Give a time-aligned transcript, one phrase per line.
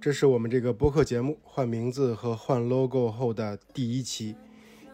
[0.00, 4.34] 这是我们这个播客节目换名字和换 logo 后的第一期，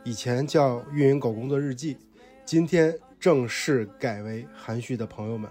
[0.02, 1.96] 以前叫“运营狗工作日记”，
[2.44, 5.48] 今天正式改为“含蓄的朋友们”。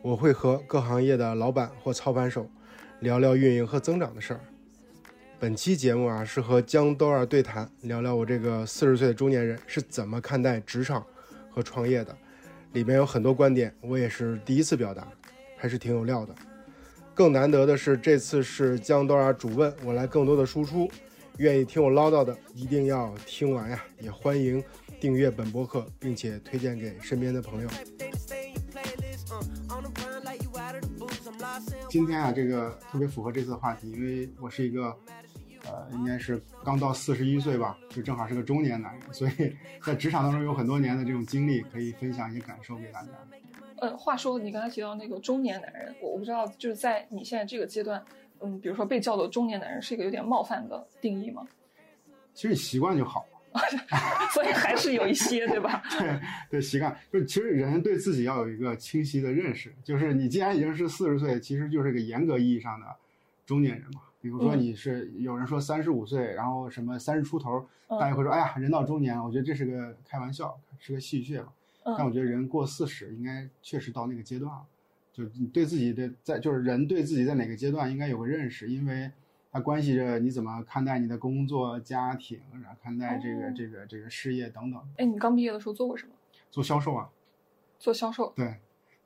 [0.00, 2.48] 我会和各行业的老板或操盘手
[3.00, 4.40] 聊聊运营和增长的事儿。
[5.40, 11.04] 本期节目啊，是和江兜儿对谈，聊聊我这个四十岁的中年人是怎么看待职场
[11.50, 12.16] 和创业的。
[12.74, 15.08] 里面有很多观点，我也是第一次表达，
[15.56, 16.32] 还是挺有料的。
[17.14, 20.90] 更难得的是，这次是江兜儿主问，我来更多的输出。
[21.38, 23.82] 愿意听我唠叨的，一定要听完呀！
[24.00, 24.62] 也欢迎
[25.00, 27.68] 订阅本播客，并且推荐给身边的朋友。
[31.88, 34.96] 今天啊，这个特别符合这次的话题，因为我是一个，
[35.66, 43.08] 呃，应该是刚到四十一岁吧，就正好是个中年男人，所以在职场当中有很多年的这种经历，可以分享一些感受给大家。
[43.78, 48.02] 呃，话说你刚才提到那个中年男人，我我不知道，就是在你现在这个阶段，
[48.40, 51.46] 嗯，比如说被叫做中年男人，是一个有点冒犯的定义吗？
[52.34, 53.26] 其实你习惯就好。
[54.34, 55.80] 所以还是有一些，对吧？
[55.96, 59.72] 对 对，习惯就是，其实人对自己要有一个清晰的认识。
[59.84, 62.86] 就是你既然已经是四十岁，其实就是个严格意义上的
[63.46, 64.00] 中年人嘛。
[64.20, 69.16] 比如说你是有人说三十五岁，然后什么三十出头，大家会说哎呀，人到中年。
[69.22, 71.52] 我觉得这是个开玩笑，是个戏谑吧。
[71.84, 74.64] 但我觉得人过四十，应该确实到那个阶段了。
[75.12, 79.10] 就你对自己的在，就是人对自己在哪个阶段应该有个认识，因为。
[79.56, 84.82] 它关系着你怎么看待你的工作、家庭，然后看待这个、这个、这个事业等等。
[84.96, 86.12] 哎，你刚毕业的时候做过什么？
[86.50, 87.08] 做销售啊。
[87.78, 88.32] 做销售。
[88.34, 88.56] 对，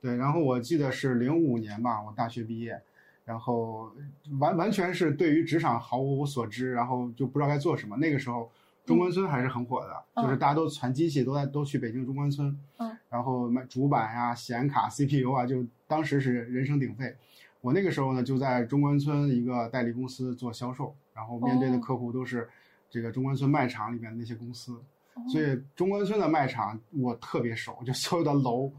[0.01, 0.15] 对。
[0.15, 2.81] 然后我记得是零五年吧，我大学毕业，
[3.25, 3.93] 然后
[4.39, 7.95] 完完全是对于职场毫无所知，然后就不知道该做什么。
[7.97, 8.49] 那个时候
[8.89, 12.57] 中关村还是很火的，就是大家都传机器，都在都去北京中关村。
[12.77, 12.97] 嗯。
[13.07, 17.15] 然后买主板呀、显卡、CPU 啊，就当时是人声鼎沸。
[17.61, 22.47] 我那个时候呢，就在中关村一个代理公司做销售，然后面对的客户都是
[22.89, 24.79] 这个中关村卖场里面的那些公司，
[25.27, 28.71] 所以中关村的卖场我特别熟，就所有的楼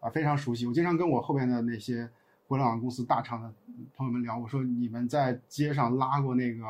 [0.00, 0.66] 啊非常熟悉。
[0.66, 2.08] 我经常跟我后边的那些
[2.48, 3.52] 互联网公司大厂的
[3.96, 6.64] 朋友们聊，我说你们在街上拉过那个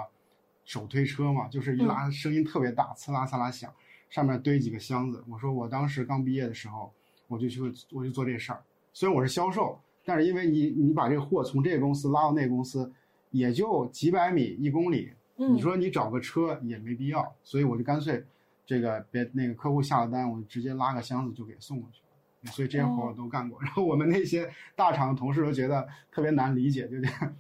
[0.67, 1.49] 手推车嘛？
[1.49, 3.73] 就是一拉声音特别大，呲啦呲啦响，
[4.11, 5.25] 上面堆几个箱子。
[5.27, 6.93] 我说我当时刚毕业的时候，
[7.27, 8.63] 我就去我就做这事儿，
[8.93, 9.81] 虽然我是销售。
[10.09, 12.89] 但是因为你你把这个货从这个公司拉到那个公司，
[13.33, 18.25] 也就几百米一公里，你说你找个车也没必要，所以我就干脆，
[18.65, 22.06] 这个别那个客户下了单，我直接拉个箱子就给送过去了。
[22.45, 23.59] 所以这些活我都干过。
[23.63, 26.97] 然后我们那些大厂的同事都觉得特别难理解，就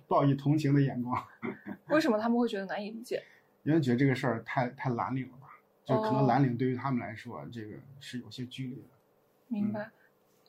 [0.06, 1.22] 报以同情的眼光。
[1.88, 3.22] 为什么他们会觉得难以理解？
[3.62, 5.46] 因为觉得这个事儿太太蓝领了吧？
[5.84, 8.88] 就可能蓝领对于他们来说，这个是有些距离的。
[9.48, 9.90] 明白。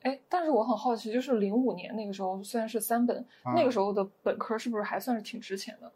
[0.04, 5.92] 哎，但是我很好奇，就是零五年那个时候，虽然是三本，那个时候的本科是不是还算是挺值钱的？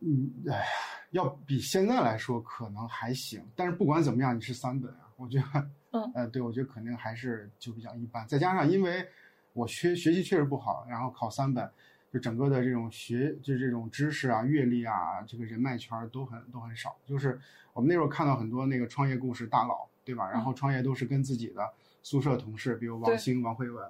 [0.00, 0.64] 嗯，哎呀，
[1.10, 8.26] 要比现在来说可能还行，但是不管怎么样，你是三本啊，我觉得，嗯，呃，对，我觉得肯定还是就比较一般。
[8.26, 9.06] 再加上因为
[9.52, 11.70] 我学学习确实不好，然后考三本，
[12.12, 16.96] 就整个的这种学，就这种知识啊、阅历啊、这个人脉圈都很都很少。
[17.06, 17.40] 就是
[17.72, 20.30] 我们那时候看到很多那个创业故事大佬，对吧？
[20.30, 21.72] 然后创业都是跟自己的。
[22.04, 23.88] 宿舍同事，比如王兴、王慧文，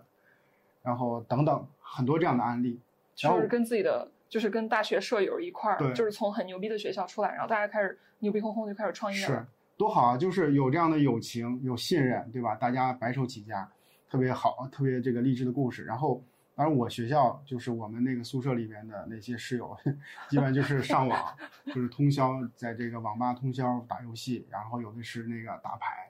[0.83, 2.79] 然后等等很多这样的案例，
[3.15, 9.47] 就是跟自己的，就是跟大学舍友一块儿，就是从很牛逼的学校出来，然后大家开始牛逼哄哄就开始创业了，是
[9.83, 10.17] 多好啊！
[10.17, 12.55] 就是有这样的友情、有信任，对吧？
[12.55, 13.69] 大家白手起家，
[14.09, 15.83] 特别好，特别这个励志的故事。
[15.83, 16.23] 然后，
[16.55, 19.77] 当然我学校就是我们那个宿舍里边的那些室友，
[20.31, 21.37] 基本就是上网，
[21.75, 26.09] 就是通宵在这个网吧通宵打游戏，然后有的是那个打牌，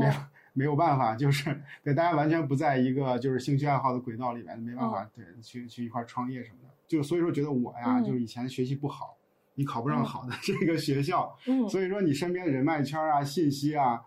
[0.00, 0.12] 没有。
[0.54, 6.68] 没有办法，就是对大家完全不在一个就是兴趣爱好的轨道里面，没办法对去去一块创业什么的。
[6.88, 9.16] 就所以说觉得我呀，就是以前学习不好，
[9.58, 11.36] 你考不上好的这个学校，
[11.68, 14.00] 所以说你身边的人脉圈啊、信息啊，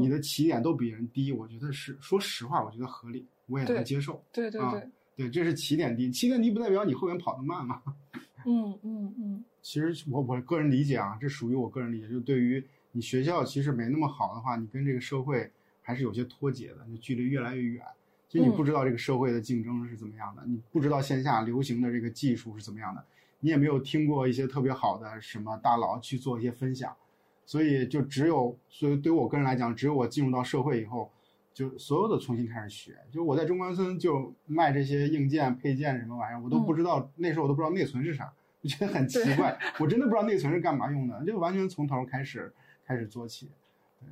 [0.00, 1.30] 你的起点都比人低。
[1.30, 4.20] 我觉得是说实话，我觉得合理，我也能接受。
[4.32, 7.80] 对对对，对，这是起点低，起点低不代表你后面跑得慢嘛。
[8.44, 9.44] 嗯嗯嗯。
[9.62, 15.50] 其实我我个人理解啊，这属于我个人理解，就对于你学校其实没那么好的话，你跟这个社会。
[15.88, 17.80] 还是有些脱节的，就距离越来越远。
[18.28, 23.06] 其实你不知道这个社会的竞争是怎么样的，你不知道线下流行的这个技术是怎么样的，
[23.40, 26.96] 你也没有听过一些特别好的什么大佬去做一些分享，
[27.44, 31.10] 所以就只有，所以对于我个人来讲，只有我进入到社会以后，
[31.52, 32.96] 就所有的重新开始学。
[33.10, 42.52] 就我在中关村就卖这些硬件配件什么玩意儿，我都不知道，那时候我都不知道内存是啥，我觉得很奇怪， 我真的不知道内存是干嘛用的，就完全从头开始
[42.84, 43.50] 开始做起。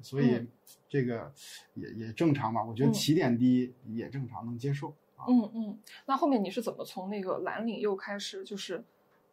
[0.00, 0.44] 所以，
[0.88, 1.30] 这个
[1.74, 2.64] 也也正常吧？
[2.64, 4.92] 我觉得起点低也正常，能接受。
[5.28, 8.82] 嗯嗯，那后面你是怎么从那个蓝领又开始就是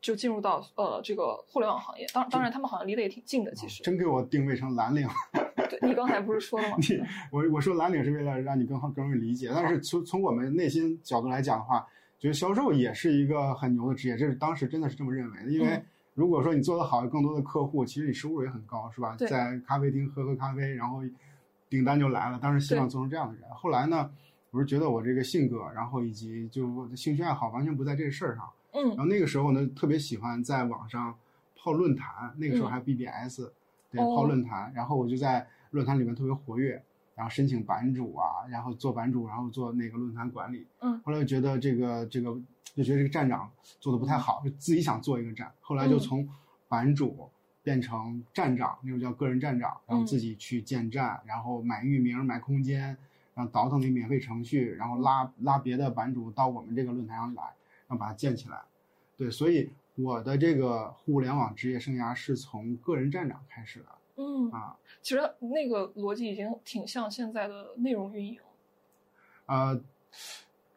[0.02, 2.08] 就进入到呃这个互联网行业。
[2.14, 3.84] 当当然，他们好像离得也挺近的，其实。
[3.84, 5.08] 真给我定位成蓝领。
[5.70, 6.78] 对你刚才不是说了吗？
[6.82, 7.02] 你
[7.32, 11.88] 我我说蓝领是为了让你更好更容易理解，但是从从我们内心角度来讲的话，
[12.20, 15.52] 觉得销售也是一个很牛的职业，这是当时真的是这么认为的。
[15.52, 15.82] 因为
[16.14, 19.16] 如果说你做得好，更多的客户，其实你收入也很高，是吧？
[19.16, 21.02] 在咖啡厅喝喝咖啡，然后
[21.70, 22.38] 订单就来了。
[22.38, 23.50] 当时希望做成这样的人。
[23.52, 24.12] 后来呢，
[24.50, 28.50] 我是觉得我这个性格，然后以及就兴趣爱好完全不在这个事儿上。
[28.74, 28.88] 嗯。
[28.90, 31.18] 然后那个时候呢，特别喜欢在网上
[31.56, 33.52] 泡论坛，那个时候还 BBS，
[33.90, 34.72] 对，泡论坛。
[34.74, 35.48] 然后我就在。
[35.72, 36.84] 论坛里面特别活跃，
[37.16, 40.68] 然后申请版主啊，然后做版主，然后做那个论坛管理。
[40.82, 42.38] 嗯，后来就觉得这个这个
[42.76, 45.50] 就觉得这个站长做的不太好，就自己想做一个站。
[45.62, 46.28] 后来就从
[46.68, 47.30] 版主
[47.64, 52.98] 变成站长，那种叫个人站长，然后自己去建站，然后买域名、买空间，
[53.34, 57.44] 然后倒腾那免费程序，然后拉拉别的版主到我们这个论坛上来，
[57.92, 58.58] 然后把它建起来。
[59.18, 63.86] 对，所以我的这个互联网职业生涯是从个人站长开始的。
[64.16, 68.40] 嗯啊，其实那个逻辑已经挺像现在的内容运营。
[69.46, 69.78] 呃，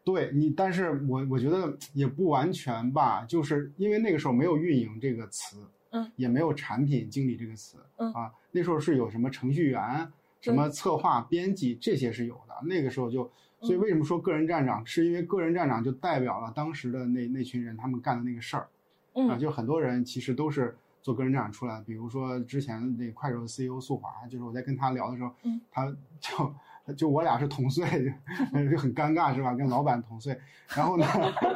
[0.03, 12.55] 对你，但是我我觉得也不完全吧，就是因为那个时候没有运营这个词，嗯，也没有产品经理这个词，嗯啊，那时候是有什么程序员、什么策划、编辑这些是有的。
[12.63, 18.67] 那个时候就，所以为什么说个人站长，是因为个人站长就代表了当时的那那群人他们干的那个事儿，
[19.13, 20.75] 嗯，就很多人其实都是。
[21.05, 26.51] 做个人站长出来的，比如说之前那快手的 CEO 素华，就是我在跟他聊的时候，嗯，他就
[26.93, 27.85] 就我俩是同岁，
[28.69, 29.53] 就很尴尬是吧？
[29.55, 30.37] 跟老板同岁，
[30.75, 31.05] 然后呢，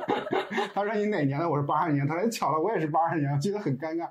[0.74, 1.50] 他说你哪年的？
[1.50, 4.10] 我是八二年，他说巧了，我也是八二年，记得很尴尬，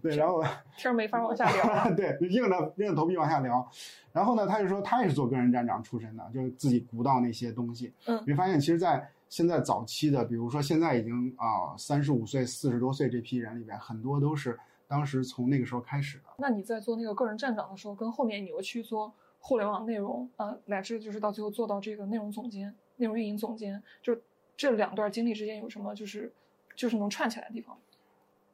[0.00, 0.42] 对，然后
[0.76, 3.68] 天没法往下聊， 对，硬着硬着头皮往下聊，
[4.12, 14.58] 然后呢，他就说他也是做个人站长出身的，就是自己鼓捣那些东西，嗯，你发现其实，在现在早期的，比如说现在已经啊三十五岁、四十多岁这批人里边，很多都是。
[14.88, 16.24] 当时从那个时候开始的。
[16.36, 24.16] 那你在做那个个人站长的时候，跟后面你又去做互联网内容，呃，乃至就是到最后做到这个内容总监、内容运营总监，就
[24.56, 26.32] 这两段经历之间有什么就是
[26.76, 27.76] 就是能串起来的地方？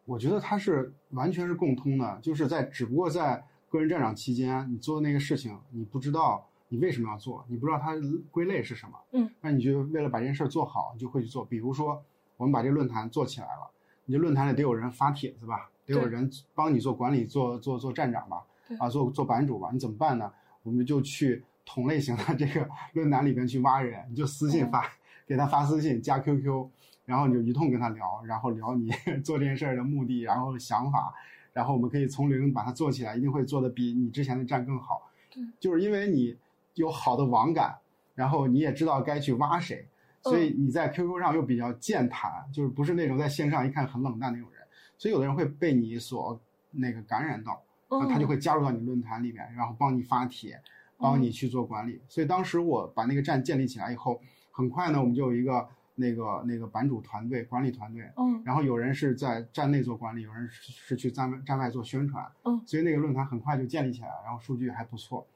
[0.04, 7.94] 我觉得它是完全是共通的，就是在只不过在个人站长期间，你做的那个事情，你不知道你为什么要做，你不知道它
[8.30, 11.44] 归类是什么，嗯，那你就为了把这件事做好，你就会去做。
[11.44, 12.00] 比如说，
[12.36, 13.68] 我们把这个论坛做起来了，
[14.04, 15.68] 你这论坛里得有人发帖子吧？
[15.84, 18.44] 得有人帮你做管理，做做做站长吧，
[18.78, 20.32] 啊，做做版主吧，你怎么办呢？
[20.66, 24.84] 我们就去同类型的这个 论坛里边去挖人，你就私信发，
[25.26, 26.68] 给他发私信，加 QQ，
[27.04, 28.90] 然后你就一通跟他聊，然后聊你
[29.22, 31.14] 做这件事儿的目的，然后想法，
[31.52, 35.08] 然后我们可以从零把它做起来，一定会做的比你之前的站更好。
[35.30, 36.36] 对，就是因为你
[36.74, 37.78] 有好的网感，
[38.16, 39.86] 然后你也知道该去挖谁，
[40.22, 44.60] 所以你在 QQ 上又比较健谈，就是不是那种在线上一看很冷淡那种人。
[44.98, 46.40] 所以有的人会被你所
[46.70, 50.60] 那个感染到，他就会加入到你论坛里面，然后帮你发帖，
[50.98, 52.00] 帮你去做管理。
[52.08, 58.10] 所以当时我把那个站建立起来以后，很快呢，我们就有一个那个那个版主团队、管理团队。
[58.16, 58.42] 嗯。
[58.44, 62.26] 然后有人是在站内做管理，有人是去站外站外做宣传。
[62.44, 62.60] 嗯。
[62.66, 65.26] 所以那个论坛很快就建立起来了，然后数据还不错。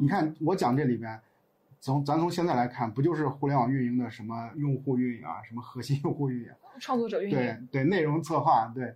[0.00, 1.20] 你看我讲这里边，
[1.80, 7.36] 从咱从现在来看，不就是互联网运营的什么用户运营啊，什么核心用户运营、创作者运营？
[7.36, 8.94] 对对，内容策划对。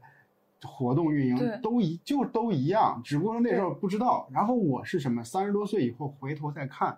[0.62, 4.28] 活动运营都一就都一样，只不过那时候不知道。
[4.32, 5.22] 然后我是什么？
[5.24, 6.96] 三十多岁以后回头再看，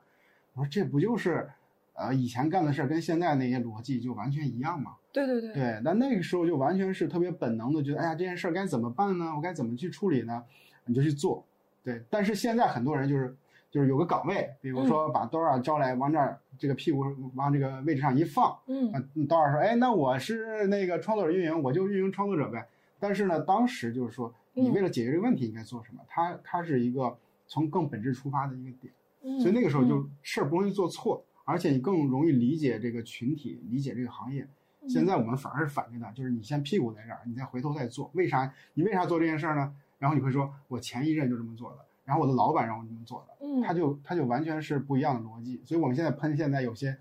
[0.55, 1.49] 我说这不就是，
[1.95, 4.97] 呃，以前干的事儿跟现在那些逻辑就完全一样嘛？
[5.13, 5.53] 对对对。
[5.55, 9.33] 对，但那个时候就完全是特别本能的，觉得哎呀，这件事儿该怎么办呢？
[9.37, 10.43] 我该怎么去处理呢？
[10.87, 11.45] 你就去做。
[11.83, 13.35] 对，但是现在很多人就是
[13.71, 17.05] 就是有个岗位，比如说把 Dora 招来，往这儿这个屁股
[17.35, 18.93] 往这个位置上一放，嗯
[19.29, 22.67] ，Dora 说，哎，那我是那个创作者运营，我就运营创作者呗。
[23.05, 26.01] 但是呢，当时就是说，你为了解决这个问题应该做什么？
[26.09, 27.15] 它它是一个
[27.47, 28.95] 从更本质出发的一个点，
[29.39, 34.49] 所以那个时候就事儿不容易做错，而且你更容易理解这个群体，理解这个行业。
[34.89, 38.11] 现在我们反而是反着的，就是你先屁股在这儿，你再回头再做。
[38.15, 38.51] 为啥？
[38.73, 39.75] 你为啥做这件事儿呢？
[39.99, 45.61] 然后你会说，我前一任就这么做的，然后我的老板让我这么做的，嗯，他就他就完全是不一样的逻辑。
[45.67, 46.97] 所以我们现在喷现在有些。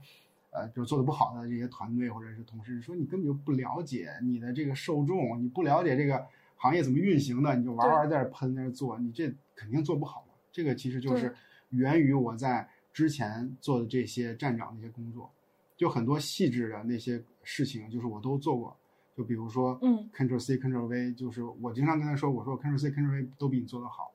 [0.53, 10.33] 呃，就做的不好的这些团队或者是同事说你根本就不了解你的这个受众，你不了解这个行业怎么运行的，你就玩玩在这喷在这做，你这肯定做不好嘛。
[10.51, 11.35] 这个其实就是
[11.69, 15.31] 源于我在之前做的这些站长那些工作，
[15.75, 18.77] 就很多细致的那些事情，就是我都做过。
[19.15, 24.12] 就比如说，嗯，Ctrl C Ctrl V，就是我经常跟他说，我说 Ctrl C Ctrl V 都比你做的好。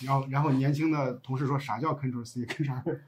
[0.00, 2.98] 然后，然后年轻的同事说啥叫 Ctrl C Ctrl V？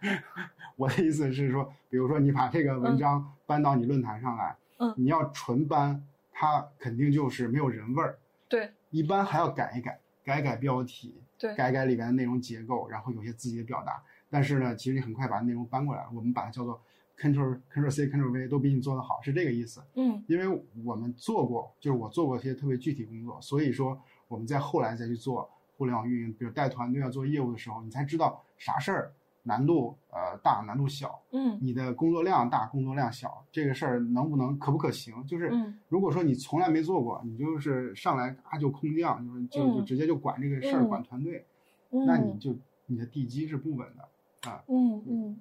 [0.76, 8.18] 我的意思是说，比如说你把这个文章搬到你论坛上来，嗯，你要纯搬，它肯定就是没有人味儿。
[8.48, 14.02] 对，一般还要改一改，改改标题，对，改改里边的内容结构，然后有些自己的表达。
[14.28, 16.80] 但是呢，其实你很快把内容搬过来了，我们把它叫做
[17.18, 19.80] Ctrl Ctrl C Ctrl V 都比你做得好，是这个意思。
[19.94, 29.12] 嗯因为我们做过，就是我做过一些特别具体工作，所以说我们在后来再去做互联网运营，比如带团队啊做业务的时候，你才知道啥事儿
[29.42, 35.14] 难度呃大，难度小，嗯你的工作量大，工作量小，这个事儿能不能可不可行？
[35.26, 41.44] 就是嗯如果说你从来没做过，你就是上来啊就空降，就是就就嗯直接就管这个事儿，嗯管团队，
[41.90, 42.54] 嗯，那你就
[42.86, 44.62] 你的地基是不稳的啊。
[44.68, 45.40] 嗯嗯，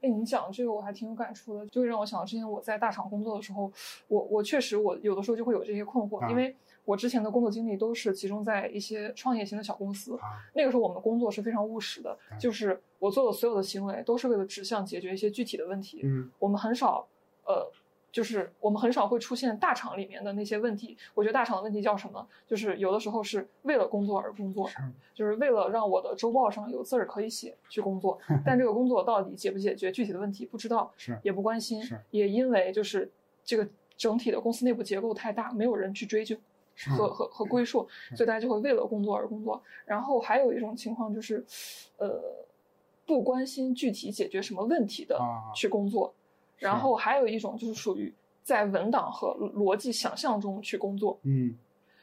[0.00, 3.70] 哎，你讲这个我还挺有感触的，就会让我想到之前我在大厂工作的时候，
[4.08, 17.06] 我我确实我有的时候就会有这些困惑，啊因为我之前的工作经历都是集中在一些创业型的小公司，啊，那个时候我们的工作是非常务实的，对就是我做的所有的行为都是为了指向解决一些具体的问题，嗯我们很少
[17.44, 17.70] 呃。
[18.14, 20.96] 就是我们很少会出现大厂里面的那些问题。
[21.14, 22.24] 我觉得大厂的问题叫什么？
[22.46, 24.76] 就是有的时候是为了工作而工作，是
[25.12, 33.10] 就是为了让我的周报上有字儿可以写去工作， 但这个工作到底解不解决具体的问题不知道，是也不关心，也因为就是
[33.44, 36.42] 这个整体的公司内部结构太大，没有人去追究是
[36.96, 39.62] 和和和归宿，所以大家就会为了工作而工作。
[39.84, 41.44] 然后还有一种情况就是，
[41.98, 42.20] 呃，
[43.06, 46.12] 不关心具体解决什么问题的啊去工作，
[46.58, 48.12] 是然后还有一种就是属于
[48.42, 51.18] 在文档和逻辑想象中去工作。
[51.22, 51.56] 嗯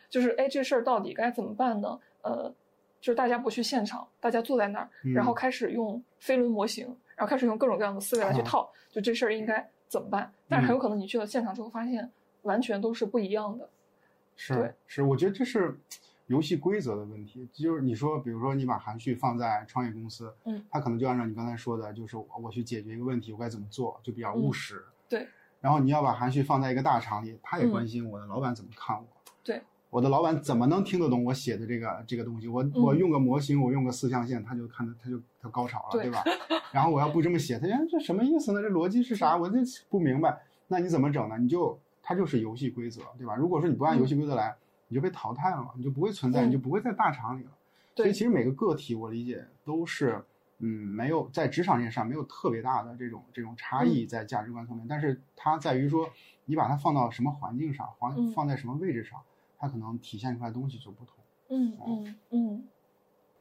[0.09, 1.97] 就是哎，这事儿到底该怎么办呢？
[2.21, 2.53] 呃，
[2.99, 6.85] 就是大家不去现场，大家坐在那儿，嗯然后开始用飞轮模型，
[7.15, 10.29] 然后开始用各种各样的思维来去啊套，就这事儿应该怎么办？
[10.49, 12.11] 但是很有可能你去了现场之后，发现
[12.41, 13.69] 完全都是不一样的。
[14.41, 15.77] 是是，我觉得这是
[16.25, 17.47] 游戏规则的问题。
[17.53, 24.83] 就是你说，比如说你把韩旭放在创业公司，嗯，他可能就按照你刚才说的，就是我我去解决一个问题，我该怎么做，就比较务嗯实。
[25.07, 25.27] 对。
[25.59, 29.05] 然后你要把韩旭放在一个大厂里，他也嗯关心我的老板怎么看我。
[29.43, 29.61] 对。
[29.91, 32.47] 我的老板怎么能听得懂我写的这个这个东西？
[32.47, 36.23] 我我嗯用个模型，我用个四象限，他就看得他就他高潮了，对对吧？
[36.73, 38.61] 然后我要不这么写，他哎这什么意思呢？
[38.61, 39.37] 这逻辑是啥？
[39.37, 39.57] 我这
[39.89, 40.41] 不明白。
[40.69, 41.37] 那你怎么整呢？
[41.37, 41.77] 你就
[42.11, 43.35] 它就是游戏规则，对吧？
[43.35, 44.55] 如果说你不按游戏规则来，
[44.89, 47.51] 你就被淘汰了，你就不会存在，嗯你就不会在大厂里了。
[47.95, 50.21] 所以其实每个个体，我理解都是，
[50.59, 56.09] 嗯，没有在职场上没有特别大的这种这种差异在价值观层面，但是它在于说
[56.45, 57.87] 你把它放到什么环境上，
[58.33, 59.21] 放在什么位置上，
[59.57, 61.15] 它可能体现出来的东西就不同。
[61.49, 62.63] 嗯嗯嗯。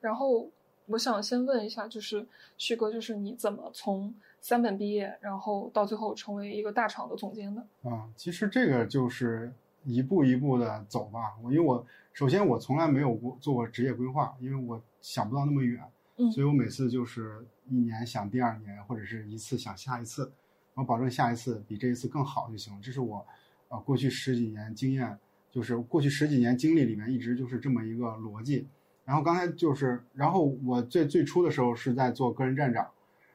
[0.00, 0.48] 然后
[0.86, 7.60] 我想先问一下，就是旭哥，就是你怎么从三本毕业，然后到最后成为一个大厂的总监的？
[7.82, 9.52] 啊、其实这个就是
[9.84, 11.36] 一步一步的走吧。
[11.42, 15.82] 我因为我首先我从来没有过做过职业规划，因为我想不到那么远，
[16.16, 20.32] 嗯所以我每次就是一年想第二年，或者是一次想下一次，
[20.74, 22.80] 我保证下一次比这一次更好就行了。
[22.82, 23.24] 这是我
[23.68, 25.18] 呃过去十几年经验，
[25.50, 28.66] 就是过去十几年经历里面一直就是这么一个逻辑。
[29.04, 32.88] 然后刚才就是，然后我最最初的时候是在做个人站长，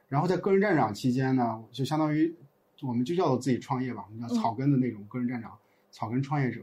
[0.08, 2.34] 然后在个人站长期间呢，就相当于
[2.82, 5.58] 我们就叫做自己创业吧，我们叫草根的那种个人站长，
[5.90, 6.62] 草根创业者。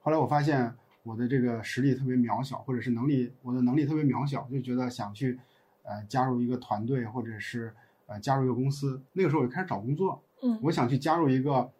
[0.00, 5.38] 后来我发现我的这个实力特别渺小，或者是能力我的能力特别渺小，就觉得想去
[5.84, 7.72] 呃加入一个团队，或者是
[8.06, 9.00] 呃加入一个公司。
[9.12, 11.70] 那个时候我就开始找工作，嗯我想去加入一个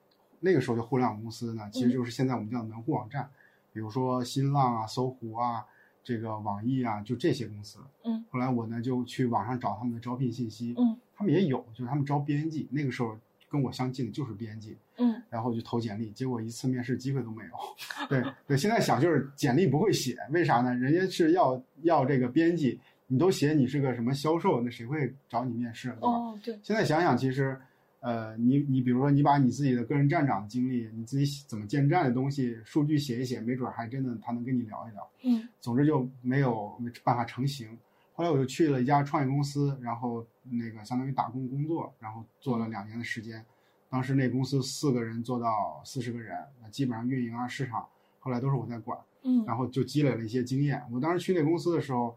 [0.41, 3.29] 那个时候的互联网公司呢，其实就是现在我们叫门户网站，
[3.73, 5.67] 比如说新浪啊、搜狐啊、
[6.03, 7.79] 这个网易啊，就这些公司。
[8.05, 8.25] 嗯。
[8.31, 13.17] 后来我呢就去网上找他们的招聘信息，嗯他们也有，就是他们招编辑，那个时候
[13.49, 17.51] 跟我相近的就是编辑，嗯然后就投简历，结果一次面试机会都没有。
[18.09, 20.75] 对对，现在想就是简历不会写，为啥呢？
[20.75, 26.09] 人家是要要这个编辑，你都写你是个什么销售，那谁会找你面试，对吧？
[26.09, 27.57] 哦对现在想想，其实，
[28.03, 35.09] 呃，你你比如说，你把你自己的个人站长经历，你自己怎么建站的东西，数据写一写，没准还真的他能跟你聊一聊。
[35.23, 37.79] 嗯总之就没有办法成型。
[38.15, 43.45] 后来我就去了一家创业公司，然后那个相当于打工工作，然后做了两年的时间。
[43.89, 46.37] 当时那公司四个人做到四十个人，
[46.73, 47.87] 基本上运营啊、市场，
[48.19, 48.99] 后来都是我在管。
[49.25, 50.83] 嗯然后就积累了一些经验。
[50.91, 52.17] 我当时去那公司的时候，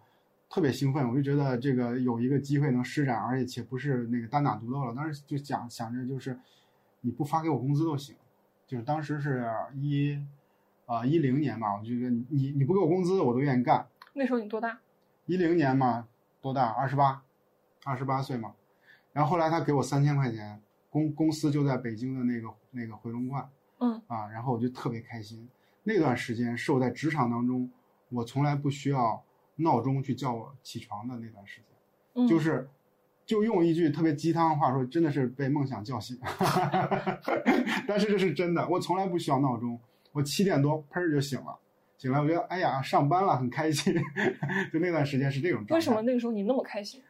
[0.50, 4.94] 特别兴奋，我就觉得这个有一个机会能施展，而且且不是那个单打独斗了。
[4.94, 6.40] 当时就想想着就是，
[7.02, 8.16] 你不发给我工资都行。
[8.68, 10.20] 就是当时是一，
[10.86, 13.88] 呃一零年嘛，我就觉得你你你不给我工资我都愿意干。
[14.14, 14.80] 那时候你多大？
[15.26, 16.08] 一零年嘛，
[16.42, 16.70] 多大？
[16.70, 17.22] 二十八，
[17.84, 18.54] 二十八岁嘛。
[19.14, 23.48] 然后后来他给我三千块钱，公公司就在北京的那个那个回龙观。
[23.80, 25.48] 嗯啊，然后我就特别开心。
[25.84, 27.70] 那段时间是我在职场当中，
[28.10, 29.24] 我从来不需要
[29.56, 31.68] 闹钟去叫我起床的那段时间，
[32.16, 32.68] 嗯就是
[33.26, 36.18] 就用一句特别鸡汤的话说，真的是被梦想叫醒。
[37.88, 39.80] 但是这是真的，我从来不需要闹钟，
[40.12, 41.58] 我七点多砰儿就醒了，
[41.98, 43.96] 醒来，我觉得哎呀上班了，很开心。
[44.72, 45.76] 就那段时间是这种状态。
[45.76, 46.02] 为什么？
[46.02, 47.02] 那个时候你那么开心？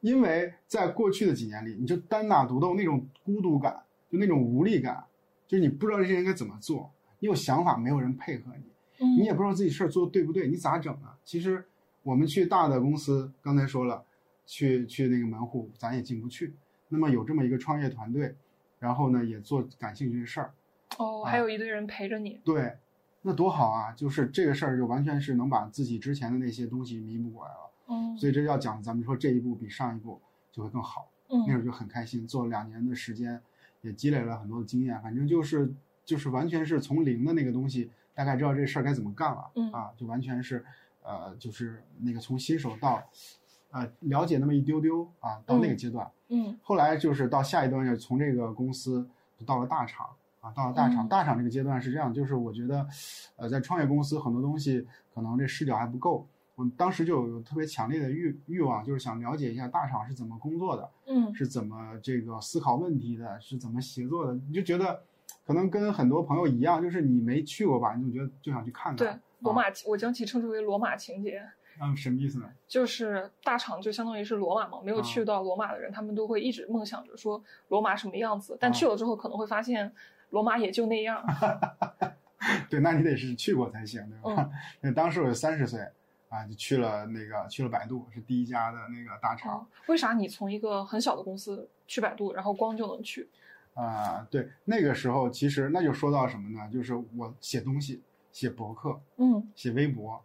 [0.00, 5.04] 因为在过去的几年里，你就单打独斗那种孤独感，就那种无力感，
[5.46, 11.18] 就是你不知道这些应该怎么做，你有想法没有人配合你，嗯你也不知道自己事儿做的对不对，你咋整啊？
[11.24, 11.66] 其实
[12.08, 14.02] 我们去大的公司，刚才说了，
[14.46, 16.54] 去去那个门户，咱也进不去。
[16.88, 18.34] 那么有这么一个创业团队，
[18.78, 20.54] 然后呢也做感兴趣的事儿，
[20.96, 22.40] 哦，啊还有一堆人陪着你。
[22.42, 22.78] 对，
[23.20, 23.92] 那多好啊！
[23.92, 27.70] 就是这个事儿就完全是能把自己之前的那些东西弥补过来了。
[27.90, 30.18] 嗯所以这要讲，咱们说这一步比上一步
[30.50, 31.10] 就会更好。
[31.28, 33.38] 嗯那时嗯候就很开心，做了两年的时间，
[33.82, 34.98] 也积累了很多的经验。
[35.02, 35.70] 反正就是
[36.06, 39.50] 就是完全是从零的那个东西，大概知道这事儿该怎么干了。
[39.56, 40.64] 嗯啊，就完全是
[41.08, 43.02] 呃，就是那个从新手到
[43.70, 46.10] 呃了解那么一丢丢啊，到那个嗯阶段。
[46.28, 49.08] 嗯后来就是到下一段，就是从这个公司
[49.46, 50.06] 到了大厂
[50.42, 51.06] 啊，到了大厂。
[51.06, 52.86] 嗯大厂这个阶段是这样，就是我觉得，
[53.36, 56.26] 呃，在创业公司很多东西可能这视角还不够。
[56.54, 64.34] 我当时就有特别强烈的欲欲望，就是想了解一下大厂是怎么工作的，嗯是怎么这个思考问题的，是怎么协作的。
[64.34, 65.00] 你就觉得
[65.46, 69.20] 可能跟很多朋友一样，就是你没去过吧，你总觉得就想去看看。
[69.40, 71.42] 对，罗啊马，我将其称之为罗马情节。
[71.80, 72.50] 嗯，什么意思呢？
[72.66, 79.92] 就是大厂就相当于是罗马嘛，没有啊去到罗马的人，他们都会一直梦想着说罗马什么样子，但啊去了之后可能会发现
[80.30, 81.24] 罗马也就那样。
[82.68, 84.42] 对，那你得是去过才行，对吧？
[84.42, 85.80] 嗯 那当时我三十岁
[86.28, 89.58] 啊，就去了那个去了百度，是第一家的那个大厂。
[89.58, 93.28] 哦，为啥你从一个很小的公司去百度，然后光就能去？
[93.74, 96.68] 啊、对，那个时候其实那就说到什么呢？
[96.72, 100.22] 就是我写东西，写博客，嗯写微博，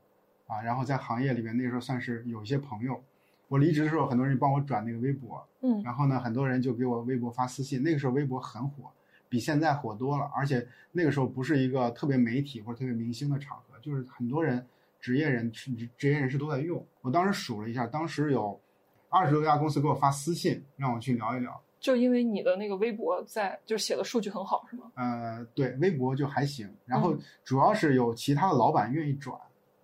[0.47, 3.01] 啊，然后在行业里面那时候算是有一些朋友。
[3.49, 7.83] 我离职的时候，很多人帮我转那个微博，嗯然后呢，很多人就给我微博发私信。
[7.83, 8.89] 那个时候微博很火，
[9.29, 14.65] 比现在火多了，而且那个时候不是一个特别媒体或者特别明星的场合，就是很多人
[14.99, 16.83] 职业人职职业人士都在用。
[17.01, 18.59] 我当时数了一下，当时有
[19.09, 21.61] 二十多家公司给我发私信，让我去聊一聊。
[21.83, 24.89] 就因为你的那个微博在，就写的数据很好，是吗？
[24.95, 27.19] 呃，对，微博就还行，然后嗯。
[27.43, 29.37] 主要是有其他的老板愿意转，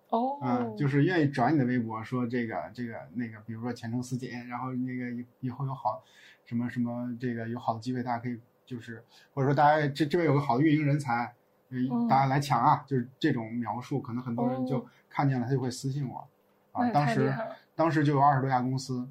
[0.07, 6.01] 哦，嗯，就是愿意转你的微博，说这个这个那个，比如说前程似锦，然后那个以以后有好
[6.45, 11.35] 什么什么这个有好的机会，大家可以就是或者说大家这这边有个好的运营人才，
[11.69, 12.07] 呃嗯。
[12.07, 14.85] 大家来抢啊，就是这种描述，可能很多人就哦。
[15.09, 16.25] 看见了，他就会私信我，
[16.71, 17.33] 啊，当时。
[17.79, 19.07] 当时就有二十多家公司，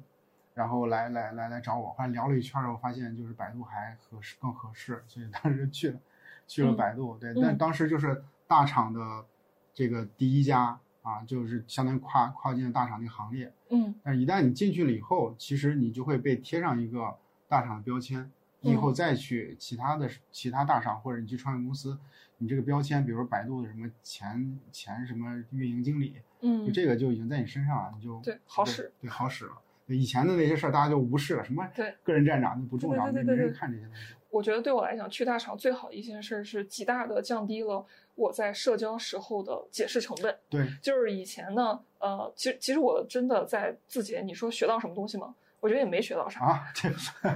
[0.59, 5.99] 然后来来来来找我，后来聊了一圈儿，我发现就是百度还合适更合适，所以当时去了，
[6.45, 7.17] 去了嗯百度。
[7.17, 9.25] 对，嗯但当时就是大厂的
[9.73, 13.49] 这个第一家啊，就是相当于跨跨进了大厂那个行列。
[13.69, 17.15] 嗯但是一旦你进去了以后，其实你就会被贴上一个
[17.47, 18.29] 大厂的标签。
[18.59, 21.97] 你以后嗯再去其他的其他大厂，或者你去创业公司，
[22.39, 29.53] 你这个标签，比如说百度的什么前前什么运营经理，就嗯，这个就已经在你身上了，你就对好使，对好使了。
[29.89, 34.01] 对以前的那些事儿，大家就无视了，什么对个人站长就不重要，没没人对对对对对看这些东西。
[34.29, 40.37] 我觉得对我来讲，去大厂最好的一件事是极大的降低了我在社交时候的解释成本。
[40.47, 45.33] 对，就是以前呢，呃，其实其实我真的在字节，你说学到什么东西吗？
[45.59, 46.45] 我觉得也没学到啥。
[46.45, 46.87] 啊，这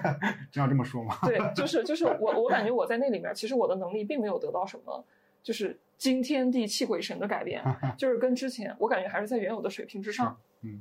[0.51, 1.17] 真要这么说吗？
[1.23, 5.03] 对，就是就是我我感觉我在那里面，其实我的能力并没有得到什么，
[5.41, 7.63] 就是惊天地泣鬼神的改变，
[7.97, 10.37] 就是跟之前我感觉还是在原有的水平之上。
[10.61, 10.79] 嗯，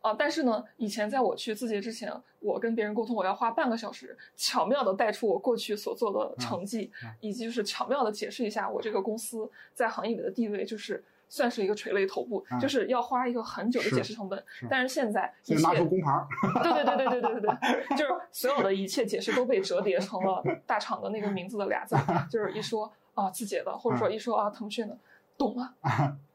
[0.00, 7.08] 啊，但是呢，以前在我去字节之前，我跟别人沟通，我要花半个小时，巧妙的带出我过去所做的成绩，嗯。
[7.08, 14.42] 嗯以及就是巧妙的解释一下我这个公司在行业里的地位，就是算是一个垂类头部，嗯就是要花一个很久的解释成本。
[14.48, 14.66] 是。
[14.70, 15.32] 但是现在
[15.62, 16.26] 拿出工牌儿，
[16.62, 17.50] 对对对对对对对
[17.88, 24.96] 对， 就是所有的一切解释都被折叠成了大厂的那个名字的俩字儿，就是一说啊字节的，或者说一说啊腾讯的，
[25.40, 25.74] 懂了，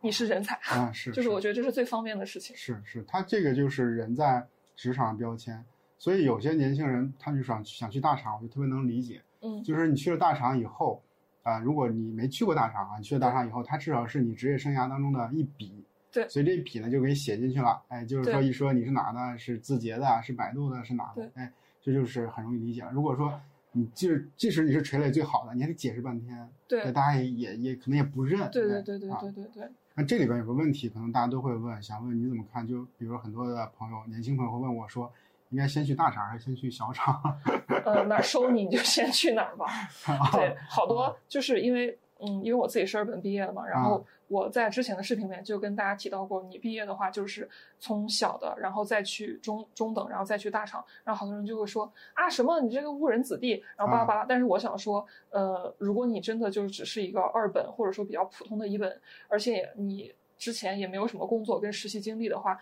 [0.02, 2.56] 你是人才，啊，是， 就是我觉得这是最方便的事情。
[2.58, 4.44] 是是，他这个就是人在
[4.76, 5.64] 职场的标签，
[6.00, 9.22] 所以有些年轻人他就想想去大厂，我就特别能理解。
[9.42, 11.04] 嗯就是你去了大厂以后，
[11.44, 15.86] 啊、如果你没去过大厂啊，你去了大厂以后，它至少是你职业生涯当中的一笔。
[16.12, 17.80] 对所以这一笔呢就给你写进去了。
[17.90, 21.44] 哎，就是说一说你是哪的，是字节的，是百度的，是哪的对？
[21.44, 22.90] 哎，这就是很容易理解了。
[22.92, 23.40] 如果说
[23.78, 28.50] 你即使即使你是垂类最好的，你还得解释半天，对大家也也也可能也不认。
[28.50, 32.66] 对对哎对对啊对对对，那这里边有个问题，可能大家都会问，想问你怎么看？
[32.66, 35.12] 就比如很多的朋友，年轻朋友会问我说，
[35.50, 37.22] 应该先去大厂还是先去小厂？
[37.86, 39.68] 呃哪儿收你你就先去哪儿吧。
[40.32, 47.48] 对，好多就是因为嗯，因为我自己是二本毕业的嘛，然后我在之前的视频里面就跟大家提到过，你毕业的话就是
[47.78, 54.26] 从小的，然后再去中中等，然后再去大厂，然后好多人就会说啊什么你这个误人子弟，然后巴拉巴拉。
[54.26, 62.58] 但是我想说，呃，如果你真的就只是一个二本，或者说比较普通的一本，而且你之前也没有什么工作跟实习经历的话。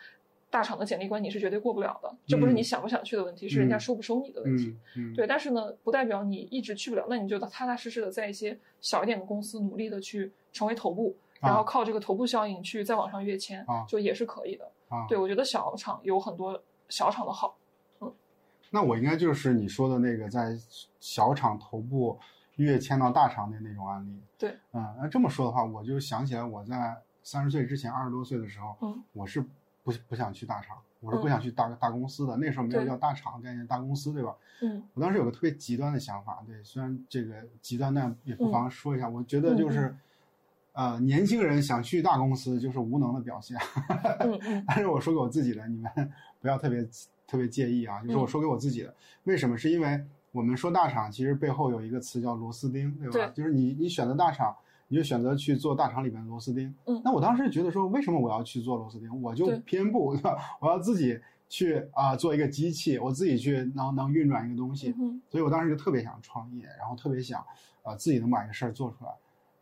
[0.53, 4.77] 大厂的简历关你是绝对过不了的，这不是你想不想去的问题，是人家收不收你的问题。
[5.15, 14.71] 对，但是呢，不代表你一直去不了，那你就踏踏实实的在一些小一点的公司努力的去成为头部，然后靠这个头部效应去再往上跃迁，就也是可以的。
[15.09, 17.57] 对，我觉得小厂有很多小厂的好。
[18.01, 18.13] 嗯，
[18.69, 20.55] 那我应该就是你说的那个在
[20.99, 22.19] 小厂头部
[22.57, 24.21] 跃迁到大厂的那种案例。
[24.37, 29.43] 对，嗯，那这么说的话，我就想起来我在三十岁之前，二十多岁的时候，嗯，我是。
[29.83, 32.37] 不不想去大厂，我是不想去大大公司的。
[32.37, 34.35] 那时候没有叫大厂概念，大公司对吧？
[34.61, 39.09] 嗯，我当时有个特别极端的想法，对，虽然这个极端，但也不妨说一下。
[39.09, 39.93] 我觉得就是，
[40.71, 43.57] 呃，年轻人想去大公司就是无能的表现。
[44.19, 44.63] 嗯 嗯。
[44.67, 45.91] 但是我说给我自己的，你们
[46.39, 46.87] 不要特别
[47.27, 48.01] 特别介意啊。
[48.03, 49.57] 就是我说给我自己的，为什么？
[49.57, 53.27] 是因为我们说大厂，其实背后有一个词叫螺丝钉，对吧？
[53.35, 54.55] 就是你你选择大厂。
[54.87, 59.21] 你就选择去做大厂里面的螺丝钉，嗯，那我当时觉得说，为什么我要去做螺丝钉？
[59.21, 60.37] 我就偏不，对吧？
[60.59, 61.19] 我要自己
[61.49, 64.93] 去啊，做一个机器，我自己去能能运转一个东西，
[65.29, 67.43] 所以我当时就特别想创业，然后特别想，
[67.83, 69.11] 呃，自己能把一个事儿做出来，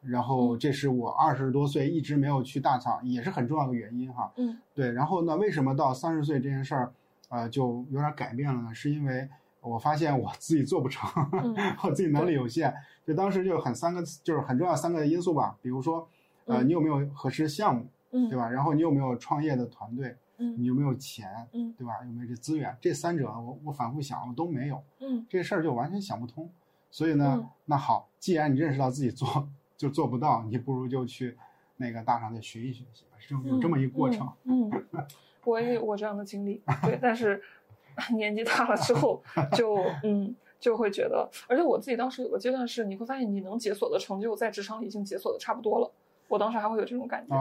[0.02, 6.94] 然后这是我二十多岁一直没有去大厂，也是很重要的原因哈，嗯，对，然后呢，为什么到三十岁这件事儿，
[7.30, 8.74] 呃，就有点改变了呢？
[8.74, 9.30] 是因为。
[9.64, 11.08] 我发现我自己做不成，
[11.86, 12.74] 我自己能力有限，
[13.12, 15.58] 就当时就很三个，就是很重要三个因素吧。
[15.62, 16.08] 比如说，
[16.46, 17.86] 呃，你有没有合适项目，
[18.30, 18.50] 对吧？
[18.50, 21.28] 然后你有没有创业的团队，你有没有钱，
[21.78, 21.94] 对吧？
[22.06, 22.74] 有没有这资源？
[22.80, 26.50] 这三者我我反复想，我都没有，嗯这事儿就完全想不通。
[26.90, 29.46] 所以呢，那好，既然你认识到自己做
[29.76, 31.38] 就做不到，你不如就去
[31.76, 34.32] 那个大厂再学一学习，是有这么一个过程。
[34.46, 34.72] 嗯，
[35.44, 37.44] 我也有过这样的经历，对，但是。
[38.16, 39.22] 年纪大了之后，
[39.52, 45.92] 就嗯就会觉得，而且我自己当时有个阶段是，你会发现你能解锁的成就在职场里已经解锁的差不多了。
[46.30, 47.36] 我当时还会有这种感觉，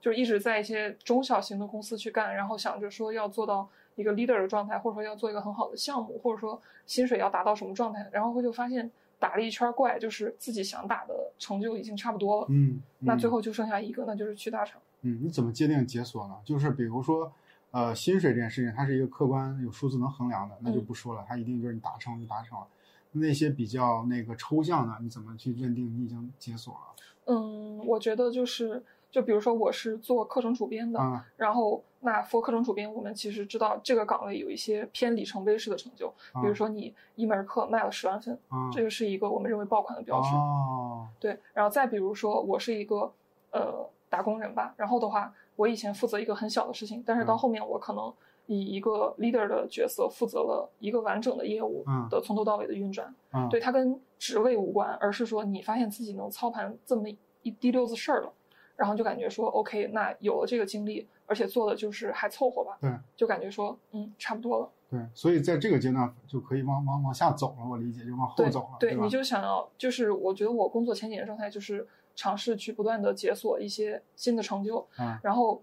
[0.00, 12.46] 就是一直在一些中小型的公司去干，然后想着说要做到一个 leader 的状态，或者说要做一个很好的项目，或者说薪水要达到什么状态，然后会就发现打了一圈怪，就是自己想打的成就已经差不多了。
[12.50, 14.80] 嗯，那最后就剩下一个，那就是去大厂。
[15.00, 16.36] 嗯，你怎么界定解锁呢？
[16.44, 17.32] 就是比如说。
[17.70, 22.66] 呃，薪水这件事情，它是一个客观有数字能衡量的，那就不说了，它一定就是你达成就达成了。
[23.12, 26.80] 那些比较那个抽象的，你怎么去认定你已经解锁了？
[27.26, 30.98] 嗯，我觉得就是，就比如说我是做课程主编的，
[31.36, 36.08] 然后那 for 课程主编，我们其实知道这个岗位有一些偏里程碑式的成就，
[36.40, 38.38] 比如说你一门课卖了十万份，
[38.72, 40.28] 这个是一个我们认为爆款的标志。
[40.34, 43.12] 哦，对，然后再比如说我是一个
[43.50, 45.34] 呃打工人吧，然后的话。
[45.58, 48.14] 我以前负责一个很小的事情，但是到后面我可能
[48.46, 53.12] 以一个 leader 的角色负责了一个完整的业务的从头到尾的运转。
[53.32, 57.08] 嗯对它跟职位无关，而是说你发现自己能操盘这么
[57.42, 58.32] 一滴溜子事儿了，
[58.76, 62.78] 然后就感觉说 OK，那有了这个经历，而且做的就是还凑合吧。
[62.80, 64.70] 对，就感觉说嗯，差不多了。
[64.88, 68.76] 对，所以在这个阶段就可以往往往下走了，我理解就往后走了。
[68.78, 71.84] 对，你就想要就是我觉得我工作前几年状态就是。
[72.18, 74.84] 尝试去不断的解锁一些新的成就，
[75.22, 75.62] 然后，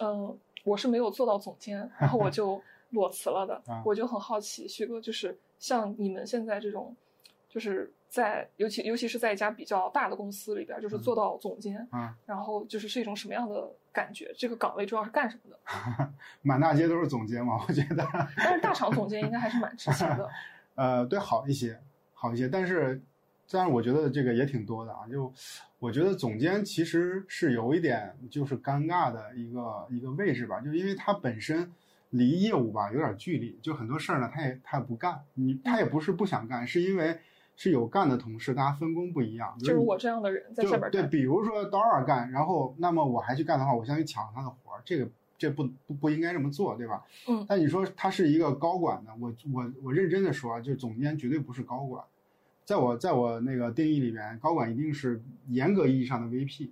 [0.00, 3.58] 嗯，我是没有做到总监，然后我就 裸辞了的。
[3.82, 6.94] 我就很好奇，旭哥，就是像你们现在这种，
[7.48, 11.88] 就是在尤其尤其是在一家比较大的公司里边，就是做到总监，
[12.26, 14.30] 然后就是是一种什么样的感觉？
[14.36, 16.12] 这个岗位主要是干什么的？
[16.42, 18.06] 满大街都是总监嘛，我觉得。
[18.36, 20.28] 但是大厂总监应该还是蛮值钱的。
[20.76, 21.80] 呃，对，好一些，
[22.12, 23.00] 好一些，但是。
[23.54, 25.32] 但是我觉得这个也挺多的啊，就
[25.78, 31.70] 我觉得总监其实是有一点就是尴尬的一个一个位置吧，就因为他本身
[32.10, 37.16] 离业务吧有点距离，就很多事儿呢他也他也不干，你他也不是不想干，是因为
[37.54, 39.56] 是有干的同事，大家分工不一样。
[39.60, 47.04] 就是我这样的人在下边对，比如说刀儿干，然后那么我还去干的话，我相当于抢他的活儿，这个这不不不应该这么做，对吧？
[47.28, 47.46] 嗯。
[47.48, 52.02] 但你说他是一个高管呢，我我我认真的说啊，就总监绝对不是高管。
[52.64, 56.70] 在我在我那个定义里边，高管一定是严格意义上的 VP，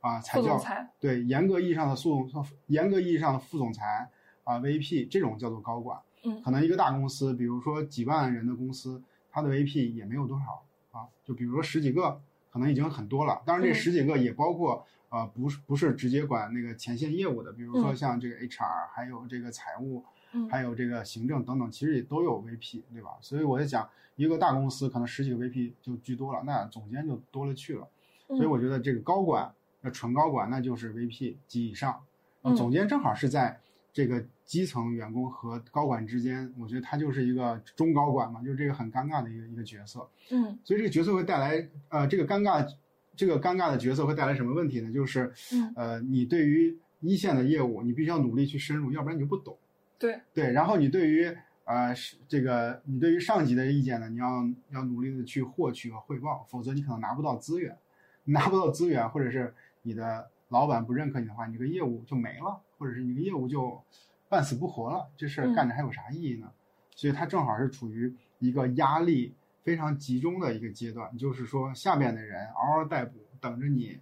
[0.00, 0.60] 啊，才叫
[1.00, 4.08] 对严格意义上的副总，严格意义上的副总裁
[4.44, 5.98] 啊，VP 这种叫做高管。
[6.24, 12.20] 嗯，可能一个大公司，比如说几万人的公司，它的 VP 也没有多少啊，就比如说十几个，
[12.52, 13.42] 可能已经很多了。
[13.44, 20.04] 当然，这十几个也包括呃，不是不是直接管那个前线业务的，比如说像这个 HR，还有这个财务。
[20.48, 23.10] 还有这个行政等等，其实也都有 VP，对吧？
[23.20, 27.88] 所以我在讲，一个大公司可能十几个 VP 就居多了，那总监就多了去了。
[28.28, 32.02] 所以我觉得这个高管，那纯高管那就是 VP 及以上，
[32.42, 33.58] 嗯总监正好是在
[33.92, 40.08] 这个基层员工和高管之间，我觉得他就是一个中高管嘛，就是这个很尴尬的一个一个角色。
[40.30, 42.66] 嗯所以这个角色会带来，呃，这个尴尬，
[43.14, 44.90] 这个尴尬的角色会带来什么问题呢？
[44.92, 49.58] 就是，嗯呃，你对于一线的业务，你必须要努力去深入，要不然你就不懂。
[49.98, 51.36] 对，对，然后你对于
[51.72, 57.76] 呃是这个你对于上级的意见呢，你要要努力的去获取和汇报，否则你可能拿不到资源，
[58.24, 63.82] 拿不到资源，或者是你的老板不认可你的话，你这个业务就没了，或者是你这个业务就
[64.28, 66.50] 半死不活了，这事儿干着还有啥意义呢？
[66.94, 73.98] 所以他正好是处于一个压力非常集中的一个阶段，就是说下面的人嗷嗷待哺，等着你，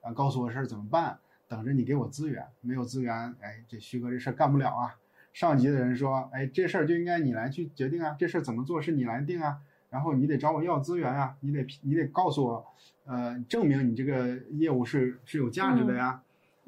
[0.00, 4.96] 呃，告诉我事儿怎么办，等着你给我资源，没有资源，哎，这徐哥这事儿干不了啊。
[5.32, 9.58] 上级的人说，哎，这事儿就应该你来去决定啊，这事儿怎么做是你来定啊，
[9.90, 12.66] 然后你得找我要资源啊，你得你得告诉我，
[13.04, 16.22] 呃，证明你这个业务是是有价值的呀，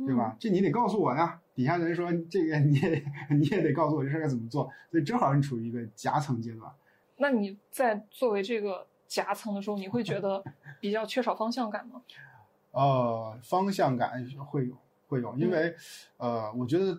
[0.06, 0.36] 对吧？
[0.38, 1.38] 这你得告诉我呀。
[1.54, 6.72] 底下人说这个你也 你也得告诉我这事儿该怎么做，所以正好你处于一个夹层阶段。
[7.18, 10.42] 那你在作为这个夹层的时候，你会觉得
[10.80, 12.00] 比较缺少方向感吗？
[12.72, 14.74] 呃，方向感会有
[15.08, 15.76] 会有，因为，
[16.16, 16.98] 呃，我觉得，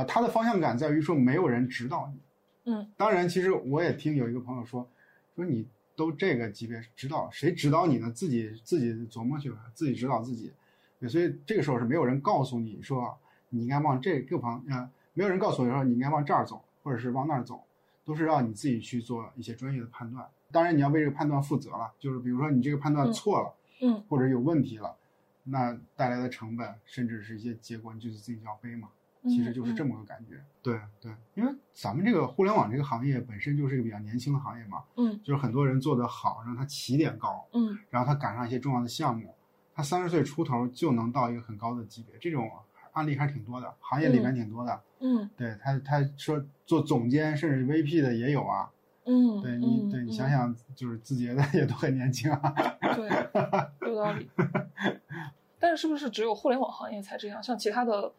[0.00, 2.72] 啊、他的方向感在于说没有人指导你。
[2.72, 4.88] 嗯，当然，其实我也听有一个朋友说，
[5.36, 8.10] 说你都这个级别指导谁指导你呢？
[8.10, 10.52] 自己自己琢磨去吧，自己指导自己。
[10.98, 13.16] 对，所以这个时候是没有人告诉你说
[13.50, 17.62] 你应该往这个方，呃，没有人告诉你说你应该往这儿走，或者是往那儿走，
[18.04, 20.26] 都是让你自己去做一些专业的判断。
[20.50, 23.54] 当然，你要为这个判断负责了，就是比如说你这个判断嗯错了。
[23.82, 24.96] 嗯或者有问题了，
[25.42, 28.88] 那带来的成本甚至是一些结果，你就是自己要背嘛。
[29.24, 30.40] 其实就是这么个感觉。
[30.62, 39.34] 对对，因为咱们这个互联网这个行业本身就是一个比较年轻的行业嘛，嗯就是很多人做得好，让他起点高，嗯然后他赶上一些重要的项目，
[39.74, 42.50] 他三十岁出头就能到一个很高的级别，这种
[42.92, 44.80] 案例还是挺多的，行业里面挺多的。
[45.00, 48.70] 嗯对他，他说做总监甚至 VP 的也有啊。
[49.06, 52.54] 嗯，对你，嗯对你想，想，就是字节的也都很年轻啊。
[52.80, 54.30] 嗯对，有道理。
[55.60, 57.42] 但是是不是只有互联网行业才这样？
[57.42, 58.10] 像其他的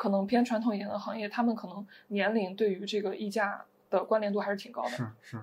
[0.00, 4.88] 可能偏传统一点的行业，他们可能年龄对于这个溢价的关联度还是挺高的。
[4.88, 5.42] 是是，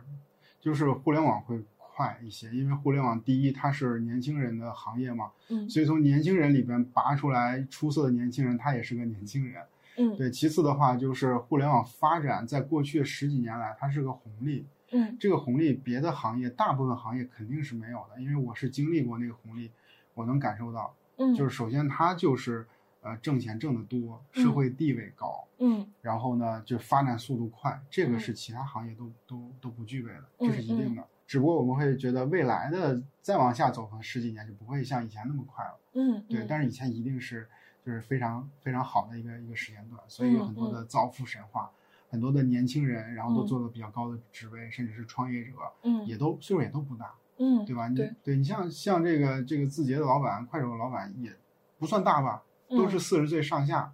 [0.59, 9.63] 就是互联网会快一些，因为互联网第一它是年轻人的行业嘛，嗯所以从年轻人里边拔出来出色的年轻人，他也是个年轻人。
[9.99, 19.69] 嗯对，其次的话就是互联网发展在过去十几年来，它是个红利，嗯这个红利别的行业大部分行业肯定是没有的，因为我是经历过那个红利，
[20.15, 22.65] 我能感受到，嗯，就是首先它就是
[23.07, 25.47] 呃挣钱挣得多，嗯社会地位高。
[25.59, 31.03] 嗯然后呢，就发展速度快，这个嗯是其他行业都、都都不具备的，嗯这是一定的。
[31.25, 35.79] 只不过我们会觉得未来的再往下走，可能十几年就不会像以前那么快了。
[35.93, 37.49] 嗯，对，嗯但是以前一定是
[37.83, 41.71] 就是非常非常好的一个一个时间段，所以有很多的造富神话，
[42.09, 47.87] 很多的年轻人，然后都嗯做的比较高的职位，甚至是创业者，嗯也都岁数也都不大，嗯对吧？
[47.89, 51.35] 你对你像像这个这个字节的老板、快手的老板也
[51.77, 53.91] 不算大吧，都是四十岁上下，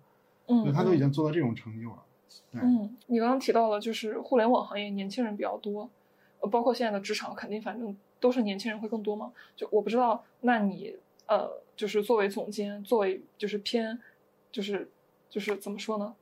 [0.47, 2.03] 嗯，对，他都已嗯经做到这种成就了。
[2.51, 5.89] 对嗯，你刚刚提到了，就是互联网行业年轻人比较多，
[6.39, 9.31] 呃，包括现在的职场，肯定反正都是年轻人会更多嘛。
[9.55, 10.95] 就我不知道，那你
[11.27, 13.99] 呃，就是作为总监，作为就是偏，
[14.51, 14.89] 就是
[15.29, 16.15] 就是怎么说呢？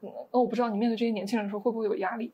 [0.00, 2.32] 嗯，那我不知道你面对这些年轻人的时候会不会有压力？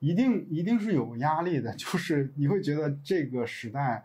[0.00, 4.04] 一定一定是有压力的， 就是你会觉得这个时代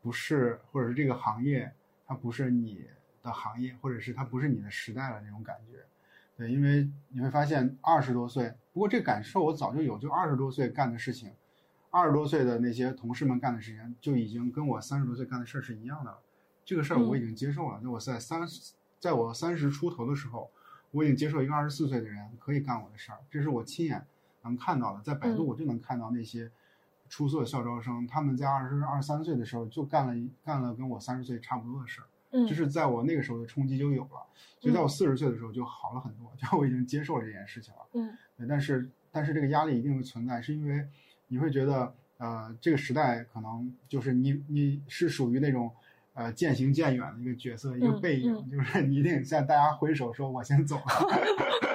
[0.00, 1.72] 不是，或者是这个行业
[2.06, 2.86] 它不是你
[3.24, 5.84] 的行业，或者是它不是你的时代了那种感觉。
[6.36, 11.32] 对，因为你会发现二十多岁，不过这感受我早就有，就二十多岁干的事情，
[11.90, 16.18] 二十多岁的那些同事们干的事情，就已经跟我三十多岁干的事儿是一样的了。
[16.64, 20.50] 这个事儿我已经接受了，就我在三十，在我三十出头的时候，
[20.90, 24.04] 我已经接受一个二十四岁的人可以干我的事儿，这是我亲眼
[24.42, 26.50] 能看到的，在百度嗯我就能看到那些
[27.08, 34.20] 出色的校招生，他们在二十二三岁的时候就干了一干了跟我三十岁差不多的事儿，嗯，就是在我那个时候的冲击就有了，
[34.60, 37.80] 所以在我四十岁的时候就好了很多， 就我已经接受了这件事情了。
[37.94, 40.86] 嗯对，但是但是这个压力一定会存在，是因为
[41.28, 45.70] 你会觉得呃这个时代可能就是你你是属于那种。
[46.16, 50.84] 呃，渐行渐远的一个角色，一个嗯背影，嗯就是你一定向大家挥手说“我先走了”，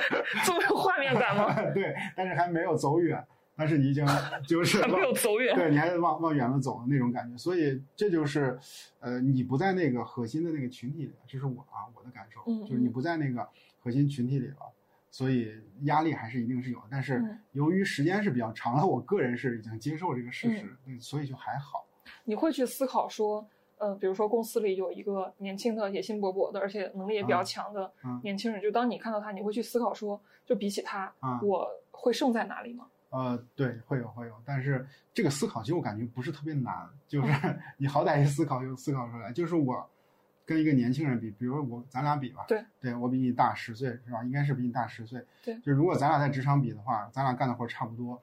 [0.48, 1.54] 这么有画面感吗？
[1.76, 3.22] 对，但是还没有走远，
[3.60, 4.06] 但是你已经
[4.48, 5.54] 就是还没有走远。
[5.54, 8.58] 对，你还往往远了走的那种感觉，所以这就是，
[9.02, 13.46] 呃，你不在那个核心的那个群体里，这是我啊我的感受，嗯就是你嗯不在那个
[13.80, 14.56] 核心群体里了，
[15.12, 16.86] 所以压力还是一定是有的。
[16.90, 21.86] 但是嗯由于时间是比较长了，我个人是已经接受这个事实，嗯，所以就还好。
[22.24, 23.46] 你会去思考说，
[23.78, 32.88] 呃，比如说公司里有一个年轻的、野心勃勃的，而且能力也比较强的嗯年轻人，就当你看到他，你会去思考说，就比起他，啊我会胜在哪里吗？
[33.10, 39.32] 呃，对，会有会有，但是这个思考其实我感觉不是特别难，就是嗯 你好歹一思考就思考出来。
[39.32, 39.88] 就是我
[40.46, 44.24] 跟一个年轻人比，比如我咱俩比吧，对，对我比你大十岁是吧？
[44.24, 45.24] 应该是比你大十岁。
[45.44, 48.22] 对就如果咱俩在职场比的话，咱俩干的活儿差不多，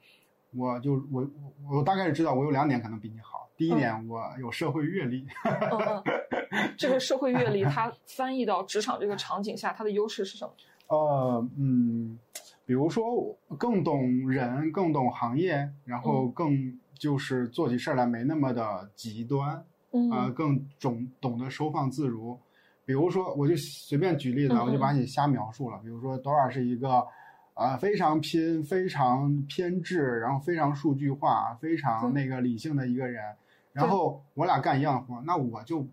[0.53, 1.29] 我就我
[1.63, 3.49] 我我大概是知道我有两点可能比你好。
[3.57, 6.03] 第一嗯点，我有社会阅历，嗯
[6.51, 10.53] 嗯，这个社会阅历，它翻译到职场这个场景下，它的优势是什么？
[10.89, 12.19] 呃，嗯，
[12.67, 22.39] 比如说更懂人，更懂行业，然后更就是做起事儿来没那么的极端，嗯呃，更懂懂得收放自如。
[22.85, 25.79] 比如说，我就随便举例子我就把你瞎描述了。
[25.79, 27.07] 比如说，多尔是一个，
[27.55, 33.25] 呃，非常拼、非常偏执，然后非常数据化、非常那个理性的一个人。
[33.73, 35.87] 然后我俩干一样的活，那我就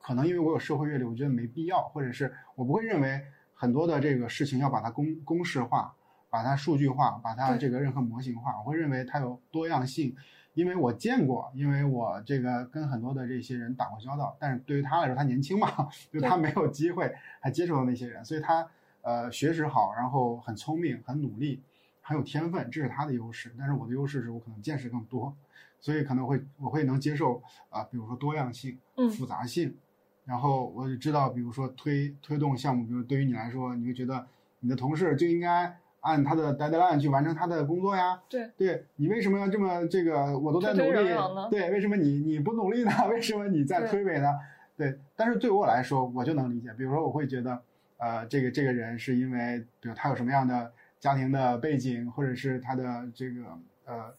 [0.00, 3.20] 可能因为我有社会阅历，我觉得没必要，或者是我不会认为
[3.54, 5.94] 很多的这个事情要把它公公式化，
[6.32, 8.58] 把它数据化，把它这个任何模型化。
[8.60, 10.16] 我会认为它有多样性，
[10.54, 18.66] 因为我见过，因为我这个跟很多的这些人打过交道，但是对于他来说，他年轻嘛， 就他没有机会还接触到那些人，所以他
[19.02, 21.60] 呃学识好，然后很聪明，很努力，
[22.00, 23.54] 很有天分，这是他的优势。
[23.58, 25.36] 但是我的优势是我可能见识更多，
[25.80, 29.76] 所以可能会我会能接受啊、比如说多样性、嗯复杂性，
[30.24, 34.26] 然后我就知道，比如说推推动项目，比如对于你来说，你会觉得
[34.60, 38.20] 你的同事就应该按他的 deadline 去完成他的工作呀。
[38.28, 40.38] 对，对你为什么要这么这个？
[40.38, 41.08] 我都在努力
[41.50, 42.92] 对，为什么你你不努力呢？
[43.10, 44.28] 为什么你在推诿呢？
[44.76, 46.72] 对，但是对我来说，我就能理解。
[46.76, 47.62] 比如说，我会觉得，
[47.98, 52.84] 呃，这个这个人是因为，比如他有什么样的家庭的背景，或者是他的
[53.14, 53.42] 这个
[53.84, 54.12] 呃，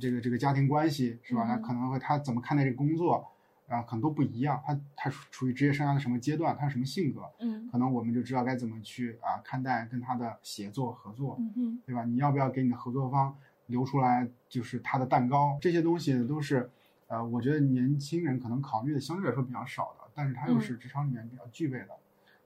[0.00, 1.44] 这个这个家庭关系是吧？
[1.44, 3.24] 他嗯可能会他怎么看待这个工作，
[3.68, 4.62] 啊，可能都不一样。
[4.66, 11.36] 他他处于职业生涯的什么阶段，他是什么性格，嗯可能我们就知道该怎么去啊看待跟他的协作合作。
[11.40, 12.04] 嗯哼，对吧？
[12.04, 15.58] 你要不要给你的合作方留出来，就是他的蛋糕？
[15.60, 16.70] 这些东西，都是，
[17.08, 21.88] 呃，我觉得年轻人可能考虑的相对来说比较少的，但是他又是职场里面比较具备的。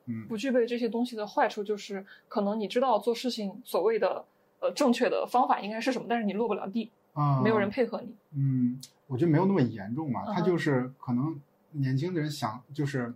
[0.07, 4.25] 嗯，不具备这些东西的坏处就是，可能你知道做事情所谓的
[4.61, 8.15] 呃正确的方法应该是什么，但是你落不了地，啊、没有人配合你。
[8.35, 11.41] 嗯，我觉得没有那么严重嘛，他就是可能
[11.73, 13.13] 年轻的人想，就是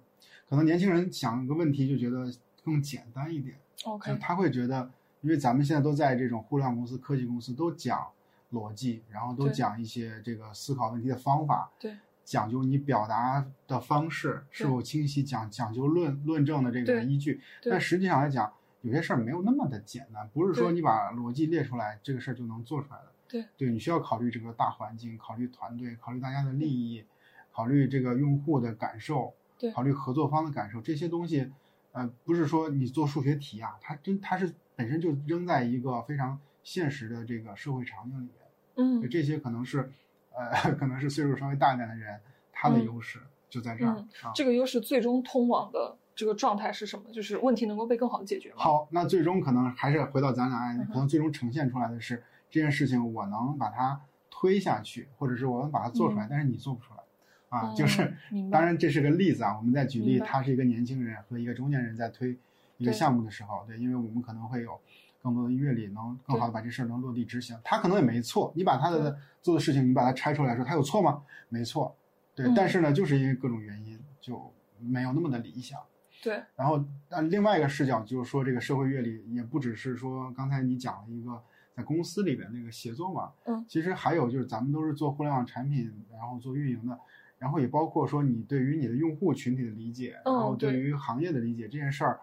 [0.48, 2.28] 可能年轻人想一个问题就觉得
[2.64, 8.08] 更简单一点，就 OK，他会觉得，因为咱们现在都在这种互联网公司、科技公司，都讲
[8.52, 17.40] 逻辑，然后都讲一些这个思考问题的方法，对，讲究你表达的方式是否清晰，讲讲究论论证的这个依据。
[17.70, 23.11] 但实际上来讲，有些事儿没有那么的简单，不是说你把逻辑列出来，这个事儿就能做出来的。
[23.32, 27.02] 对，对你需要考虑这个大环境，考虑团队，考虑大家的利益，
[27.50, 31.50] 考虑这个用户的感受，对考虑合作方的感受，这些东西，
[31.92, 38.34] 呃，不是说你做数学题啊，它真它是本身就扔在一个非常现实的这个社会场景里面。
[38.76, 39.90] 嗯这些可能是，
[40.34, 42.20] 呃， 可能是岁数稍微大一点的人，
[42.52, 43.18] 他的嗯优势
[43.48, 44.04] 就在这儿。
[44.34, 47.10] 这个优势最终通往的这个状态是什么？
[47.12, 57.00] 就是问题能够被更好的解决吗？，好，那最终可能还是回到咱俩案例嗯，可能最终呈现出来的是这件事情，我能把它推下去，或者是我能把它做出来，嗯但是你做不出来，
[57.48, 58.14] 啊，嗯就是，
[58.52, 62.38] 当然这是个例子啊，我们在举例，他是一个年轻人和一个中年人在推
[62.76, 64.78] 一个项目的时候，对，因为我们可能会有
[65.22, 67.58] 更多的阅历，能更好的把这事儿能落地执行。
[67.64, 71.22] 他可能也没错，你把他的做的事情，你把它拆出来说，他有错吗？
[71.48, 71.96] 没错，
[72.34, 75.80] 对，嗯但是呢，就是因为各种原因，就没有那么的理想。
[76.22, 81.42] 对，然后，但另外一个视角就是说，这个社会阅历也不只是说刚才你讲了一个
[81.74, 86.98] 在公司里边那个协作嘛，嗯，其实还有就是咱们都是做互联网产品，然后做运营的，
[87.38, 92.20] 然后也包括说你对于你的用户群体的理解，嗯然后对对于行业的理解这件事儿，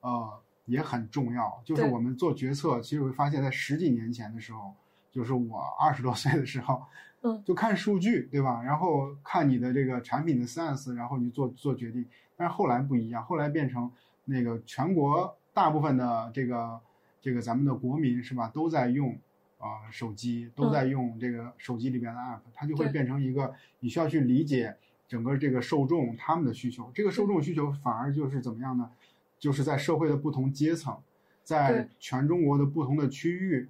[0.00, 1.60] 呃，也很重要。
[1.64, 4.72] 就是我们做决策，其实我会发现，在十几年前的时候，
[5.10, 6.82] 就是我二十多岁的时候，
[7.22, 8.62] 嗯，就看数据，对吧？
[8.62, 12.06] 然后看你的这个产品的 sense，然后你做做决定。
[12.36, 13.90] 但是后来不一样，后来变成
[14.24, 16.80] 那个全国大部分的这个
[17.22, 19.12] 这个咱们的国民是吧，都在用
[19.56, 24.76] 啊、呃手机，都在用这个手机里边的 app，它就会变成一个你需要去理解
[25.08, 26.90] 整个这个受众他们的需求。
[26.92, 28.90] 这个受众需求反而就是怎么样呢？
[29.38, 30.96] 就是在社会的不同阶层，
[31.42, 33.68] 在全中国的不同的区域，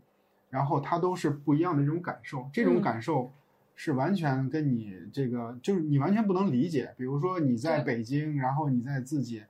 [0.50, 2.48] 然后它都是不一样的这种感受。
[2.52, 3.32] 这种嗯感受
[3.74, 6.94] 是完全跟你这个，就是你完全不能理解。
[6.96, 9.42] 比如说你在北京，然后你在自己，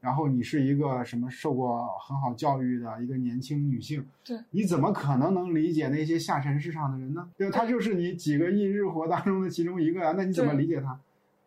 [0.00, 7.28] 然后你是一个什么受过很好教育的一个年轻女性，对，你怎么可能能理解那些下沉市场的人呢？
[7.36, 7.58] 对吧？
[7.58, 10.98] 他就是你几个亿日活当中的其中一个啊，那你怎么理解他？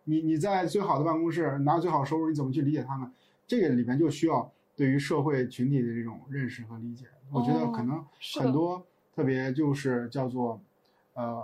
[0.04, 3.10] 你你在最好的办公室拿最好收入，你怎么去理解他们？
[3.46, 7.06] 这个里边就需要对于社会群体的这种认识和理解。
[7.30, 8.84] 我觉得可能很多
[9.14, 10.60] 特别就是叫做，
[11.14, 11.42] 呃，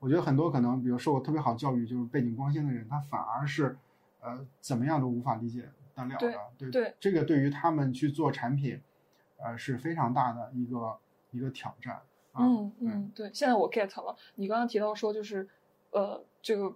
[0.00, 3.76] 我觉得很多可能比如受过特别好教育，就是背景光鲜的人，他反而是
[4.20, 5.68] 呃怎么样都无法理解
[6.08, 6.70] 得了的。
[6.70, 8.80] 对对这个对于他们去做产品，
[9.36, 10.98] 呃是非常大的一个
[11.30, 12.00] 一个挑战。
[12.32, 14.16] 啊、嗯对嗯，对，现在我 get 了。
[14.36, 15.48] 你刚刚提到说，就是
[15.90, 16.72] 呃，这个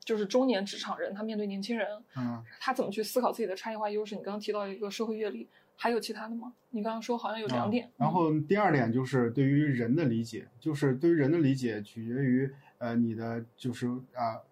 [0.00, 2.44] 就是中年职场人，他面对年轻人，嗯。
[2.60, 4.14] 他怎么去思考自己的差异化优势？
[4.14, 6.52] 你刚刚提到一个社会阅历，还有其他的吗？
[6.68, 7.86] 你刚刚说好像有两点。
[7.86, 14.44] 啊然后第二点就是对于人的理解，就是对于人的理解取决于呃你的就是啊、呃，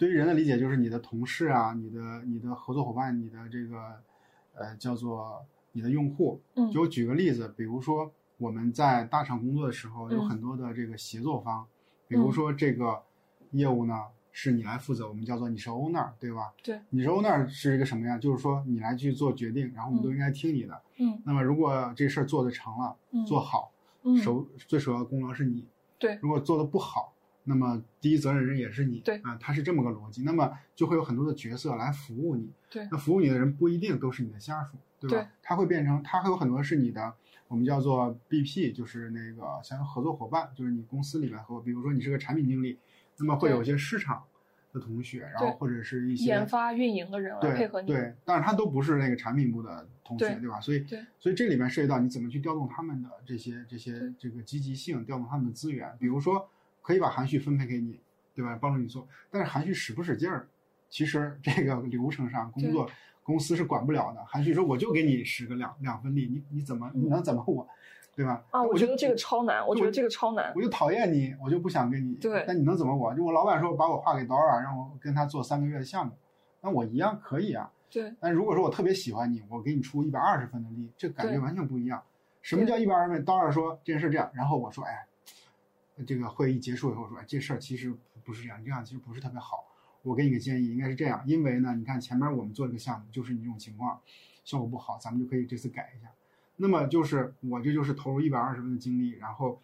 [0.00, 4.00] 对于人的理解就是你的同事啊，你的你的合作伙伴，你的这个
[4.54, 6.40] 呃叫做你的用户。
[6.54, 11.66] 嗯就举个例子，比如说我们在大厂工作的时候，有嗯很多的这个协作方，
[12.08, 13.02] 比如说这个
[13.50, 16.50] 业务呢是你来负责，我们叫做你是 owner，对吧？
[16.62, 18.16] 对，你是 owner 是一个什么呀？
[18.16, 20.80] 就是说你来去做决定，然后我们都应该听你的。
[20.96, 23.70] 嗯那么如果这事儿做得成了，嗯做好，
[24.04, 25.66] 嗯首最首要的功劳是你。
[25.98, 27.12] 对如果做的不好，
[27.44, 29.00] 那么第一责任人也是你。
[29.00, 30.22] 对啊，他是这么个逻辑。
[30.22, 32.50] 那么就会有很多的角色来服务你。
[32.70, 35.16] 对那服务你的人不一定都是你的下属，对吧？
[35.16, 37.12] 对他会变成，他会有很多是你的，
[37.48, 42.78] 我们叫做 BP，就是那个像合作伙伴，就是你公司里面和，比如说你是个产品经理，
[43.18, 44.22] 那么会有一些市场
[44.72, 47.88] 的同学，然后或者是一些研发运营的人来对配合你。
[47.88, 50.60] 对，但是他都不是那个产品部的同学，对吧？
[50.60, 55.92] 所以对所以这里面涉及到你怎么去调动他们的这些这些这个积极性，调动他们的资源。
[55.98, 56.48] 比如说，
[56.90, 58.00] 可以把含蓄分配给你，
[58.34, 58.58] 对吧？
[58.60, 60.48] 帮助你做，但是含蓄使不使劲儿，
[60.88, 62.90] 其实这个流程上工作
[63.22, 64.24] 公司是管不了的。
[64.24, 67.64] 含蓄说我就给你使个两两分力，你你怎么你能怎么我，
[68.16, 68.42] 对吧？
[68.50, 70.52] 啊，我觉得这个超难，我觉得这个超难。
[70.56, 72.14] 我就讨厌你，我就不想跟你。
[72.14, 73.14] 对但你能怎么我？
[73.14, 76.12] 就我老板说把我划给 Dora，让我跟他做三个月的项目，
[76.60, 77.70] 那我一样可以啊。
[77.88, 82.02] 对但如果说我特别喜欢你，我给你出一百二十分的力，这感觉完全不一样。
[82.42, 85.06] 什么叫一百二十分？Dora 说这件事这样，然后我说，哎，
[86.06, 87.94] 这个会议结束以后说，哎，这事儿其实
[88.24, 89.66] 不是这样，这样其实不是特别好。
[90.02, 94.00] 我给你个建议，应该是这样，因为呢，你看前面我们做这个项目就是你这种情况，
[94.44, 96.10] 效果不好，咱们就可以这次改一下。
[96.56, 99.60] 那么就是我这就是投入一百二十分的精力，然后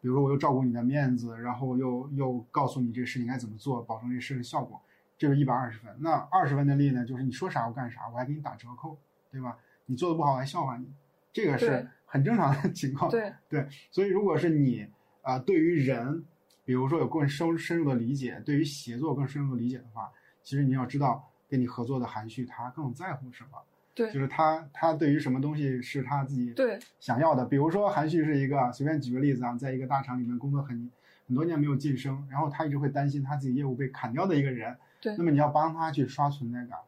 [0.00, 4.80] 比如说我又照顾你的面子，然后又又告诉你这个事情该怎么做，保证这事情效果，
[5.16, 5.94] 这是一百二十分。
[6.00, 8.98] 那二十分的力呢，就是你说啥我干啥，我还给你打折扣，
[9.30, 9.58] 对吧？
[9.86, 10.86] 你做的不好我还笑话你，
[11.32, 13.08] 这个是很正常的 情况。
[13.10, 14.88] 对对，所以如果是你
[15.26, 16.24] 啊、对于人，
[16.64, 20.12] 比如说有更深深入的理解，对于协作更深入的理解的话，
[20.44, 23.58] 其实你要知道跟你合作的含蓄他更在乎什么，
[23.92, 24.12] 对。
[24.12, 26.78] 就是他他对于什么东西是他自己对。
[27.00, 27.44] 想要的。
[27.44, 30.88] 比如说韩旭是一个随便举个例子啊，在一个大厂里面工作很
[31.26, 36.78] 很多年没有晋升，然后他一直会担心他自己业务被砍掉的一个人，对那么你要帮他去刷存在感，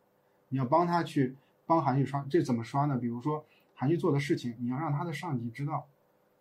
[0.51, 1.35] 你要帮他去
[1.67, 2.97] 帮韩旭刷，这怎么刷呢？
[2.97, 5.89] 比如说韩旭做的事情，你要让他的上级知道，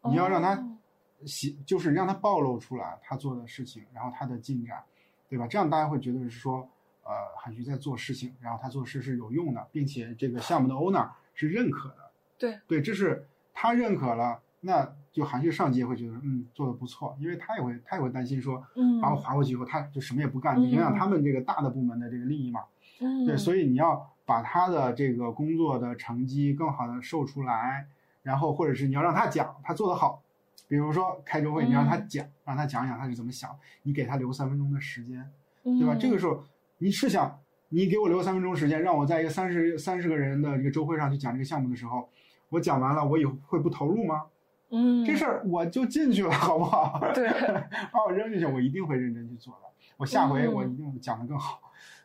[0.03, 0.76] 你要让他
[1.19, 4.83] 哦喜，就是让他暴露出来他做的事情，然后他的进展，
[5.27, 5.47] 对吧？
[5.47, 6.67] 这样大家会觉得是说，
[7.03, 22.63] 呃，韩旭在做事情，然后他做事是有用的，并且这个项目的 owner 是认可的，对对，这是他认可了，那就韩旭上级也会觉得，嗯，做的不错，因为他也会他也会担心说，嗯把我划过去以后，他就什么也不干，影响他们这个大的部门的这个利益嘛。
[22.99, 27.87] 嗯对，所以你要把他的这个工作的成绩更好的秀出来，
[28.23, 30.23] 然后或者是你要让他讲他做得好，
[30.67, 35.23] 比如说开周会，你让他嗯讲，让他讲讲他是怎么想，你给他留三分钟的时间，
[35.63, 35.95] 对对吧？
[35.95, 36.43] 这个时候
[36.77, 37.39] 你是想
[37.69, 42.09] 你给我留三分钟时间，让我在一个三十三十个人的一个周会上去讲这个项目的时候，
[42.49, 44.23] 我讲完了，我以后会不投入吗？
[44.69, 46.99] 嗯这事儿我就进去了，好不好？
[47.13, 47.29] 对
[47.91, 49.69] 把我扔进去，我一定会认真去做的。
[49.95, 51.61] 我下回嗯我一定讲得更好。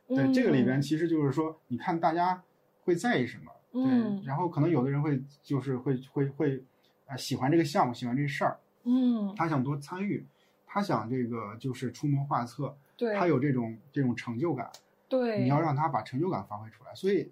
[0.07, 2.41] 对，这个里边其实就是说，你看大家
[2.85, 6.65] 会在意什么，对，嗯然后可能有的人会就是会会会，
[7.13, 10.27] 呃，喜欢这个项目，喜欢这事儿，嗯他想多参与，
[10.67, 14.71] 他想这个就是出谋划策，对他有这种这种成就感，
[15.11, 17.31] 对你要让他把成就感发挥出来，所以，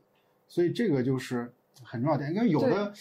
[0.48, 1.50] 所以这个就是
[1.82, 2.34] 很重要的点。
[2.34, 2.92] 因为有的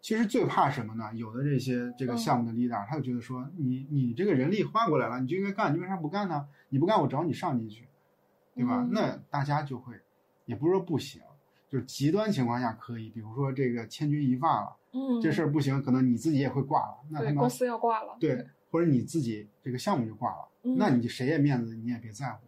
[0.00, 1.10] 其实最怕什么呢？
[1.14, 6.48] 有的这些这个嗯项目的 leader，、他就觉得说，你你这个人力换过来了，你就应该干，你为啥不干呢？
[6.68, 7.88] 你不干，我找你上进去，
[8.54, 8.82] 对吧？
[8.82, 9.94] 嗯那大家就会，
[10.44, 11.20] 也不是说不行，
[11.68, 22.46] 就是极端情况下可以，比如说这个千钧一发了，嗯这事儿不行，可能你自己也会挂了，那他妈公司要挂了对，或者你自己这个项目就挂了，嗯那你谁也面子你也别在乎，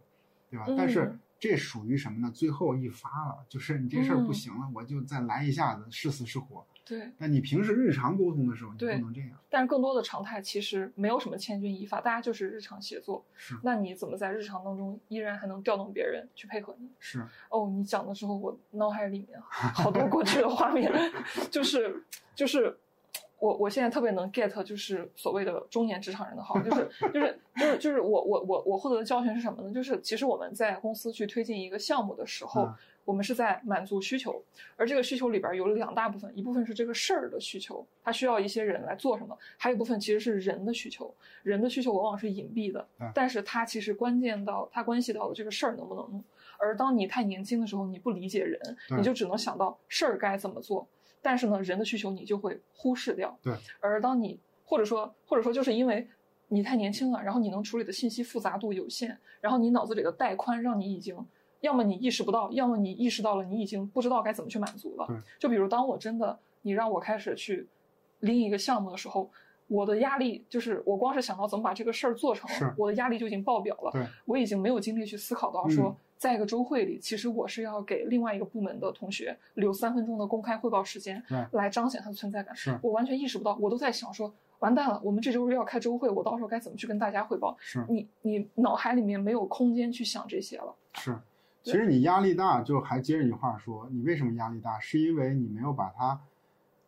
[0.49, 0.65] 对吧？
[0.77, 2.31] 但是嗯这属于什么呢？
[2.31, 6.65] 最后一发了，就是你这事儿不嗯行了，我就再来一下子，是死是活。
[6.91, 7.09] 对。
[7.17, 9.29] 但你平时日常沟通的时候，你不能这样。
[9.49, 13.23] 但是更多的常态其实没有什么千钧一发，大家就是日常协作。
[13.35, 16.89] 是那你怎么在日常当中依然还能调动别人去配合你？
[16.99, 20.91] 是，哦，你讲的时候，我脑海里面好多过去的画面，
[21.49, 22.03] 就是
[22.35, 22.77] 就是
[23.39, 29.73] 我我现在特别能 get，就是所谓的中年职场人的好，就是就是就是就是我我我我获得的教训是什么呢？
[29.73, 34.43] 就是其实我们在公司去推进一个项目的时候，嗯我们是在满足需求，
[34.75, 41.13] 而这个需求里边有两大部分，一部分是这个事儿的需求，它需要一些人来做什么，还有一部分其实是人的需求。
[41.43, 46.23] 人的需求往往是隐蔽的对，但是它其实关键到它关系到了这个事儿能不能弄。
[46.59, 48.59] 而当你太年轻的时候，你不理解人，
[48.95, 50.87] 你就只能想到事儿该怎么做，
[51.21, 53.35] 但是呢，人的需求你就会忽视掉。
[53.41, 53.53] 对。
[53.79, 56.07] 而当你或者说或者说就是因为
[56.49, 61.17] 你太年轻了，然后你能处理的信息复杂度有限，然后你脑子里的带宽让你已经。
[61.61, 65.07] 要么你意识不到，要么你意识到了，你已经不知道该怎么去满足了。
[65.39, 67.67] 就比如当我真的你让我开始去
[68.19, 69.29] 拎一个项目的时候，
[69.67, 73.91] 我的压力就是我光是想到怎么把这个事儿做成，我的压力就已经爆表了。
[73.91, 82.55] 对，我已经没有精力去思考到说嗯，在一个周会里，其实我是要给另外一个部门的同学留三分钟的公开汇报时间，来彰显他的存在感。
[82.55, 87.55] 是我完全意识不到，我都在想说，完蛋了，我们这周日要开周会，我到时候该怎么去跟大家汇报？
[87.59, 90.75] 是你你脑海里面没有空间去想这些了。
[90.95, 91.15] 是。
[91.63, 94.79] 对其实你压力大，就还接着你话说，你为什么压力大？
[94.79, 96.19] 是因为你没有把它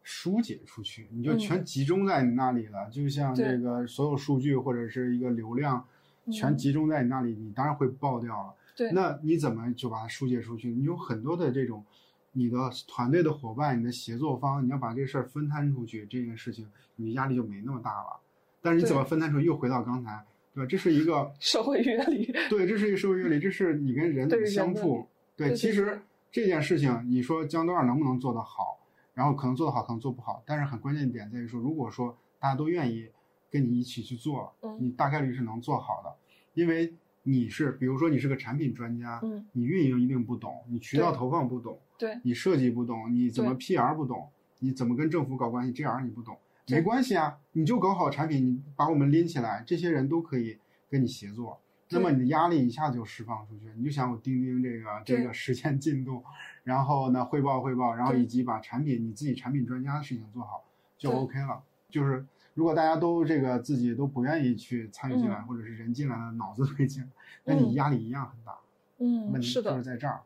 [0.01, 2.89] 疏解出去，你就嗯全集中在你那里了。
[2.89, 5.85] 就像这个所有数据或者是一个流量，
[6.31, 8.53] 全嗯集中在你那里，你当然会爆掉了。
[8.75, 10.71] 对，那你怎么就把它疏解出去？
[10.71, 11.85] 你有很多的这种，
[12.31, 12.57] 你的
[12.87, 18.19] 团队的伙伴、你的协作方，你要把这事儿分摊出去，这件事情你压力就没那么大了。
[18.61, 19.45] 但是你怎么分摊出去？
[19.45, 20.67] 又回到刚才，对？
[20.67, 25.07] 这是一个 社会阅历，对，这是一个社会阅历，这是你跟人怎么相处。
[25.35, 25.99] 对，其实
[26.31, 28.79] 这件事情，你说江多尔能不能做得好，
[29.13, 33.07] 然后可能做得好，可能做不好，但是很关键点在于说，如果说大家都愿意
[33.49, 36.13] 跟你一起去做，嗯你大概率是能做好的，
[36.53, 36.93] 因为
[37.23, 44.27] 你是，比如说你是个产品专家，嗯，你运营一定不懂，你渠道投放不懂，对你设计不懂，你怎么 PR 不懂，
[44.59, 50.57] 你怎么跟政府搞关系，GR 你不懂，对没关系啊，你就搞好产品，你把我们拎起来，这些人都可以
[50.89, 51.59] 跟你协作。
[51.89, 56.23] 那么你的压力一下就释放出去，你就想我钉钉这个这个实现进度，
[56.63, 60.63] 然后呢汇报汇报，然后以及把产品你自己产品专家的事情做好
[60.97, 61.61] 就 OK 了。
[61.89, 67.09] 就是如果大家都这个自己都不愿意去参与进来，嗯或者是人进来了脑子没进来，
[67.43, 68.57] 那你嗯压力一样很大。
[68.97, 70.21] 嗯，问题是的就是，在这儿。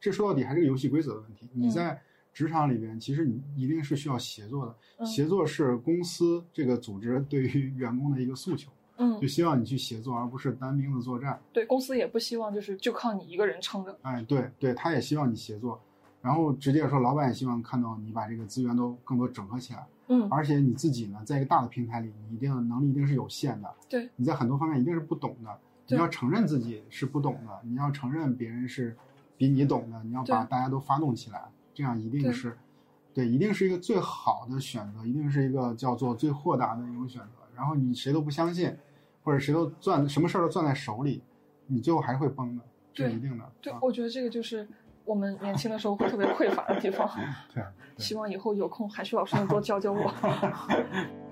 [0.00, 1.48] 这说到底还是个游戏规则的问题。
[1.54, 2.02] 你嗯在
[2.38, 4.72] 职场里边，其实你一定是需要协作的。
[4.98, 11.40] 嗯协作是公司这个组织对于员工的一个诉求，嗯就，希望你去协作，而不是单兵的作战。
[11.52, 13.98] 对公司也不希望就是就靠你一个人撑着。
[14.02, 15.80] 哎，对对，他也希望你协作。
[16.22, 25.58] 然后直接说，老板也希望看到你把这个资源都更多整合起来，嗯，而且你自己呢，在一个大的平台里，你一定能力一定是有限的，对你在很多方面一定是不懂的，
[25.88, 28.96] 你要承认自己是不懂的，你要承认别人是
[29.36, 31.44] 比你懂的，你要把大家都发动起来，
[31.78, 32.58] 这样一定是，
[33.14, 37.28] 对，一定是一个最好的选择，一定是一个叫做最豁达的一种选择。
[37.54, 38.76] 然后你谁都不相信，
[39.22, 41.22] 或者谁都攥什么事儿都攥在手里，
[41.68, 43.44] 你最后还会崩的，这是一定的。
[43.44, 44.66] 啊，对我觉得这个就是
[45.04, 47.08] 我们年轻的时候会特别匮乏的地方。
[47.54, 47.62] 对，
[47.94, 50.12] 对希望以后有空海旭老师能多教教我。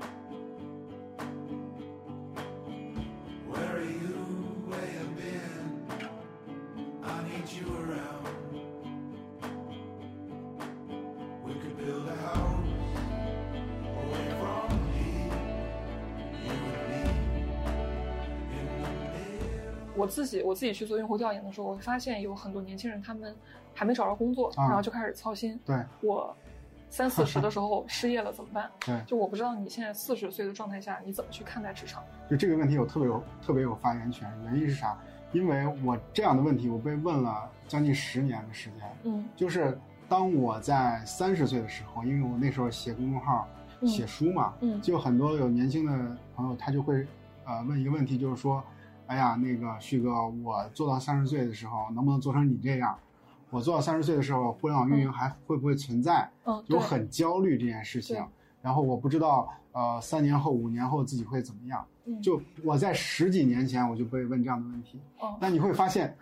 [20.06, 23.34] 我自己我自己去做用户调研的时候，我会发现有很多年轻人他们
[23.74, 25.58] 还没找着工作，啊然后就开始操心。
[25.64, 26.34] 对我
[26.88, 28.70] 三四十的时候失业了怎么办？
[28.86, 32.04] 对，就我不知道你现在四十岁的状态下你怎么去看待职场？
[32.30, 34.30] 就这个问题，我特别有特别有发言权。
[34.44, 34.96] 原因是啥？
[35.32, 38.88] 因为我这样的问题，我被问了将近十年的时间。
[39.02, 39.76] 嗯就是
[40.08, 43.48] 当我在三十岁的时候，因为我那时候写公众号、
[43.80, 47.04] 嗯写书嘛，嗯就很多有年轻的朋友，他就会
[47.44, 48.62] 呃问一个问题，就是说，
[49.06, 52.98] 哎呀，那个旭哥，我做到三十岁的时候，能不能做成你这样？
[53.50, 56.28] 我做到三十岁的时候，互联网运营还会不会存在？
[56.44, 58.24] 嗯，对，就很焦虑这件事情。
[58.60, 61.84] 然后我不知道，呃，三年后、五年后自己会怎么样。
[62.08, 66.16] 嗯就我在十几年前我就被问这样的问题，哦那你会发现，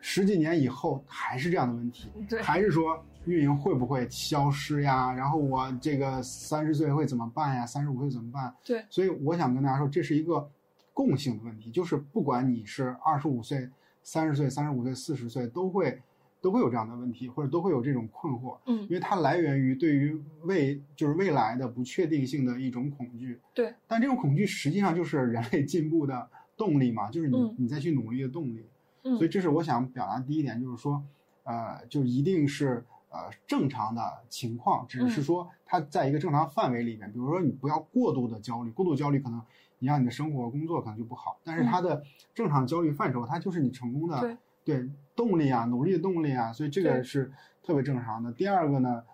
[0.00, 5.10] 十几年以后还是这样的问题，对还是说运营会不会消失呀？
[5.14, 7.66] 然后我这个三十岁会怎么办呀？
[7.66, 8.54] 三十五岁怎么办？
[8.62, 10.46] 对所以我想跟大家说，这是一个
[10.94, 13.68] 共性的问题，就是不管你是二十五岁、
[14.02, 16.00] 三十岁、三十五岁、四十岁，都会
[16.40, 23.40] 都会有这样的问题，或者都会有这种困惑，嗯因为它来源于对于未就是未来的不确定性的一种恐惧。
[23.52, 28.64] 对，但这种恐惧实际上就是人类进步的动力嘛，就是你、嗯你再去努力的动力。
[29.02, 31.02] 嗯，所以这是我想表达的第一点，就是说，
[31.42, 39.42] 呃，就一定是呃正常的情况，只是嗯说它在一个正常范围里面，比如说你不要过度的焦虑，过度焦虑可能
[39.80, 42.02] 影响你的生活工作可能就不好，但是它的
[42.34, 44.36] 正常焦虑范畴，它就是你成功的对。
[44.64, 47.30] 对动力啊，努力的动力啊，所以这个是
[47.62, 48.32] 特别正常的。
[48.32, 49.04] 第二个呢，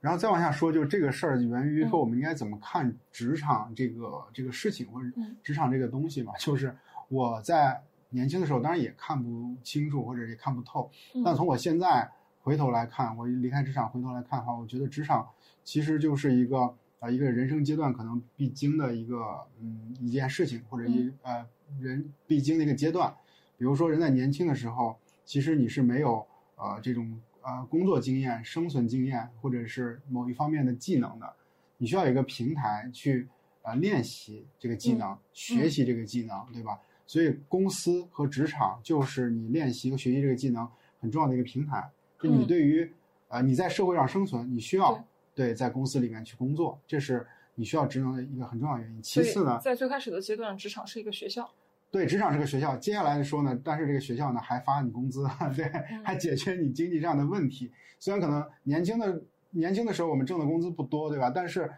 [0.00, 5.36] 然后再往下说，就是这个事儿源于说嗯我们应该怎么看职场这个这个事情或者嗯。
[5.40, 6.76] 职场这个东西嘛，就是
[7.08, 7.80] 我在
[8.10, 11.22] 年轻的时候当然也看不清楚或者也看不透，嗯。
[11.24, 12.10] 但从我现在
[12.42, 15.28] 回头来看，我离开职场回头来看的话，我觉得职场
[15.62, 21.46] 其实就是一个呃一个人生阶段可能必经的一个嗯一件事情，或者一、呃
[21.80, 23.14] 人必经的一个阶段。
[23.56, 26.26] 比如说人在年轻的时候，其实你是没有
[26.56, 31.34] 呃这种呃工作经验、生存经验或者是某一方面的技能的，
[31.76, 33.28] 你需要有一个平台去
[33.62, 36.78] 呃练习这个技能，学习这个技能，对吧？
[37.06, 40.68] 所以公司和职场就是你练习和学习这个技能
[41.00, 41.90] 很重要的一个平台。
[42.20, 42.90] 就你嗯对于、
[43.28, 45.04] 呃你在社会上生存，你需要
[45.38, 47.24] 对在公司里面去工作，这是
[47.54, 49.00] 你需要职能的一个很重要的原因。
[49.00, 51.48] 其次呢，在最开始的阶段，职场是一个学校。
[51.92, 52.76] 对，职场是个学校。
[52.76, 55.24] 接下来说呢，但是这个学校呢还发你工资，
[55.54, 57.70] 对，嗯还解决你经济上的问题。
[58.00, 61.30] 虽然可能年轻的年轻的时候我们挣的工资不多，对吧？
[61.30, 61.72] 但是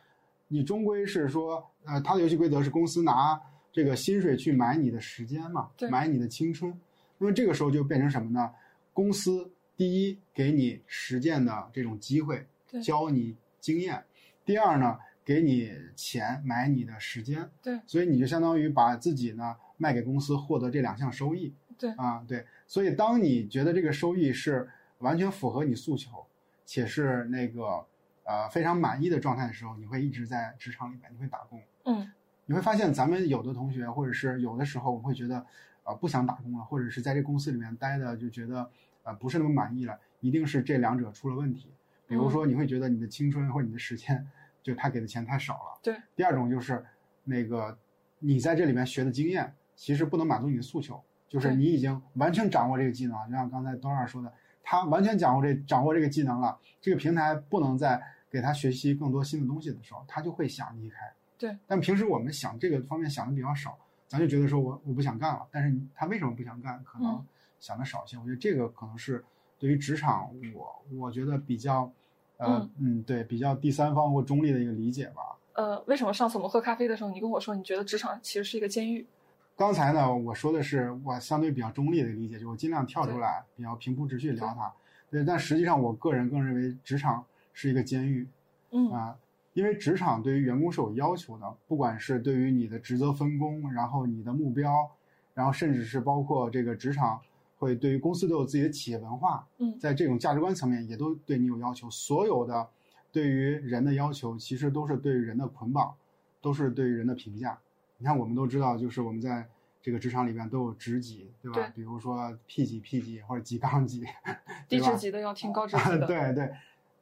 [0.48, 3.38] 你终归是说，呃，它的游戏规则是公司拿
[3.70, 6.74] 这个薪水去买你的时间嘛，对买你的青春。
[7.18, 8.50] 那么这个时候就变成什么呢？
[8.94, 13.98] 公司第一给你实践的这种机会对，教你经验；
[14.44, 17.48] 第二呢，给你钱买你的时间。
[17.62, 21.54] 对所以你就相当于把自己呢卖给公司，获得这两项收益。
[21.78, 22.46] 对啊，对。
[22.66, 26.26] 所以当你觉得这个收益是完全符合你诉求，
[26.64, 27.86] 且是那个
[28.24, 31.62] 呃非常满意的状态的时候，你会一直在职场里面，你会打工。
[31.84, 32.10] 嗯
[32.46, 35.46] 你会发现，咱们有的同学，或者是有的时候，我会觉得，
[35.84, 38.68] 呃，不想打工了，或者是在这公司里面待的就觉得，
[39.04, 41.70] 呃，不是那么满意了，一定是这两者出了问题。
[42.10, 44.26] 比如说，你会觉得你的青春或者你的时间，
[44.64, 45.78] 就他给的钱太少了。
[45.80, 45.94] 对。
[46.16, 46.84] 第二种就是，
[47.22, 47.78] 那个
[48.18, 54.32] 你在这里面学的经验，其实不能满足你的诉求，就是你已经完全掌握这个技能，就像刚才东二说的，
[54.64, 60.96] 他完全掌握这掌握这个技能了，这个平台不能再给他学习更多新的东西的时候，他就会想离开。
[61.38, 65.46] 对，但平时我们想这个方面想的比较少，咱就觉得说我我不想干了。
[65.52, 66.82] 但是他为什么不想干？
[66.82, 67.24] 可能嗯
[67.60, 68.18] 想的少一些。
[68.18, 69.24] 我觉得这个可能是
[69.60, 71.92] 对于职场，我我觉得比较，
[72.38, 75.22] 呃嗯对，比较第三方或中立的一个理解吧。
[75.52, 79.06] 呃，为什么上次我们喝咖啡的时候，你跟我说你觉得职场其实是一个监狱？
[79.54, 84.72] 刚才呢，我说的是我相对比较中立的理解，就我尽量跳出来，比较平铺直叙聊它。
[85.10, 88.26] 对，但实际上我个人更认为职场是一个监狱
[88.70, 89.14] 嗯啊，
[89.52, 94.88] 因为职场对于员工是有要求的，不管是对于你的职责分工，然后你的目标，
[95.34, 97.20] 然后甚至是包括这个职场
[97.60, 101.88] 会对于公司都有自己的企业文化，嗯在这种价值观层面也都对你有要求。
[101.90, 102.66] 所有的
[103.12, 105.94] 对于人的要求，其实都是对于人的捆绑，
[106.40, 107.58] 都是对于人的评价。
[107.98, 109.46] 你看，我们都知道，就是我们在
[109.82, 111.60] 这个职场里边都有职级，对吧？
[111.60, 114.06] 对比如说 P 级、P 级或者级杠级，
[114.66, 116.06] 低职级的要听高职 级的。
[116.06, 116.50] 对对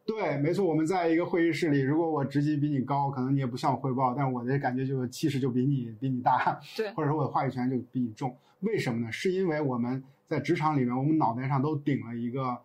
[0.04, 0.64] 对，没错。
[0.64, 8.36] 我们在一个会议室里，如果我职级比你高，可能你也不向我汇报，但我的感觉就是气势就比你比你大，对或者说我的话语权就比你重。
[8.60, 9.12] 为什么呢？
[9.12, 12.56] 是因为我们在职场里面，我们脑袋上都顶了一个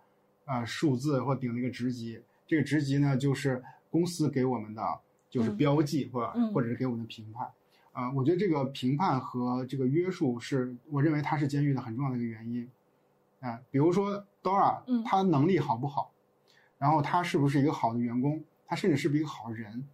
[0.46, 5.00] 呃数字或顶了一个职级，这个职级呢就是公司给我们的
[5.30, 7.50] 就是嗯标记或或者是给我们的评判。
[7.94, 12.70] 呃，我觉得这个评判和这个约束是我认为它是监狱的很重要的一个原因。
[13.40, 16.12] 啊、比如说 Dora，嗯他能力好不好？
[16.78, 18.44] 然后他是不是一个好的员工？
[18.66, 19.88] 他甚至是不是一个好人？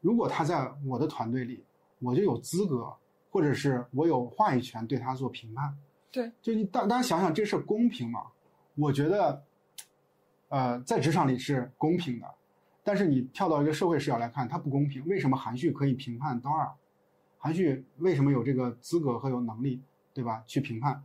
[0.00, 1.64] 如果他在我的团队里，
[1.98, 2.92] 我就有资格，
[3.30, 5.76] 或者是我有话语权对他做评判。
[6.14, 8.20] 对，就你大大家想想，这事儿公平吗？
[8.76, 9.42] 我觉得，
[10.48, 12.34] 呃，在职场里是公平的，
[12.84, 15.04] 但是你跳到一个社会视角来看，它不公平。
[15.08, 16.70] 为什么韩旭可以评判 Dora？
[17.36, 20.44] 韩旭为什么有这个资格和有能力，对吧？
[20.46, 21.02] 去评判？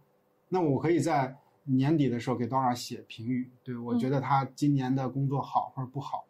[0.48, 6.24] 那我可以在年底的时候给 Dora 写评语，对我觉得他今年的工作好或者不好，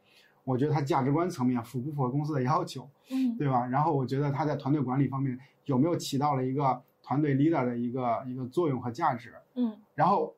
[0.46, 3.68] 我觉得他价值观层面符不符合公司的要求，嗯对吧？
[3.68, 9.76] 然后我觉得他在团队管理方面有没有起到了一个团队 leader 的一个一个作用和价值，嗯。
[9.95, 10.36] 然后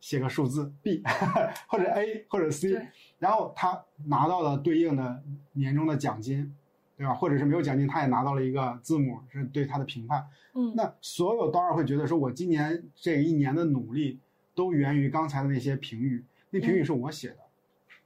[0.00, 1.02] 写个数字 B
[1.66, 2.86] 或者 A 或者 C，
[3.18, 5.22] 然后他拿到了对应的
[5.54, 6.54] 年终的奖金，
[6.98, 7.14] 对吧？
[7.14, 10.26] 或者是没有奖金，他也拿到了一个字母，是对他的评判。
[10.52, 10.74] 嗯。
[10.76, 14.18] 那所有当然会觉得说，我今年这一年的努力
[14.54, 17.38] 都源于刚才的那些评语，那评语是我写的，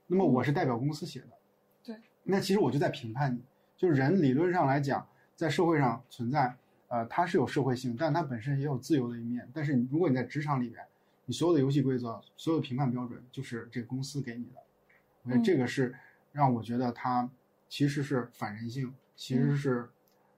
[0.07, 1.27] 那么我是代表公司写的，
[1.83, 3.41] 对，那其实我就在评判你，
[3.75, 5.05] 就是人理论上来讲，
[5.35, 6.55] 在社会上存在，
[6.87, 9.49] 呃，它是有社会性，但它本身也有自由的一面。
[9.53, 10.83] 但是你如果你在职场里边，
[11.25, 14.61] 你所有的游戏规则、所有的评判标准就是这个公司给你的，
[15.23, 15.95] 我觉得这个是
[16.31, 17.27] 让我觉得它
[17.67, 19.89] 其实是反人性，其实是，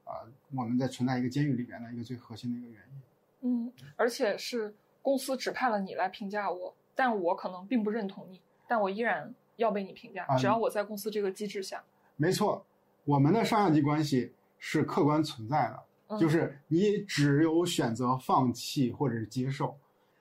[0.05, 0.13] 呃，
[0.55, 3.01] 我们在存在一个监狱里边的一个最核心的一个原因。
[3.41, 11.83] 嗯，而且是公司指派了你来评价我，但我可能并不认同你，但我依然要被你评价，啊只要我在公司这个机制下。
[12.15, 12.65] 没错，
[13.03, 15.86] 我们的上下级关系是客观存在的，嗯
[16.19, 19.75] 就是你只有选择放弃或者是接受，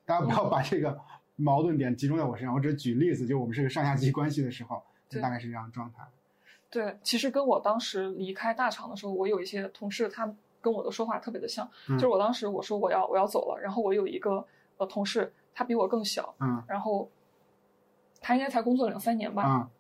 [0.04, 0.98] 大家不嗯要把这个
[1.36, 2.54] 矛盾点集中在我身上。
[2.54, 6.02] 我只是举例子，就我们是个上下级关系的时候，就大概是这样的状态。
[6.70, 11.68] 对，其实跟我当时离开大厂的时候，我有一些同事，他跟我的说话特别的像。
[11.88, 14.44] 嗯就是我当时我说我要我要走了，然后我有一个
[14.78, 17.08] 呃同事，他比我更小，嗯然后
[18.20, 19.42] 他应该才工作两三年吧。
[19.44, 19.70] 啊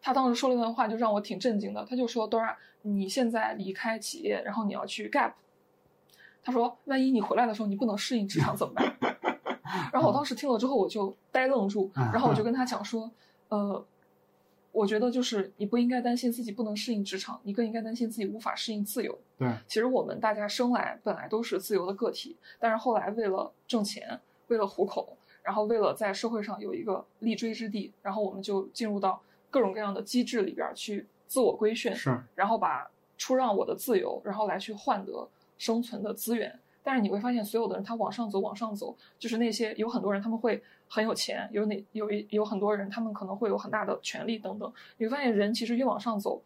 [0.00, 1.84] 他当时说了一段话，就让我挺震惊的。
[1.88, 5.32] 他就说：“Dora，你现在离开企业，然后你要去 Gap。”
[6.42, 8.96] 他说：“万一你回来的时候你不能适应职场怎么办？”
[9.92, 13.10] 然后我当时听了之后我就呆愣住，嗯然后我就跟他讲说
[13.48, 13.84] ：“呃，
[14.72, 19.18] 我觉得就是你不应该担心自己不能适应职场，你更应该担心自己无法适应自由。
[19.36, 29.20] 对，其实我们大家生来本来都是自由的个体，但是后来为了挣钱，为了糊口，然后为了在社会上有一个立锥之地，然后我们就进入到
[29.50, 36.58] 各种各样的机制里边儿去自我规训，是然后把出让我的自由，然后来去换得生存的资源。
[36.82, 44.72] 但是你会发现，所有的人他往上走，往上走，就是那些有很多人他们会很有钱，有哪有一有很多人他们可能会有很大的权利等等。
[44.96, 46.40] 你会发现，人其实越往上走，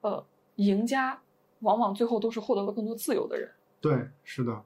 [0.00, 0.24] 呃，
[0.56, 1.20] 赢家
[1.60, 3.48] 往往最后都是获得了更多自由的人。
[3.80, 4.64] 对，是的，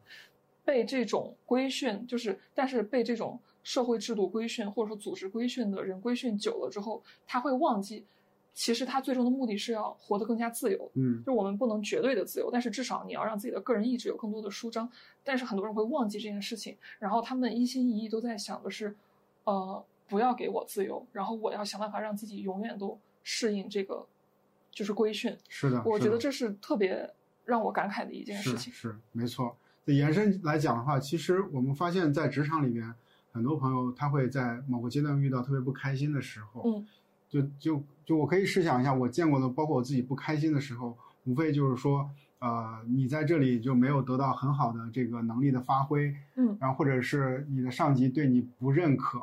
[0.64, 8.02] 被这种规训，就是但是被这种社会制度规训或者说组织规训的人规训久了之后，他会忘记，
[8.54, 10.90] 其实他最终的目的是要活得更加自由。
[10.94, 14.90] 嗯就我们不能绝对的自由，但是至少你要让自己的个人意志有更多的舒张。
[15.22, 18.96] 但是很多人会忘记这件事情，然后他们一心一意都在想的是，
[19.44, 24.06] 呃，不要给我自由，然后我要想办法让自己永远都适应这个，
[24.70, 25.36] 就是规训。
[25.46, 27.12] 是的，我觉得这是特别
[27.44, 28.72] 让我感慨的一件事情。
[28.72, 29.54] 是没错。
[29.84, 32.94] 延伸来讲的话，其实我们发现，在职场里边，
[33.32, 36.86] 很多朋友他会在某个阶段遇到特别不开心的时候，嗯，
[37.28, 46.56] 就就就我可以试想一下，我见过的，包括我自己不开心的时候，无非就是说，呃，你在这里就没有得到很好的这个能力的发挥，嗯。
[46.60, 49.20] 然后或者是你的上级对你不认可，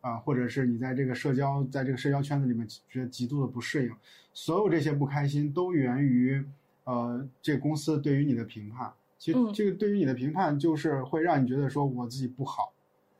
[0.00, 3.92] 啊、或者是你在这个社交在这个社交圈子里面觉得极度的不适应，
[4.32, 6.42] 所有这些不开心都源于，
[6.84, 8.92] 呃，这公司对于你的评判。
[9.18, 9.52] 其实嗯。
[9.52, 12.72] 这个对于你的评判，就是会让你觉得说我自己不好，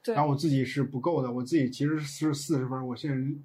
[0.02, 3.38] 对然后我自己是不够的，我自己其实是四十分，我甚至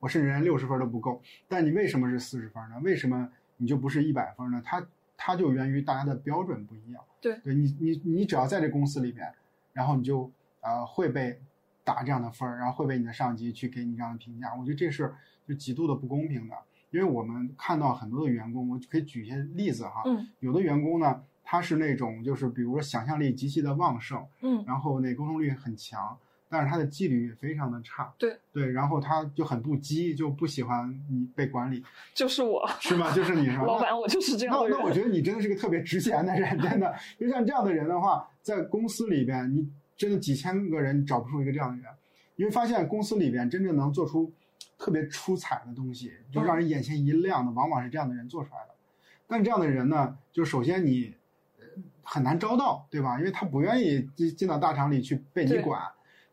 [0.00, 1.22] 我甚至连六十分都不够。
[1.46, 2.80] 但你为什么是四十分呢？
[2.82, 4.62] 为什么你就不是一百分呢？
[4.64, 4.86] 它
[5.16, 7.02] 它就源于大家的标准不一样。
[7.20, 9.28] 对对你你你只要在这公司里边，
[9.72, 10.30] 然后你就
[10.60, 11.40] 呃会被
[11.82, 14.54] 打这样的分儿，然后会被你的上级去给你这样的评价。
[14.54, 15.12] 我觉得这是
[15.46, 16.54] 就极度的不公平的，
[16.90, 20.02] 因为我们看到很多的员工，我可以举一些例子哈。
[20.06, 26.14] 嗯有的员工呢，他是那种就是比如说想象力极其的旺盛，嗯然后那沟通力很强，
[26.46, 28.12] 但是他的纪律也非常的差。
[28.18, 31.82] 对对，然后他就很不羁，就不喜欢你被管理，
[32.14, 33.10] 就是我， 是吗？
[33.14, 33.64] 就是你是吧？
[33.66, 34.76] 老板，我就是这样的人。
[34.76, 36.94] 那那我觉得你真的是个特别值钱的人，真的。
[37.18, 41.90] 就像这样的人的话，在公司里边，你真的几千个人找不出一个这样的人。
[42.36, 44.30] 你会发现，公司里边真正能做出
[44.76, 48.74] 特别出彩的东西，就让人眼前一亮的，往往是这样的人做出来的。
[49.26, 51.17] 但这样的人呢，就首先你呃
[52.10, 53.18] 很难招到，对吧？
[53.18, 55.80] 因为他不愿意进进到大厂里去被你管。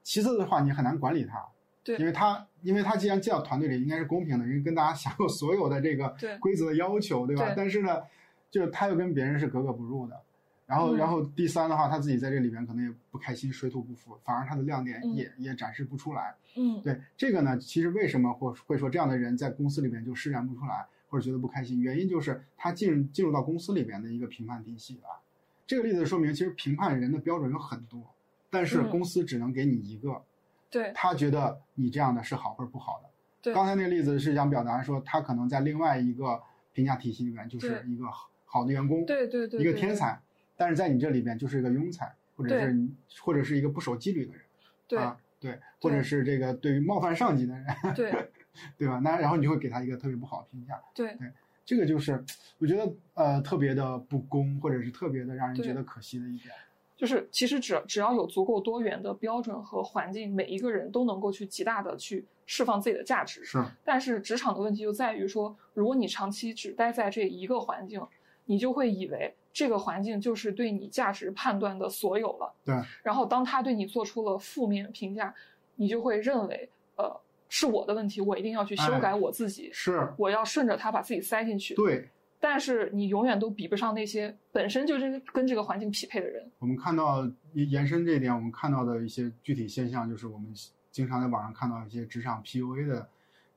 [0.04, 1.46] 其次的话，你很难管理他。
[1.84, 7.46] 对因为他，因为他既然进到团队里，应该是公平的，因为跟大家享有所有的这个规则的要求，对吧？
[7.46, 8.02] 对但是呢，
[8.50, 10.20] 就是他又跟别人是格格不入的。
[10.66, 16.34] 然后，嗯然后第三的话，他自己在这里边可能也不开心，水土不服，反而他的亮点嗯也、也展示不出来。
[16.56, 21.82] 嗯，对这个呢，其实为什么会会说这样的人在公司里边就施展不出来，或者觉得不开心？
[21.82, 25.22] 原因就是他进进入到公司里边的一个评判体系了。
[25.68, 28.14] 这个例子说明，其实评判人的标准有很多，
[28.50, 28.90] 但是嗯。
[28.90, 30.24] 公司只能给你一个。
[30.70, 30.92] 对。
[30.94, 33.10] 他觉得你这样的是好或者不好的。
[33.42, 33.54] 对。
[33.54, 36.42] 刚才那个例子是想表达说，他可能在另外一个
[36.74, 40.22] 评价体系里面就是一个好好的员工，对对对，一个天才，
[40.56, 44.42] 但是在你这里边就是一个庸才，或者是你或者是一个不守纪律的人，
[44.88, 45.00] 对。
[45.00, 48.32] 啊，对，或者是这个对于冒犯上级的人，对。
[48.78, 49.02] 对吧？
[49.04, 51.18] 那然后你就会给他一个特别不好的评价，对
[51.66, 52.24] 这个就是
[52.60, 56.54] 我觉得呃特别的不公，或者是特别的让人觉得可惜的一点。
[56.98, 63.44] 就是其实只只要有足够多元的标准和环境，每一个人都能够去极大的去释放自己的价值。
[63.44, 68.02] 是但是职场的问题就在于说，如果你长期只待在这一个环境，
[68.46, 72.54] 你就会以为这个环境就是对你价值判断的所有了。
[72.64, 75.36] 对，然后当他对你做出了负面评价，
[75.76, 77.20] 你就会认为，呃，
[77.58, 81.74] 是我的问题，我一定要去修哎改我自己，是，我要顺着他把自己塞进去。
[81.76, 82.10] 对。
[82.38, 86.46] 但是你永远都比不上那些本身就是跟这个环境匹配的人。
[86.60, 90.54] 我们看到延伸这一点，我们看到的一些具体现象，就是我们
[90.92, 93.08] 经常在网上看到一些职场 PUA 的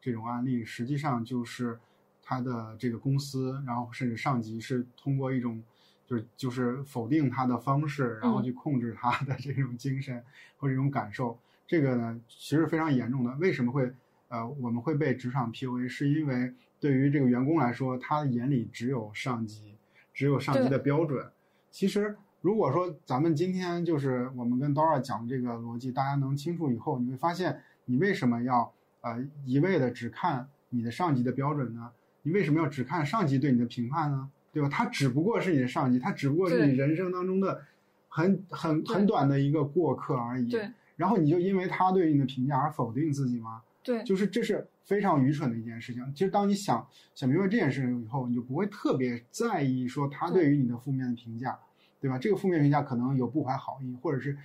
[0.01, 1.77] 这种案例，实际上就是
[2.23, 5.61] 他的这个公司，然后甚至上级是通过一种
[6.07, 10.23] 就是就是否定他的方式，然后去控制他的这种精神
[10.57, 11.37] 或者这种感受。
[11.69, 13.33] 这个呢，其实非常严重的。
[13.37, 13.93] 为什么会
[14.29, 15.87] 呃我们会被职场 PUA？
[15.87, 19.77] 是因为对于这个员工来说，他眼里只有上级，
[20.14, 21.31] 只有上级的标准。
[21.71, 31.91] 其实，如果说咱们今天就是我们跟 Dora 讲这个逻辑，大家能清楚以后，你会发现你为什么要呃一味的只看你的上级的标准呢？
[32.23, 34.31] 你为什么要只看上级对你的评判呢？
[34.51, 34.69] 对吧？
[34.71, 37.62] 他只不过是你的上级，他只不过是你人生当中的
[38.09, 40.49] 很很很短的一个过客而已。
[40.51, 40.71] 对。
[40.99, 43.63] 然后你就因为他对你的评价而否定自己吗？
[43.85, 46.05] 对，就是这是非常愚蠢的一件事情。
[46.13, 46.85] 其实当你想
[47.15, 51.57] 想明白这件事情以后，你就不会特别在意说他对于你的负面的评价，
[52.01, 52.19] 对吧？
[52.19, 54.37] 这个负面评价可能有不怀好意，或者是，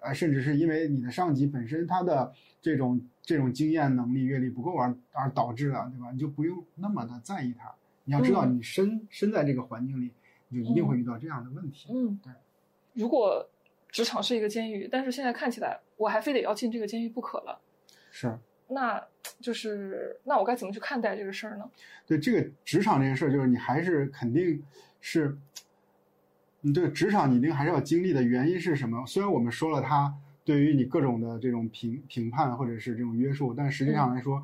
[0.00, 2.30] 呃，甚至是因为你的上级本身他的
[2.60, 6.10] 这种这种经验能力、阅历不够而而导致的，对吧？
[6.10, 7.72] 你就不用那么的在意他。
[8.04, 10.10] 你要知道，你身身在这个环境里，
[10.48, 11.88] 你就一定会遇到这样的问题。
[11.94, 12.32] 嗯，对。
[12.92, 13.48] 如果
[13.90, 17.60] 职场是一个监狱，但是现在看起来我还非得要进这个监狱不可了，
[18.10, 18.38] 是。
[18.72, 19.04] 那
[19.40, 21.68] 就是那我该怎么去看待这个事儿呢？
[22.06, 24.62] 对这个职场这件事儿，就是你还是肯定
[25.00, 25.36] 是，
[26.60, 29.04] 你对职场你一定还是要经历的原因是什么？
[29.06, 30.14] 虽然我们说了它
[30.44, 34.40] 对于你各种的这种评评判或者是这种约束，但实际上来说，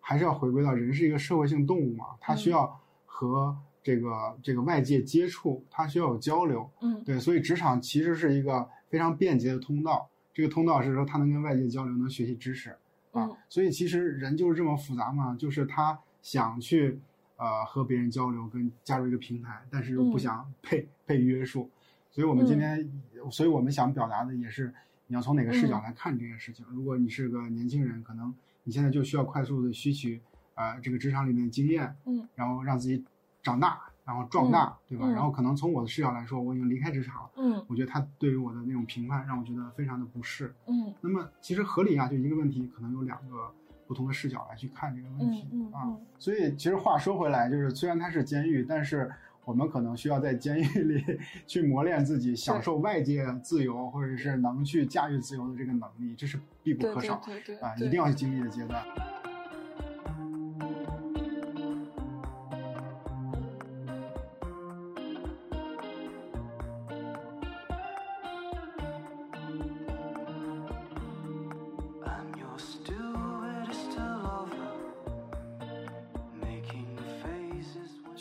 [0.00, 6.70] 还是要回归到人是一个社会性动物嘛，它需要和这个这个外界接触，它需要有交流。
[6.80, 10.08] 嗯，对，所以职场其实是一个非常便捷的通道。
[10.32, 12.76] 这个通道是说他能跟外界交流，能学习知识。
[13.12, 17.00] 啊，所以其实人就是这么复杂嘛，就是他想去
[17.36, 21.70] 呃和别人交流，跟加入一个平台，但是又不想 被、被约束。
[22.10, 22.90] 所以我们今天，
[23.30, 24.74] 所以我们想表达的也是，
[25.06, 26.66] 你要从哪个视角来看这件事情。
[26.70, 28.34] 如果你是个年轻人，可能
[28.64, 30.20] 你现在就需要快速的吸取
[30.54, 33.02] 呃这个职场里面的经验，嗯，然后让自己
[33.42, 35.04] 长大，然后壮大，对吧？
[35.08, 40.54] 嗯然后可能从我的视角来说，我已经离开职场了，嗯我觉得他对于我的那种评判让我觉得非常的不适。
[40.68, 43.50] 嗯那么其实合理啊，就一个问题，可能有两个
[43.88, 45.42] 不同的视角来去看这个问题、
[45.72, 46.00] 啊嗯。
[46.18, 49.10] 所以其实话说回来，就是虽然它是监狱，但是
[49.44, 51.04] 我们可能需要在监狱里
[51.46, 58.84] 去磨练自己，享受外界自由，或者是能去驾驭自由的这个能力，这是必不可少对对啊，一定要去经历的阶段。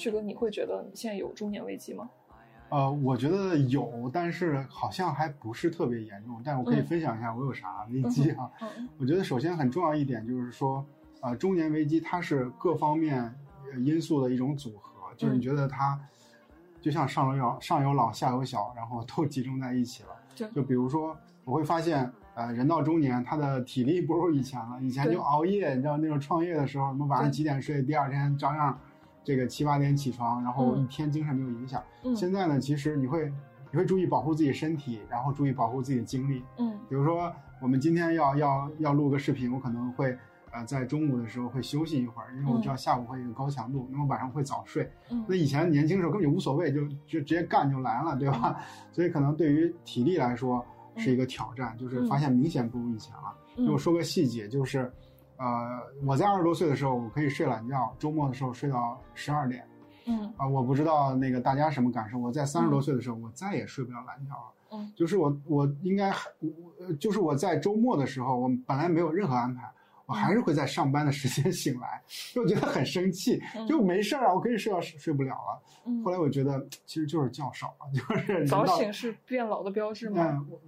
[0.06, 2.08] 旭哥，你会觉得你现在有中年危机吗？
[2.70, 6.40] 呃，我觉得有，但是好像还不是特别严重。
[6.46, 8.52] 但我可以嗯分享一下我有啥危机啊？
[8.62, 10.86] 嗯我觉得首先很重要一点就是说，
[11.22, 13.24] 呃，中年危机它是各方面
[13.72, 16.00] 呃因素的一种组合，就是你嗯觉得它
[16.80, 20.10] 就像上有上有老下有小，然后都集中在一起了。
[20.36, 24.80] 对就比如说，我会发现，呃，人到中年，他的体力不如以前了。
[24.82, 28.78] 以前就熬夜，你知道那种创业的时候，什么晚上几点睡，第二天照样
[29.26, 31.84] 这个七八点起床，然后嗯一天精神没有影响。
[32.04, 33.30] 嗯现在呢，其实你会
[33.72, 36.42] 你会注意保护自己身体，然后注意保护自己的精力。
[36.58, 40.16] 嗯比如说，我们今天要要要录个视频，我可能会
[40.52, 44.90] 呃在中午的时候会休息一会儿，因为我知道下午会有一个高强度，那么晚上会早睡。
[45.10, 48.58] 嗯那以前年轻时候根本就无所谓，就就直接干就来了，对吧？
[48.94, 50.64] 所以可能对于体力来说
[50.96, 53.36] 是一个挑战，就是发现明显不如以前了。
[53.58, 54.92] 那我嗯说个细节，就是
[55.38, 59.66] 呃我在二十多岁的时候，我可以睡懒觉，周末的时候睡到十二点。
[60.08, 62.18] 嗯啊、我不知道那个大家什么感受。
[62.20, 64.52] 我在三十多岁的时候，我再也睡不了懒觉了。
[64.72, 69.68] 嗯，就是我我应该还我呃就是我在周末的时候，我本来没有任何安排，
[70.06, 72.02] 我还是会在上班的时间 醒来，
[72.34, 75.62] 就觉得很生气，嗯就没事儿啊，我可以睡到睡不了了。
[75.88, 80.24] 嗯后来我觉得其实就是觉少了，就是早醒是变老的标志吗？
[80.52, 80.60] 嗯，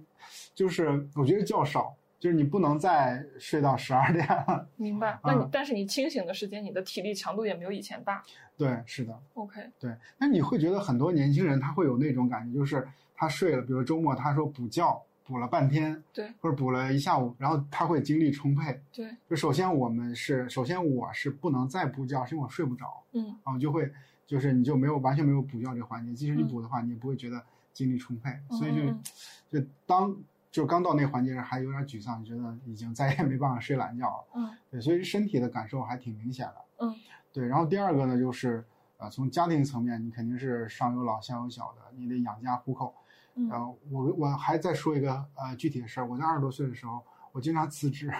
[0.52, 4.68] 就是我觉得觉少就是你不能再睡到十二点了。
[4.76, 5.18] 明白。
[5.22, 8.22] 那你、嗯但是你清醒的时间，你的体力强度也没有以前大。
[8.56, 9.94] 对，是的，OK，对。
[10.18, 18.80] 那你会觉得很多年轻人他会有那种感觉，就是他睡了，比如周末他说补觉补了半天，对或者补了一下午，然后他会精力充沛。
[18.92, 22.86] 对，就首先我们是，首先我是不能再补觉，是因为我睡不着。
[23.12, 23.88] 嗯啊，就会
[24.26, 27.40] 就是你就没有完全没有补觉这个环节，即使你嗯补的话，你也不会觉得
[27.72, 29.02] 精力充沛，嗯所以就嗯
[29.50, 30.16] 就当
[30.58, 34.24] 就刚到那个环节还有点沮丧，觉得已经再也没办法睡懒觉了。
[34.34, 36.64] 嗯对，所以身体的感受还挺明显的。
[36.78, 36.92] 嗯
[37.32, 38.64] 对，然后第二个呢，就是
[38.96, 42.92] 呃，从家庭层面，你肯定是上有老下有小的，你得养家糊口。
[43.36, 47.00] 嗯然后，我我还再说一个呃具体的事儿，我在二十多岁的时候，
[47.30, 48.12] 我经常辞职，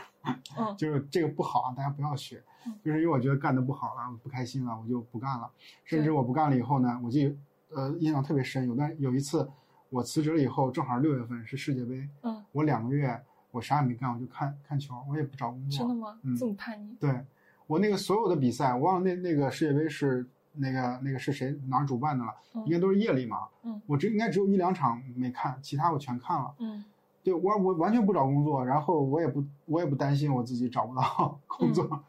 [0.57, 5.51] 嗯 就是这个不好啊，大家不要学嗯，就是因为我觉得干的不好了，我不开心了，我就不干了。
[5.83, 7.35] 甚至我不干了以后呢，我就
[7.75, 9.51] 呃印象特别深，有段有一次
[9.91, 13.21] 我辞职了以后，正好六月份是世界杯，嗯，我两个月
[13.51, 15.79] 我啥也没干，我就看看球，我也不找工作。
[15.79, 16.19] 真的吗？
[16.23, 16.97] 嗯这么叛逆？
[17.01, 17.25] 对，
[17.67, 23.49] 我那个所有的比赛，我忘了那那个世界杯是那个那个是谁哪儿主办的了，嗯应该都是夜里嘛。
[23.63, 26.55] 嗯我只应该只有一两场没看，其他我全看了。
[26.59, 26.85] 嗯
[27.25, 32.03] 对我我完全不找工作，然后我也不我也不担心我自己找不到 工作，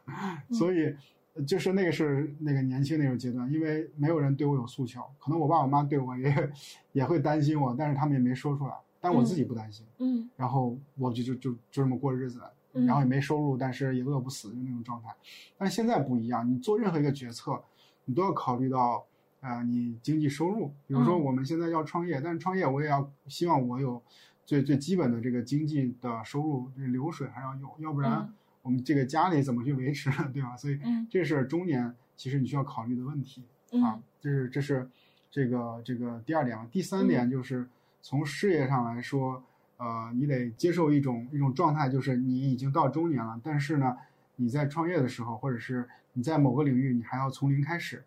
[0.50, 0.96] 所以呃
[1.42, 6.52] 就是那个是那个年轻那个阶段，因为没有人对我有诉求，可能我爸我妈对我也
[6.92, 15.08] 也会担心我，但是他们也没说出来，但我自己不担心，嗯然后我就就就就这么过日子，嗯然后也没收入，但是也饿不死，就那种状态。
[15.56, 17.62] 但是现在不一样，你做任何一个决策，
[18.04, 19.04] 你都要考虑到，
[19.40, 20.72] 呃，你经济收入。
[20.86, 24.02] 比如说嗯我们现在要创业，但是创业我也要希望我有
[24.44, 30.10] 最最基本的这个经济的收入，这流水还要有，要不然嗯我们这个家里怎么去维持？
[30.32, 30.56] 对吧？
[30.56, 33.42] 所以嗯这是中年其实你需要考虑的问题。
[33.82, 34.90] 啊嗯，这是这是
[35.30, 36.66] 这个这个第二点嘛。
[36.70, 37.68] 第三点就是
[38.02, 39.42] 从事业上来说，
[39.76, 43.96] 呃，你得接受一种一种状态，就是你已经到中年了，但是呢，
[44.36, 48.02] 你在创业的时候，或者是你在某个领域，你还要从零开始。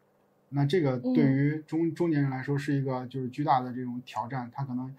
[0.50, 4.94] 那这个对于中中年人来说是一个就是巨大的这种挑战，他可能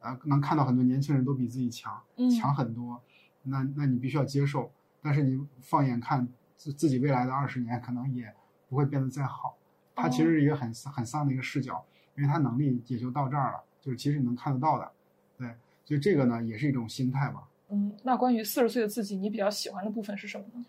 [0.00, 3.00] 呃能看到很多年轻人都比自己强，嗯强很多，
[3.42, 4.72] 那那你必须要接受。
[5.06, 6.26] 但是你放眼看
[6.56, 8.34] 自自己未来的二十年，可能也
[8.68, 9.56] 不会变得再好。
[9.94, 11.86] 它其实是一个很很丧的一个视角，
[12.16, 14.90] 因为他能力也就到这儿了，就是其实你能看得到的，
[15.38, 15.46] 对，
[15.84, 17.48] 所以这个呢也是一种心态吧。
[17.68, 20.66] 嗯，那关于四十岁的自己，你比较喜欢的部分是什么呢？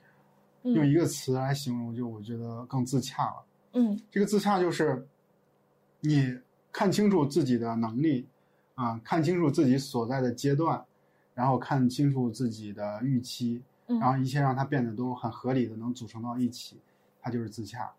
[0.64, 3.46] 嗯用一个词来形容，就我觉得更自洽了。
[3.74, 5.08] 嗯这个自洽就是
[6.00, 6.38] 你
[6.72, 8.28] 看清楚自己的能力，
[8.76, 10.84] 啊、看清楚自己所在的阶段，
[11.34, 16.78] 然后看清楚自己的预期，嗯，然后一切让它变得都很合理的能组成到一起，
[17.22, 17.90] 它就是自洽。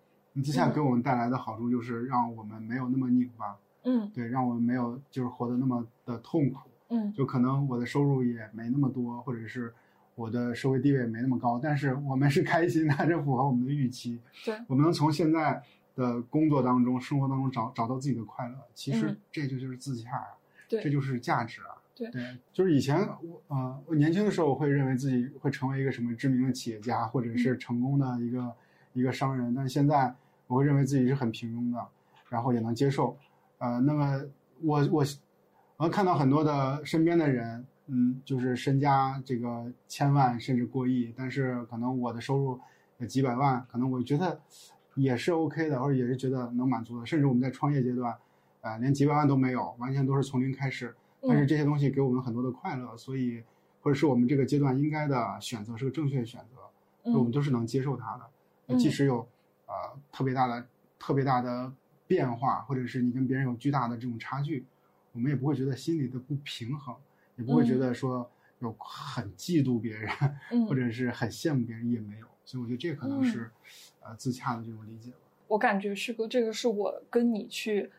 [0.44, 6.68] 自洽嗯给我们带来的好处就是让我们没有那么拧巴，嗯对，让我们没有就是活得那么的痛苦。
[6.90, 9.74] 嗯就可能我的收入也没那么多，或者是
[10.14, 14.20] 我的社会地位没那么高，但是我们是开心的， 这符合我们的预期。
[14.44, 15.62] 对，我们能从现在
[15.94, 20.26] 的工作当中、生活当中找找到自己的快乐，其实嗯这就就是自洽啊，
[20.68, 21.77] 对这就是价值啊。
[22.06, 28.52] 对就是以前我呃，我年轻的时候，我会认为自己会成为一个什么知名的企业家，或者是成功的一个、
[28.92, 30.14] 一个商人，但是现在
[30.46, 31.86] 我会认为自己是很平庸的，
[32.28, 33.16] 然后也能接受。
[33.58, 34.22] 呃，那么
[34.62, 35.04] 我我
[35.76, 42.60] 我能看到很多的身边的人，嗯，就是身家这个千万甚至过亿，但是可能我的收入
[42.98, 44.40] 有几百万，可能我觉得
[44.94, 47.06] 也是 OK 的，或者也是觉得能满足的。
[47.06, 48.16] 甚至我们在创业阶段，
[48.60, 53.42] 呃，连几百万都没有，完全都是从零开始，但是嗯这些东西给我们很多的快乐，所以
[53.80, 58.24] 或者是我们这个阶段应该的选择是个正确的选择，我们嗯都是能接受它的。
[58.68, 59.26] 嗯即使有
[59.66, 60.66] 呃特别大的
[60.98, 61.72] 特别大的
[62.06, 64.66] 变化，或者是你跟别人有巨大的这种差距，
[65.12, 66.94] 我们也不会觉得心里的不平衡，
[67.36, 70.10] 也不会觉嗯得说有很嫉妒别人，
[70.50, 72.26] 嗯或者是很羡慕别人，也没有。
[72.44, 73.50] 所以我觉得这可能嗯是、
[74.00, 75.16] 呃自洽的这种理解吧。
[75.48, 77.90] 我感觉师哥，这个是我跟你去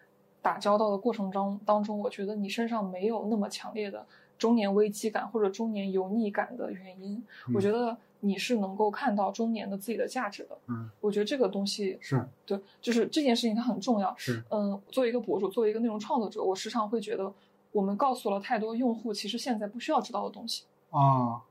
[0.41, 4.05] 打交道的过程中当中，我觉得你身上没有那么强烈的
[4.37, 7.21] 中年危机感或者中年油腻感的原因。
[7.53, 10.57] 我觉得你是能够看到中年的自己的价值的。
[10.67, 14.13] 嗯，我觉得这个东西是对，就是这件事情它很重要。
[14.17, 17.33] 是，嗯，作为一个博主，作为一个内容创作者，我时常会觉得，
[17.71, 21.41] 我们告诉了太多用户其实现在不需要知道的东西，啊，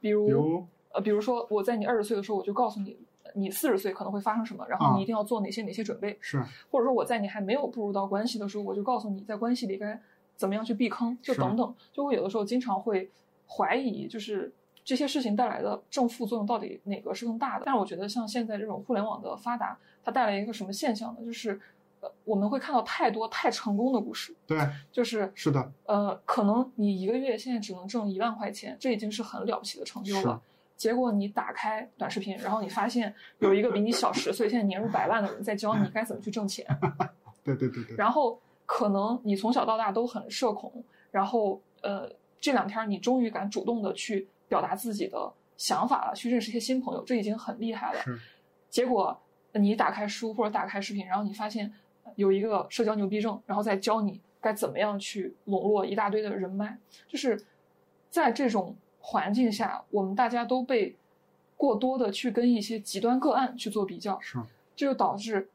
[0.00, 2.96] 比如比如呃，比如说我在你二十岁的时候，我就告诉你，
[3.34, 10.00] 你四十岁可能会发生什么，然后啊你一定要做哪些哪些准备，是或者说我在你还没有步入到关系的时候，我就告诉你在关系里该
[10.36, 13.10] 怎么样去避坑，就等等，就会有的时候经常会
[13.46, 14.52] 怀疑，就是
[14.84, 17.64] 这些事情带来的正副作用到底哪个是更大的？
[17.66, 21.24] 但是我觉得像现在这种互联网的发达，它带来一个什么现象呢？
[21.24, 21.60] 就是
[22.00, 24.58] 呃我们会看到太多太成功的故事，对，
[24.92, 30.40] 就是是的，呃，可能你一个月现在只能挣一万块钱，这已经是很了不起的成就是了。
[30.78, 36.64] 结果你打开短视频，然后你发现有一个比你小十岁、现在年入百万的人在教你该怎么去挣钱。
[37.44, 40.72] 对对对对，然后可能你从小到大都很社恐，
[41.10, 42.08] 然后呃
[42.40, 48.00] 这两天你终于敢主动的去表达自己的想法了，去认识一些新朋友，这已经很厉害了。
[48.02, 48.16] 是，
[48.70, 49.20] 结果
[49.54, 51.72] 你打开书或者打开视频，然后你发现
[52.14, 57.44] 有一个社交牛逼症，然后再教你该怎么样去笼络一大堆的人脉，就是
[58.10, 58.76] 在这种
[59.10, 60.94] 环境下，我们大家都被
[61.56, 64.38] 过多的去跟一些极端个案去做比较，是，
[64.76, 65.48] 这就导致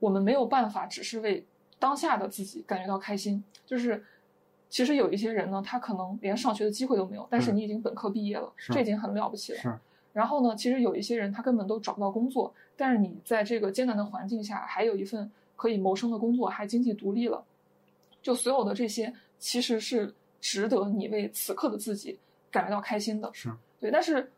[0.00, 1.44] 我们没有办法只是为
[1.78, 3.42] 当下的自己感觉到开心。
[3.64, 4.04] 就是
[4.68, 9.58] 其实有一些人呢，他可能连上学的机会都没有，但是你已经本科毕业了，是这已经很了不起了。
[9.60, 9.78] 是，
[10.12, 17.44] 然后呢，其实有一些人他根本都找不到工作，但是你在这个艰难的环境下，还有一份可以谋生的工作，还经济独立了，
[18.20, 22.18] 就所有的这些其实是值得你为此刻的自己
[22.50, 23.30] 感觉到开心的。
[23.32, 24.30] 是，对，但是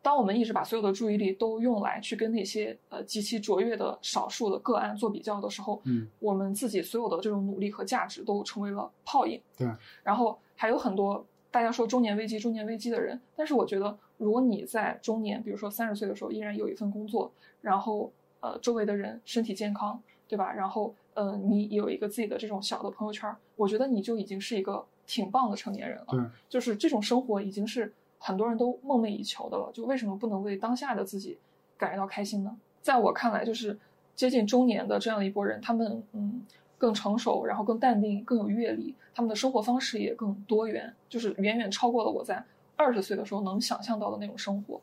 [0.00, 9.40] 当我们一直把所有的注意力都用来去跟那些呃极其卓越的少数的个案做比较的时候，嗯，我们自己所有的这种努力和价值都成为了泡影。
[9.56, 9.68] 对，
[10.02, 20.52] 然后还有很多大家说中年危机、中年危机的人，但是我觉得，如果你在中年，比如说三十岁的时候依然有一份工作，然后呃周围的人身体健康，对吧？
[20.52, 26.06] 然后呃你有一个自己的这种小的朋友圈，我觉得你就已经是一个挺棒的成年人了。
[26.10, 29.70] 对，就是这种生活已经是很多人都梦寐以求的了。
[29.72, 31.38] 就为什么不能为当下的自己
[31.76, 32.56] 感觉到开心呢？
[32.82, 33.76] 在我看来，就是
[34.14, 36.42] 接近中年的这样一波人，他们嗯
[36.76, 42.44] 更成熟，然后更淡定，更有阅历，他们的生活方式也更多元，就是远远超过了我在
[42.76, 44.80] 二十岁的时候能想象到的那种生活。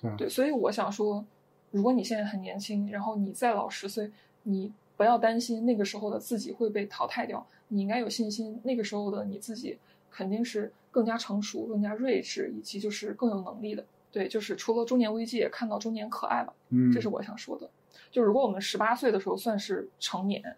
[0.00, 1.24] 对对，所以我想说，
[1.70, 4.10] 如果你现在很年轻，然后你再老十岁，
[4.42, 9.78] 你不要担心那个时候的自己会被淘汰掉，你应该有信心，那个时候的你自己
[10.10, 13.82] 肯定是更加成熟、更加睿智，以及就是更有能力的。
[14.12, 17.66] 对，就是除了中年危机，也看到中年可爱吧，嗯，这是我想说的。
[18.10, 20.54] 就如果我们十八岁的时候算是成年，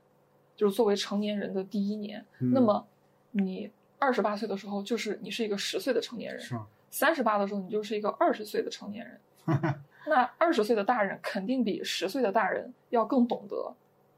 [0.57, 2.85] 就是作为成年人的第一年，嗯那么
[3.31, 3.71] 你
[4.01, 6.41] 二十八岁的时候，就是你是一个十岁的成年人。
[6.43, 6.59] 是，
[6.91, 9.21] 三十八的时候，你就是一个二十岁的成年人。
[10.09, 13.73] 那二十岁的大人肯定比十岁的大人要更懂得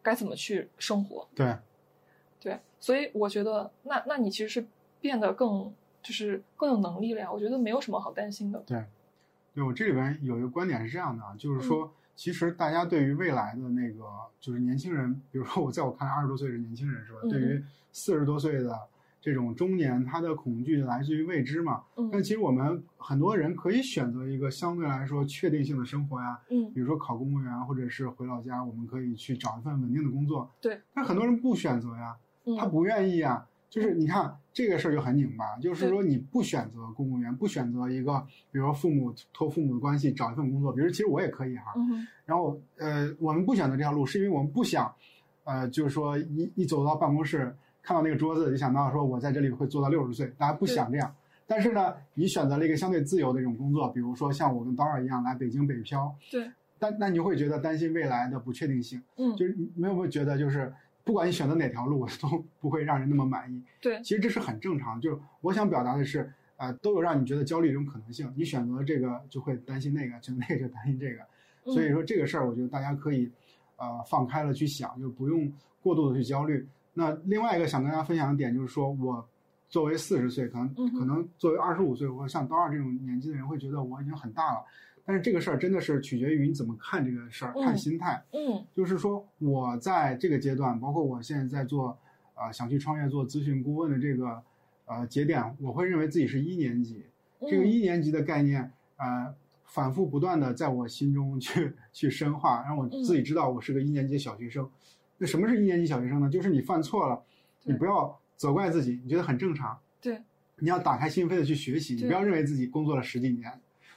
[0.05, 1.27] 该怎么去生活。
[1.35, 1.57] 对，
[2.39, 4.65] 对，所以我觉得，那那你其实是
[5.01, 7.33] 变得更就是更有能力了呀。
[7.33, 8.61] 我觉得没有什么好担心的。
[8.67, 8.85] 对，
[9.55, 14.05] 对我这里边有一个观点是这样的啊，就是说，其实大家对于未来的那个，
[14.39, 17.19] 就是年轻人，比如说我在我看来，二十多岁的年轻人是吧？
[17.25, 18.79] 嗯对于四十多岁的
[19.25, 21.83] 这种中年，他的恐惧来自于未知嘛。
[21.97, 30.51] 但嗯其实我们很多人可以选择一个相对来说确定性的生活呀，嗯比如说考公务员，或者是回老家，我们可以去找一份稳定的工作。
[30.61, 32.15] 对，但很多人不选择呀，
[32.45, 33.47] 嗯，他不愿意啊。
[33.71, 41.75] 就是你看这个事儿就很拧巴，就是说你不选择公务员，不选择一个，比如说父母托父母的关系找一份工作，比如其实我也可以哈。
[42.25, 44.95] 然后呃，我们不选择这条路，是因为我们不想，
[45.43, 47.53] 呃，就是说一一走到办公室
[47.85, 51.15] 看到那个桌子，就想到说我在这里会做到六十岁，大家不想这样。
[51.47, 60.73] 但是呢，你选择了一个相对自由的一种工作，比如说像我跟刀儿一样来北京北漂，对，但那你会觉得担心未来的不确定性，嗯就是你没有没有觉得就是
[61.05, 63.63] 不管你选择哪条路都不会让人那么满意。
[63.83, 64.99] 对其实这是很正常。
[64.99, 68.33] 就是我想表达的是，呃，都有让你觉得焦虑的一种可能性。
[68.35, 71.21] 你选择这个就会担心那个，选择那个就担心这个。
[71.71, 73.31] 所以嗯说这个事儿，我觉得大家可以，
[73.77, 76.67] 呃，放开了去想，就不用过度的去焦虑。
[76.95, 79.29] 那另外一个想跟大家分享的点就是说，我
[79.69, 84.65] 作为四十岁，可能可能作为二十五岁或者像刀二这种年纪的人，会觉得我已经很大了。
[85.05, 88.23] 但是这个事儿真的是取决于你怎么看这个事儿，看嗯心态。
[88.33, 91.99] 嗯就是说我在这个阶段，包括我现在在做，
[92.35, 94.43] 呃，想去创业做咨询顾问的这个，
[94.87, 97.05] 呃，节点，我会认为自己是一年级。
[97.41, 99.35] 这个嗯一年级的概念，呃，
[99.65, 104.71] 反复不断的在我心中去去深化，让我自己知道我是个一年级小学生。
[105.19, 106.29] 那什么是一年级小学生呢？
[106.29, 107.23] 就是你犯错了，
[107.63, 109.79] 你不要责怪自己，你觉得很正常。
[110.01, 110.21] 对，
[110.59, 113.53] 你要打开心扉的去学习，你不要认为自己工作了十几年，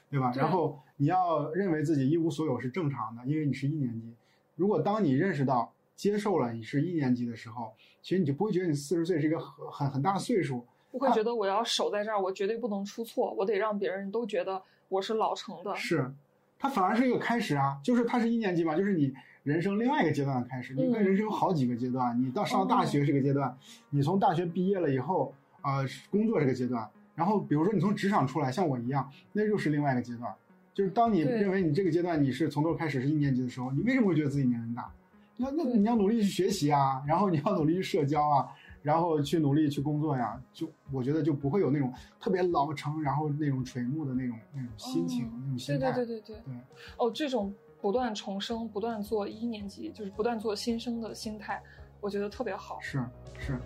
[0.09, 0.31] 对吧？
[0.31, 4.13] 对然后你要认为自己一无所有是正常的，因为你是一年级。
[4.55, 10.65] 如果当你认识到、接受了你是一年级的时候，其实你就不会觉得你四十岁是一个很很很大的岁数。
[10.89, 15.75] 不会觉得我要守在这儿，我绝对不能出错，我得让别人都觉得我是老成的。
[15.75, 16.11] 是，
[16.59, 19.13] 它反而是一个开始啊，就是它是一年级嘛，就是你
[19.43, 20.73] 人生另外一个阶段的开始。
[20.73, 23.55] 你跟嗯人生有好几个阶段，你到上大学是个阶段，
[23.89, 30.33] 你从大学毕业了以后，呃，工作是个阶段，然后比如说你从职场出来，像我一样，那又是另外一个阶段。
[30.73, 34.91] 就是当你认为你这个阶段你是从头开始是一年级的时候，你为什么会觉得自己年龄大？
[35.37, 38.47] 那那你要努力去学习啊，然后你要努力去社交啊，
[38.81, 45.95] 然后去努力去工作呀，就我觉得就不会有那种特别老成，然后那种垂暮的那种那种心情、哦那种心对态。
[45.95, 46.43] 对对对对。
[46.45, 46.53] 对
[46.97, 51.61] 哦，这种不断重生、不断做一年级，就是不断做新生的心态，
[51.99, 52.79] 我觉得特别好。
[52.81, 53.03] 是
[53.37, 53.53] 是。
[53.53, 53.59] 好，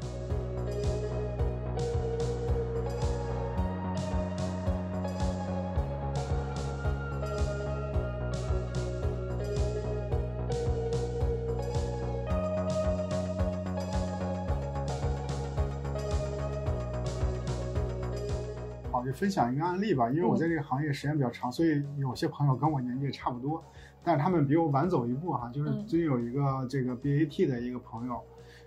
[19.21, 23.63] 分享一个案例吧，因为我在这个行业时间比较长，所以有些朋友跟我年纪也差不多，
[24.03, 25.47] 但是他们比我晚走一步哈。
[25.53, 25.85] 就是嗯。
[25.85, 28.19] 最近有一个这个 BAT 的一个朋友，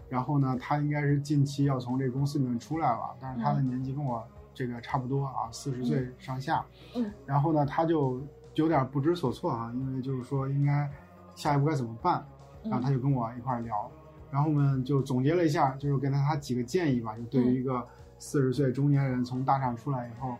[0.08, 3.66] 然后呢，他应该是近期要从这个公司里面出来了，但是他的嗯。
[3.66, 4.22] 年纪跟我
[4.54, 6.64] 这个差不多啊，四十岁上下。
[6.94, 8.22] 嗯，然后呢，他就
[8.54, 10.88] 有点不知所措哈，因为就是说应该
[11.34, 12.24] 下一步该怎么办，
[12.62, 13.90] 然后他就跟我一块儿聊，
[14.30, 17.84] 然后我们就总结了一下，就是给了他几个建议吧，就对于一个
[18.18, 20.36] 四十岁中年人从大厂出来以后，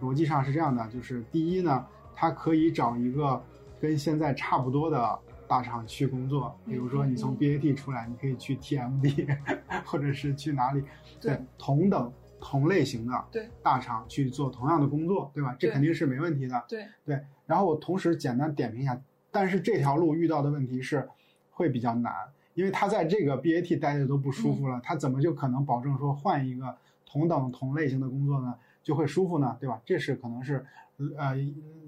[0.00, 3.42] 逻辑上是这样的，就是第一呢，他可以找一个
[3.80, 9.38] 跟现在差不多的大厂去工作，比如说你从嗯 BAT 出来，你可以去 TMD，
[9.86, 10.82] 或者是去哪里，
[11.20, 15.56] 对在同等同类型的对大厂去做同样的工作，对吧？
[15.58, 16.64] 这肯定是没问题的。
[16.68, 19.00] 对，对，然后我同时简单点评一下，
[19.30, 21.08] 但是这条路遇到的问题是
[21.50, 22.12] 会比较难，
[22.54, 26.76] 因为他在这个 BAT 待着都不舒服了，他怎么就可能保证说换一个
[27.08, 29.56] 同等同类型的工作呢就会舒服呢？
[29.58, 29.80] 对吧？
[29.84, 30.64] 这是可能是
[31.16, 31.34] 呃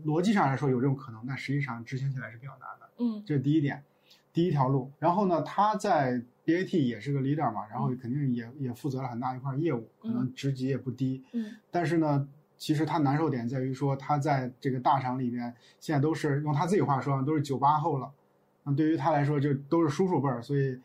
[0.05, 2.89] 逻辑上来说有这种可能，但实际上执行起来是比较难的。
[2.99, 3.85] 嗯这是第一点，
[4.33, 4.91] 第一条路。
[4.99, 11.23] 然后呢，他在 BAT 也是个 leader 嘛，然后肯定也也负责了很大一块业务，可能职级也不低。
[11.33, 12.27] 嗯但是呢，
[12.57, 18.11] 其实他难受点在于说，他在这个大厂里边，现在都是用他自己话说，都是九八后了。
[18.65, 20.79] 那对于他来说，就都是叔叔辈儿，所以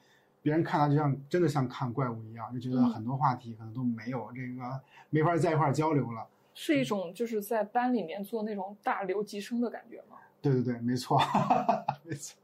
[0.46, 6.24] 别人看他就像真的像看怪物一样，就觉得嗯很多话题可能都没有这个没法在一块儿交流了。
[6.54, 10.18] 是一种就是在班里面做那种大留级生的感觉吗？
[10.44, 11.20] 对对对，没错，
[12.06, 12.38] 没错，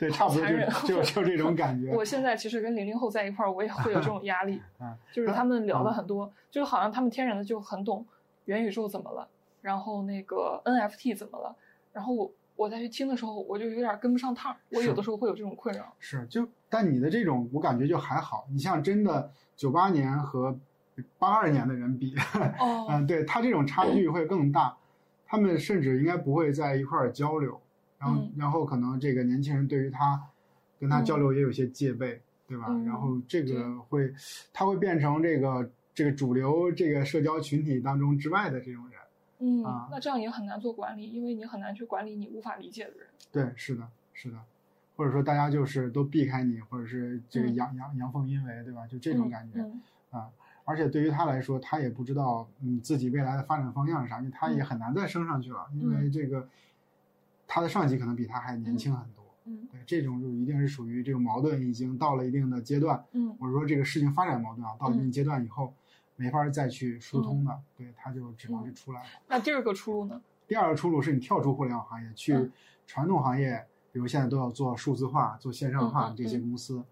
[0.00, 1.94] 对，差不多就就就这种感觉。
[1.94, 8.04] 我现在其实跟零零后在一块儿，我也会有这种压力嗯， 就是他们聊了很多，就是好像他们天然的就很懂
[8.46, 9.28] 元宇宙怎么了，
[9.60, 11.54] 然后那个 NFT 怎么了，
[11.92, 12.32] 然后我
[12.62, 15.92] 我再去听的时候，我就有点跟不上趟儿，我有的时候会有这种困扰。
[15.98, 18.46] 是，就但你的这种，我感觉就还好。
[18.52, 20.56] 你像真的九八年和
[21.18, 22.14] 八二年的人比，
[22.60, 24.76] 哦， 嗯，对他这种差距会更大，
[25.26, 27.60] 他们甚至应该不会在一块儿交流，
[27.98, 30.22] 然后、嗯然后可能这个年轻人对于他
[30.78, 32.66] 跟他交流也有些戒备，对吧？
[32.68, 34.12] 嗯然后这个会，
[34.52, 38.91] 他会变成这个这个主流这个社交群体当中之外的这种人。
[39.44, 43.08] 嗯啊，那这样也很难做管理，因为你很难去管理你无法理解的人。
[43.32, 44.38] 对，是的，是的，
[44.94, 48.86] 或者说大家就是都避开你，或者是这个嗯阳阳阳奉阴违，对吧？
[48.86, 49.60] 就这种感觉。
[49.60, 50.30] 嗯啊，
[50.64, 56.48] 而且对于他来说，他也不知道嗯自己未来的发展方向是啥，因为他也嗯很难再升上去了，因为这个
[57.48, 59.24] 他的上级可能比他还年轻很多。
[59.44, 65.74] 嗯对，这种就一定是属于这个矛盾已经到了一定的阶段，嗯或者说这个事情发展矛盾啊，到一定阶段以后，
[66.22, 69.06] 没法再去疏通的，对，他就只能嗯是出来了。
[69.26, 70.22] 那第二个出路呢？
[70.46, 72.52] 第二个出路是你跳出互联网行业，去嗯
[72.86, 76.84] 传统行业，比如现在都要做数字化、做线上化这些嗯公司，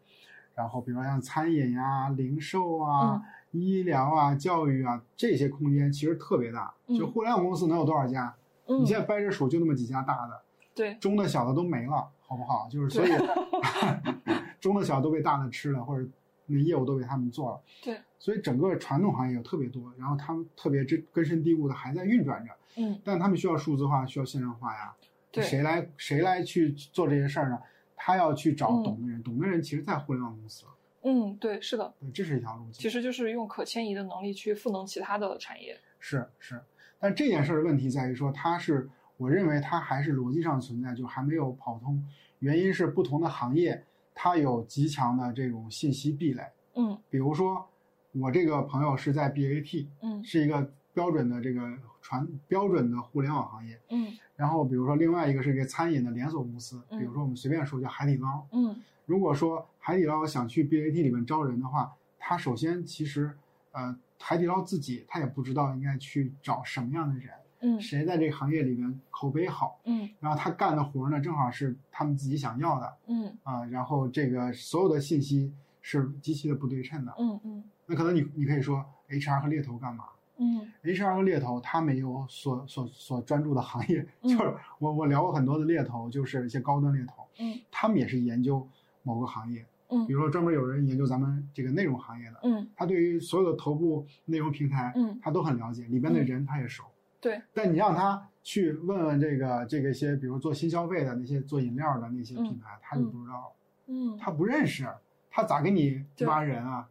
[0.57, 6.75] 然后比如说像餐饮呀、零售啊、嗯医疗啊、教育啊这些空间其实特别大。
[6.89, 8.35] 嗯就互联网公司能有多少家？
[8.67, 10.43] 嗯你，现在掰着数就那么几家大的，
[10.75, 12.69] 对，中的小的都没了，好不好？
[12.69, 13.11] 就是所以
[14.61, 16.07] 中的小都被大的吃了，或者
[16.51, 17.61] 那业务都给他们做了。
[17.83, 22.53] 对，所以整个传统行业有特别多，然后他们特别根根深蒂固的还在运转着。
[22.77, 24.95] 嗯但他们需要数字化，需要线上化呀。
[25.33, 27.59] 对谁来谁来去做这些事儿呢？
[27.95, 30.65] 他要去找嗯懂的人，懂的人其实在互联网公司，
[31.03, 32.73] 嗯，对，是的，对，这是一条路径。
[32.73, 35.79] 其实就是用可迁移的能力去赋能其他的产业。
[35.99, 36.61] 是是，
[36.99, 42.05] 但这件事儿的问题在于说，它是我认为它还是逻辑上存在，就还没有跑通。
[42.39, 43.85] 原因是不同的行业
[44.23, 46.43] 它有极强的这种信息壁垒。
[46.75, 47.67] 嗯比如说，
[48.13, 53.81] 我这个朋友是在 BAT，嗯是一个标准的这个传标准的互联网行业。
[53.89, 58.47] 嗯然后比如说另外一个是一个餐饮的连锁公司，嗯比如说我们随便说叫海底捞。
[58.53, 58.77] 嗯
[59.07, 63.35] 如果说海底捞想去 BAT 里面招人的话，他首先其实
[63.73, 67.81] 呃海底捞自己他也不知道应该去找什么样的人，嗯。
[67.81, 70.09] 谁在这个行业里面口碑好，嗯。
[70.21, 73.37] 然后他干的活呢正好是他们自己想要的嗯。
[73.43, 77.15] 啊、然后这个所有的信息是极其的不对称的。
[77.19, 77.65] 嗯嗯。
[77.87, 80.05] 那可能你你可以说 HR 和猎头干嘛？
[80.39, 80.71] 嗯。
[80.83, 84.31] HR 和猎头，他没有所所所专注的行业，嗯。
[84.31, 87.59] 就是我我聊过很多的猎头，就是一些高端猎头，嗯。
[87.71, 88.67] 他们也是研究
[89.03, 90.07] 某个行业，嗯。
[90.07, 92.67] 比如说专门有人研究咱们这个内容行业的，嗯。
[92.75, 95.19] 他对于所有的头部内容平台，嗯。
[95.21, 96.27] 他都很了解，里边的嗯。
[96.27, 96.85] 人他也熟。
[97.21, 103.55] 对，但你让他去问问这个这个一些，比如做新消费的那些做饮料的那些品牌，他就不知道，
[103.87, 104.89] 嗯他不认识，
[105.31, 106.89] 他咋给你对挖人啊？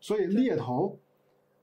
[0.00, 0.98] 所以猎头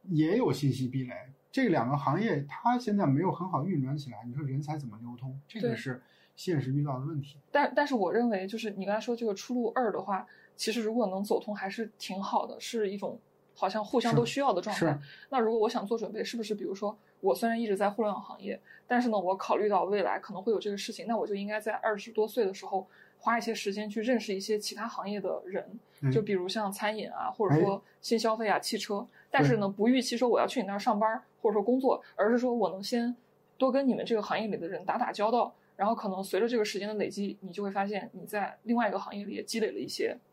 [0.04, 1.14] 也有信息壁垒，
[1.52, 5.40] 这两个行业它现在没有很好运转起来，你说人才怎么流通？
[5.48, 6.02] 这个是
[6.36, 7.38] 现实遇到的问题。
[7.52, 10.26] 但但是我认为，就是你刚才说这个出路二的话，
[10.56, 13.20] 其实如果能走通，还是挺好的，是一种
[13.54, 15.00] 好像互相都需要的状态。
[15.30, 22.88] 那如果我想做准备，是不是比如说我虽然一直在互联网行业，但是呢，我考虑到未来可能会有这个事情，那我就应该在二十多岁的时候
[23.20, 25.64] 花一些时间去认识一些其他行业的人，
[26.02, 29.06] 嗯就比如像餐饮啊，或者哎说新消费啊、汽车。
[29.30, 33.16] 但是呢，不预期说我要去你那儿上班或者说工作，而是说我能先
[33.58, 40.31] 多跟你们这个行业里的人打打交道，然后可能随着这个时间的累积，你就会发现你在另外一个行业里也积累了一些对，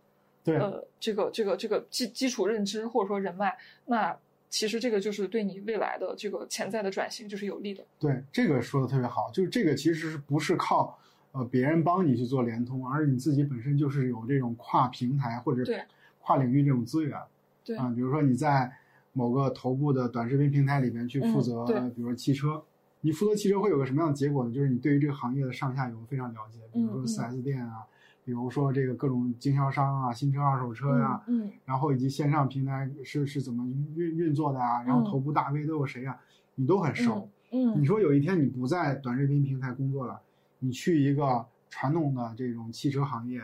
[0.56, 3.56] 呃这个这个这个基基础认知或者说人脉，
[3.86, 4.16] 那
[4.48, 7.84] 其实这个就是对你未来的这个潜在的转型就是有利的。
[7.98, 10.98] 对，这个说的特别好，就是这个其实是不是靠
[11.32, 15.82] 呃别人帮你去做联通，而是你自己本身就是有这种跨平台或者对
[16.20, 17.18] 跨领域这种资源
[17.64, 18.72] 对，啊、比如说你在
[19.12, 22.62] 某个头部的短视频平台里边去负嗯责，对比如说汽车，
[23.02, 24.52] 你负责汽车会有个什么样的结果呢？
[24.52, 27.84] 就是你对于这个行业的上下游非常了解，比如说嗯嗯 4S 店啊，
[28.28, 36.14] 比如说这个各种经销商啊，新车、二手车呀、嗯然后以及线上平台是是怎么运运作的啊，然后嗯头部大 V 都有谁啊，
[36.54, 37.26] 你都很熟。
[37.50, 40.20] 嗯嗯你说有一天你不在短视频平台工作了，
[40.58, 43.38] 你去一个传统的这种汽车行业，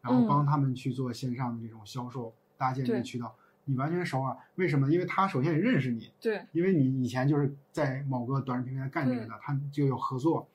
[0.00, 3.34] 然后嗯帮他们去做线上的这种销售，搭建这个渠道，
[3.64, 4.36] 你完全熟啊。
[4.54, 4.88] 为什么？
[4.88, 10.46] 因为他首先也认识你，对因为你以前就是在某个短视频平台干这个的，他就有合作。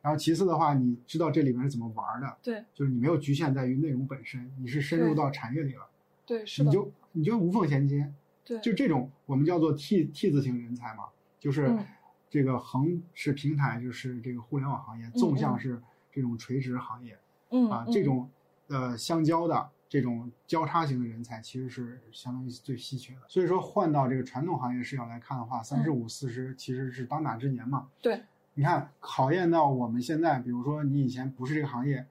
[0.00, 5.88] 然后其次的话，你知道这里面是怎么玩的，对就是你没有局限在于内容本身，你是深入到产业里了，
[6.24, 8.12] 对是的，你就你就无缝衔接。
[8.44, 11.04] 对就这种我们叫做 T T 字型人才嘛，
[11.38, 11.84] 就是嗯
[12.30, 17.20] 这个横是平台，就是这个互联网行业；纵向是这种垂直行业啊。
[17.50, 18.30] 嗯嗯这种
[18.68, 23.20] 呃相交的这种交叉型的人才，其实是相当于最稀缺的。
[23.28, 27.88] 所以说，换到这个传统行业视角来看的话，三十五、四十其实是当打之年嘛。
[28.00, 28.22] 对
[28.58, 32.04] 你看，考验到我们现在，比如说你以前不是这个行业，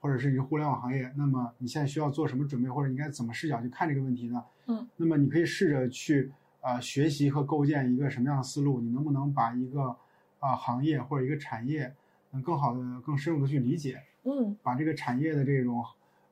[0.00, 4.44] 或者是一个互联网行业，那么你现在需要做什么准备，或者应该怎么视角去看这个问题呢？
[4.66, 6.30] 嗯，那么你可以试着去
[6.60, 9.96] 呃学习和构建一个什么样的思路，你能不能把一个
[10.38, 11.92] 啊、行业或者一个产业，
[12.30, 15.84] 能更好的、更深入的去理解，嗯把这个产业的这种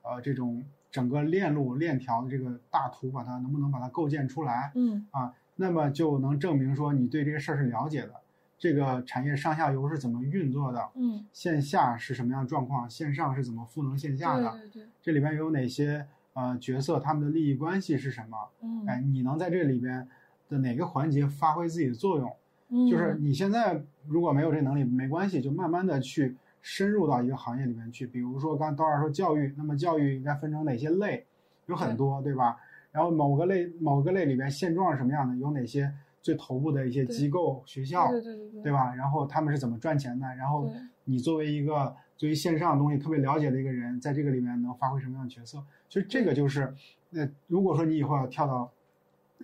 [0.03, 4.71] 呃这种整个链路链条的这个大图，把它能不能把它构建出来？
[4.77, 8.15] 嗯啊，那么就能证明说你对这个事儿是了解的，
[8.59, 18.37] 这个产业上下游是怎么运作的，嗯线下是什么样的状况，线上是怎么赋能线下的，对对对这里边有哪些呃角色，他们的利益关系是什么？
[18.63, 20.09] 嗯哎，你能在这里边
[20.49, 22.33] 的哪个环节发挥自己的作用？
[22.69, 28.07] 嗯就是你现在如果没有这能力，没关系，就慢慢的去深入到一个行业里面去。
[28.07, 31.25] 比如说刚才刀儿说教育，那么教育应该分成哪些类？
[31.67, 32.57] 有很多，对吧？
[32.91, 35.37] 然后某个类某个类里边现状是什么样的？
[35.37, 35.93] 有哪些
[36.27, 38.93] 最头部的一些机构、学校，对对对对对吧？
[38.97, 40.27] 然后他们是怎么赚钱的？
[40.35, 40.69] 然后
[41.05, 45.65] 你作为一个对于线上的东西特别了解的一个人，在这个里面能发挥什么样的角色？
[45.89, 46.75] 其实这个就是，
[47.11, 48.69] 那，如果说你以后要跳到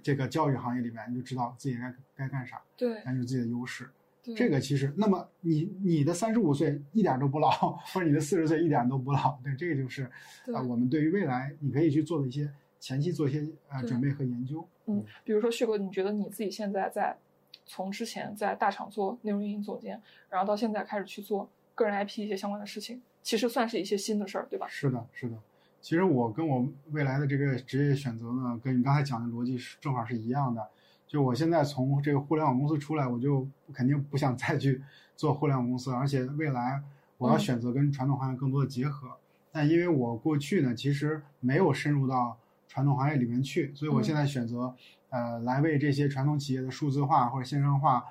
[0.02, 3.88] 这个教育行业里面，你就知道自己该该干啥，对那就是自己的优势。
[4.24, 7.50] 对这个其实，那么你你的三十五岁一点都不老，
[7.92, 10.10] 或者你的四十岁一点都不老，对，这个就是
[10.44, 14.66] 对啊、我们对于未来你可以去做的一些前期做一些呃准备和研究。
[14.86, 17.16] 嗯，比如说旭哥，你觉得你自己现在在
[17.64, 24.66] 从之前在大厂做内容运营总监，然后到现在开始去做个人 IP 一些相关的事情，其实算是一些新的事儿，对吧？
[24.68, 25.36] 是的，是的。
[25.80, 30.66] 其实我跟我未来的这个职业选择呢，跟你刚才讲的逻辑是正好是一样的。
[31.08, 34.82] 就我现在从这个互联网公司出来，我就肯定不想再去
[35.16, 36.82] 做互联网公司，而且未来
[37.18, 39.16] 我要嗯选择跟传统行业更多的结合。
[39.50, 42.38] 但因为我过去呢，其实没有深入到
[42.72, 44.74] 传统行业里面去，所以我嗯现在选择、
[45.10, 48.02] 呃来为这些传统企业的数字化或者线上化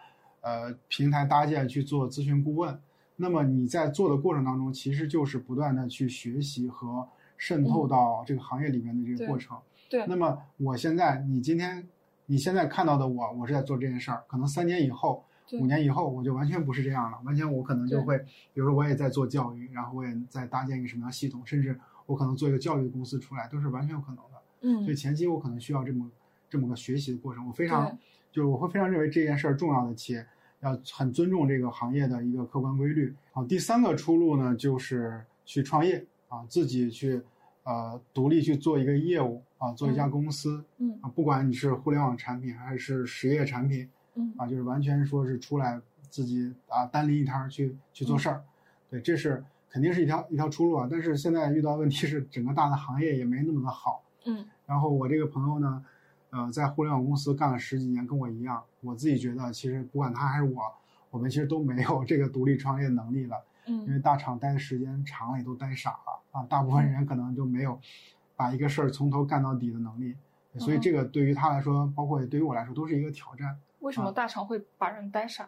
[0.42, 2.80] 呃平台搭建去做咨询顾问。
[3.16, 7.08] 那么你在做的过程当中，其实就是不断的去学习和
[7.38, 9.58] 渗透嗯到这个行业里面的这个过程。
[9.90, 11.88] 对那么我现在，你今天
[12.28, 18.20] 你现在看到的我，我是在做这件事儿，可能三年以后、五年以后，我就完全不是这样了，完全我可能就会，
[18.54, 24.31] 比如说我也在做教育，然后我也在搭建一个什么样系统，甚至我可能做一个教育公司出来，都是完全有可能的。
[24.62, 26.10] 嗯所以前期我可能需要这么
[26.50, 27.98] 这么个学习的过程，我非常
[28.32, 30.26] 就是我会非常认为这件事儿重要的且
[30.62, 33.14] 要很尊重这个行业的一个客观规律。
[33.32, 37.22] 好，第三个出路呢，就是去创业啊，自己去
[37.64, 48.44] 呃独立去做一个业务啊，做一家公司嗯啊，不管你是互联网产品还是实业产品嗯啊，就是完全说是出来自己啊单拎一摊儿去去做事儿，
[48.90, 50.88] 对，这是肯定是一条一条出路啊。
[50.90, 54.04] 但是现在遇到问题是整个大的行业也没那么的好。
[54.26, 55.84] 嗯然后我这个朋友呢，
[56.30, 58.64] 呃，在互联网公司干了十几年，跟我一样。
[58.82, 60.62] 我自己觉得，其实不管他还是我，
[61.10, 63.38] 我们其实都没有这个独立创业能力了。
[63.68, 66.44] 嗯因为嗯大厂待的时间长了，也都待傻了啊。
[66.50, 67.80] 大部分人可能就没有
[68.36, 70.16] 把一个事儿从头干到底的能力。
[70.58, 73.58] 所以这个对于他来说，包括对于我来说，都是一个挑战。
[73.80, 75.48] 为什么大厂会把人待傻？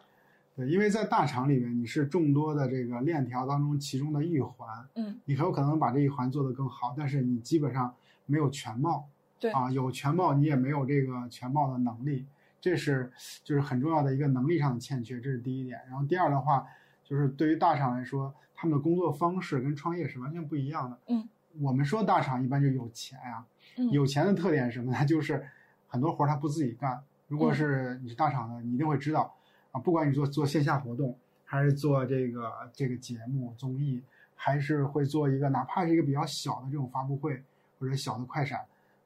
[0.56, 7.92] 对，因为在大厂里面，你是众多的这个链条当中其中的一环，嗯你很有可能把这一环做得更好，但是你基本上
[8.26, 9.08] 没有全貌。
[9.38, 12.26] 对啊，有全貌你也没有这个全貌的能力，
[12.60, 15.78] 这是就是很重要的一个能力上的欠缺，这是第一点。
[15.88, 16.66] 然后第二的话，
[17.04, 20.98] 就是对于大厂来说，他们的工作方式跟创业是完全不一样的。
[21.08, 21.28] 嗯，
[21.60, 23.44] 我们说大厂一般就有钱呀、
[23.76, 25.02] 嗯有钱的特点是什么呢？
[25.04, 25.44] 就是
[25.88, 27.02] 很多活儿他不自己干。
[27.28, 29.34] 如果嗯是你是大厂的，你一定会知道
[29.72, 34.00] 啊，不管你做做线下活动，还是做这个这个节目综艺，
[34.36, 37.42] 还是会做一个哪怕是一个比较小的这种发布会
[37.78, 38.60] 或者小的快闪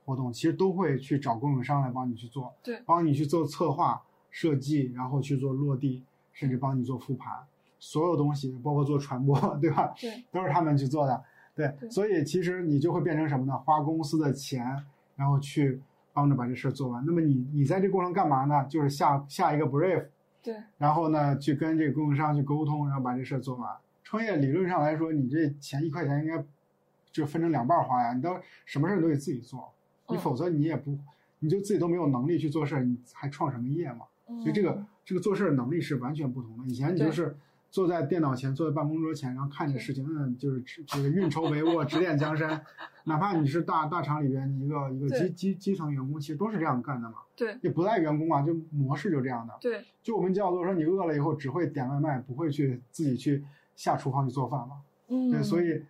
[0.05, 7.35] 活动，其实都会去找供应商来帮你去做，对帮你去做策划设计，然后去做落地，甚至帮你做复盘，
[7.79, 9.93] 所有东西包括做传播，对吧？
[10.01, 11.23] 对都是他们去做的。
[11.55, 13.59] 对，对所以其实你就会变成什么呢？
[13.59, 14.65] 花公司的钱，
[15.17, 15.81] 然后去
[16.13, 17.05] 帮着把这事儿做完。
[17.05, 18.65] 那么你你在这过程干嘛呢？
[18.69, 20.07] 就是下下一个 brief，
[20.43, 23.69] 对然后呢去跟这个供应商去沟通，然后把这事儿做完。
[24.05, 26.43] 创业理论上来说，你这钱一块钱应该
[27.19, 28.13] 就分成两半儿花呀。
[28.15, 29.73] 你都什么事儿都得自己做，
[30.09, 30.97] 你嗯否则你也不，
[31.41, 34.07] 你就自己都没有能力去做事儿，你还创什么业嘛？
[34.41, 36.65] 所以这个嗯这个做事儿能力是完全不同的。
[36.67, 37.37] 以前你就是
[37.71, 42.63] 坐在电脑前，坐在办公桌前，然后看着对事情，嗯，就是这个运筹帷幄，指点江山。
[43.05, 47.17] 哪怕你是大大厂里边一个一个基基基层员工，其实都是这样干的嘛。
[47.35, 49.57] 对也不赖员工啊，就模式就这样的。
[49.61, 53.45] 对就我们叫做说，你饿了以后只会点外卖，不会去自己去
[53.77, 54.83] 下厨房去做饭嘛。
[55.09, 55.83] 嗯对，所以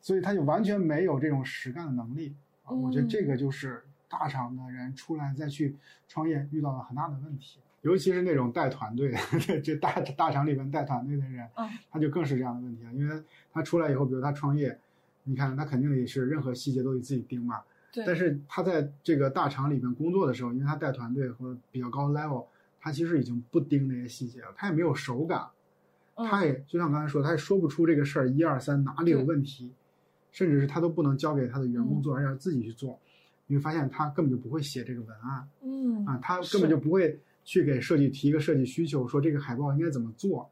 [0.00, 2.34] 所以他就完全没有这种实干的能力。
[2.64, 5.76] 啊我觉得这个就是大厂的人出来再去
[6.08, 9.14] 创业遇到了很大的问题，尤其是那种带团队，
[9.62, 12.92] 这大大厂里面带团队的人，嗯他就更是这样的问题了。
[12.92, 13.22] 因为
[13.52, 14.78] 他出来以后，比如他创业，
[15.24, 17.60] 你看他肯定也是任何细节都得自己盯嘛。
[17.92, 22.46] 对但是他在这个大厂里面工作的时候，因为他带团队和比较高的 level，
[22.80, 25.40] 他其实已经不盯那些细节了，他也没有手感。
[26.14, 29.72] 嗯他也就像刚才说，他也说不出这个事儿一二三哪里有问题，
[30.32, 32.98] 甚至是他都不能交给他的员工嗯做，而要自己去做。
[33.46, 40.48] 你会发现他根本就不会写这个文案嗯啊，他根本就不会去给设计提一个设计需求，说这个海报应该怎么做，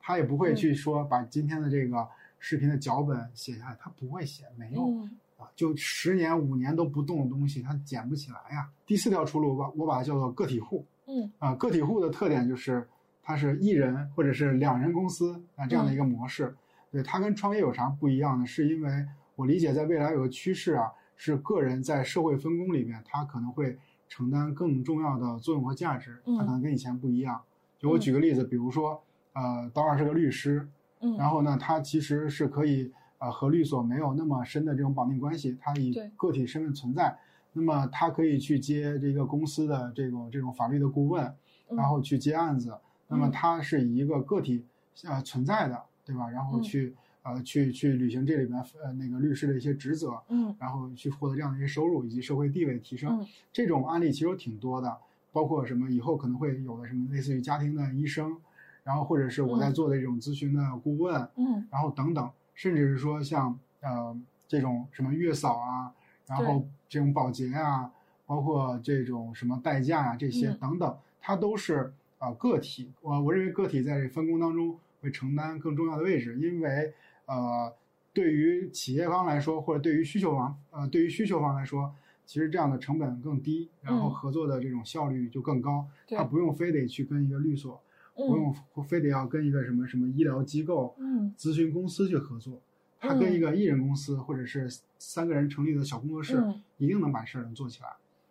[0.00, 2.06] 他也不会嗯去说把今天的这个
[2.38, 4.86] 视频的脚本写下来，他不会写，没有。
[4.86, 8.68] 嗯啊，就十年五年都不动的东西，他捡不起来呀。
[8.84, 10.84] 第四条出路，我我把它叫做个体户。
[11.06, 12.86] 嗯啊，个体户的特点就是
[13.22, 16.54] 它是一人或者是两人公司啊这样的一个模式。
[16.92, 18.44] 对它跟创业有啥不一样呢？
[18.44, 19.06] 是因为
[19.40, 27.40] 我理解在未来有个趋势啊，是个人在社会分工里面，他可能会承担更重要的作用和价值，他可能跟以前不一样。
[27.78, 29.02] 就我举个例子，比如说，
[29.32, 30.68] 呃，刀二是个律师，
[31.00, 37.16] 嗯然后呢，他其实是可以呃和律所没有那么深的这种绑定关系，他以个体身份存在，
[37.54, 41.24] 那么他可以去接这个公司的这种这种法律的顾问，
[41.70, 44.66] 嗯然后去接案子，那么嗯他是以一个个体
[45.04, 46.28] 呃存在的，对吧？
[46.28, 50.54] 然后嗯去、呃去去履行这里边呃那个律师的一些职责，嗯。
[50.58, 53.20] 然后去获得这样的一些收入以及社会地位提升。
[53.20, 53.26] 嗯。
[53.52, 54.96] 这种案例其实有挺多的，
[55.32, 58.36] 包括什么以后可能会有的什么类似于家庭的医生，
[58.84, 59.74] 然后或者是我在嗯。
[59.74, 61.66] 做的这种咨询的顾问，嗯。
[61.70, 64.18] 然后等等，甚至是说像呃
[64.48, 65.92] 这种什么月嫂啊，
[66.26, 67.90] 然后这种保洁啊，
[68.26, 70.58] 包括这种什么代驾啊这些嗯。
[70.58, 72.90] 等等，它都是呃个体。
[73.00, 76.92] 我我认为个体在这分工当中会承担更重要的位置，因为
[77.30, 77.74] 呃
[78.12, 81.94] 对于企业方来说，或者对于需求方呃对于需求方来说。
[82.26, 85.84] 其实这样的成本更低，然后嗯合作的这种效率就更高。
[86.06, 87.82] 对他不用非得去跟一个律所，
[88.14, 92.60] 不嗯用非得要跟一个什么什么医疗机构、嗯咨询公司去合作，
[93.00, 97.88] 他跟一个艺人公司或者是三个人成立的小工作室，嗯一定能把事儿能做起来。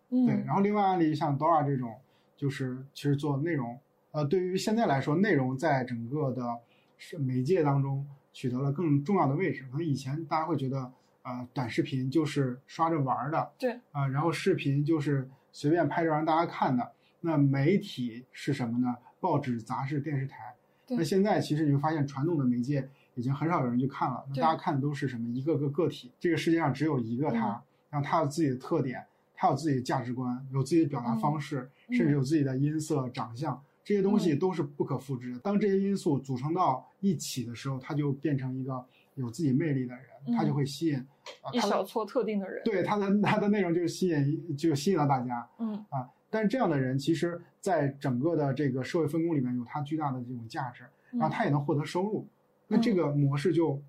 [0.08, 1.96] 嗯对，然后另外案例像 Dora 这种，
[2.38, 3.78] 就是其实做内容，
[4.12, 6.56] 呃，对于现在来说，内容在整个的
[6.96, 9.64] 是媒介当中取得了更重要的位置。
[9.70, 10.92] 可能以前大家会觉得，
[11.22, 16.92] 呃，短视频就是刷着玩儿的，对啊、然后视频就是随便拍着让大家看的。
[17.20, 18.96] 那媒体是什么呢？
[19.20, 20.54] 报纸、杂志、电视台。
[20.86, 24.24] 对那现在其实你会发现，传统的媒介已已经很少有人去看了。
[24.30, 25.28] 那大家看的都是什么？
[25.28, 29.04] 一个个个体，这个世界上只有一个他，嗯然后他有自己的特点，
[29.34, 35.38] 他有自己的价值观，有自己的表达方式，嗯甚至有自己的音色、长相，这些东西都是不可复制的。
[35.40, 38.84] 当这些因素组成到一起的时候，他就变成一个
[39.16, 41.04] 有自己魅力的人，嗯他就会吸引
[41.52, 42.62] 一小撮特定的人。
[42.64, 45.44] 对他的他的内容就是吸引就吸引了大家。
[45.58, 52.28] 嗯啊，但是这样的人，其实在整个的这个社会分工里面有他巨大的这种价值，然后嗯他也能获得收入，
[52.68, 53.82] 那这个模式就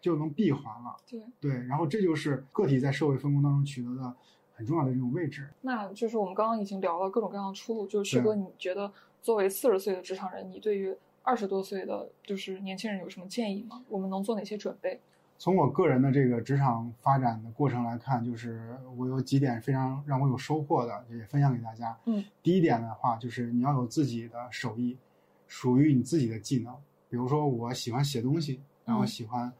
[0.00, 0.96] 就能闭环了。
[1.08, 4.12] 对，对，然后这就是个体在社会分工当中取得的
[4.54, 5.48] 很重要的这种位置。
[5.60, 8.92] 那就是我们刚刚已经聊了各种各样的出路，就是旭对哥，你觉得
[9.24, 13.82] 作为四十岁的职场人，你对于二十多岁的就是年轻人有什么建议吗？
[13.88, 15.00] 我们能做哪些准备？
[15.38, 21.98] 从我个人的这个职场发展的过程来看，就是我有几点非常让我有收获的，也分享给大家。
[22.04, 24.98] 嗯，第一点的话，就是你要有自己的手艺，
[25.48, 26.76] 属于你自己的技能。
[27.08, 29.50] 比如说，我喜欢写东西，然后嗯喜欢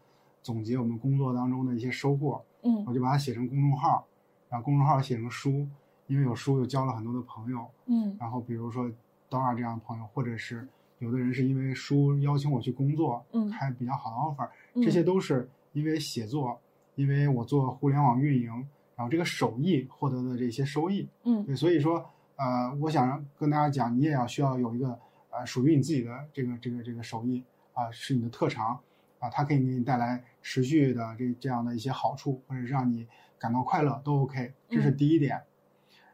[0.42, 4.06] 总结我们工作当中的一些收获，嗯我就把它写成公众号，
[4.50, 5.66] 然后公众号写成书，
[6.06, 7.66] 因为有书又交了很多的朋友。
[7.86, 8.90] 嗯然后比如说
[9.30, 10.66] Dora 这样的朋友，或者是
[10.98, 16.60] 有的人是因为书邀请我去工作，嗯开比较好的 offer，嗯这些都是因为写作，
[16.94, 18.48] 因为我做互联网运营，
[18.96, 21.08] 然后这个手艺获得的这些收益。
[21.24, 22.04] 嗯对，所以说，
[22.36, 24.98] 呃，我想跟大家讲，你也要需要有一个
[25.30, 27.42] 呃属于你自己的这个这个这个手艺
[27.72, 28.78] 啊、是你的特长
[29.18, 33.06] 啊、它可以给你带来持续的这这样的一些好处，或者是让你
[33.38, 35.42] 感到快乐都 OK，这是嗯第一点。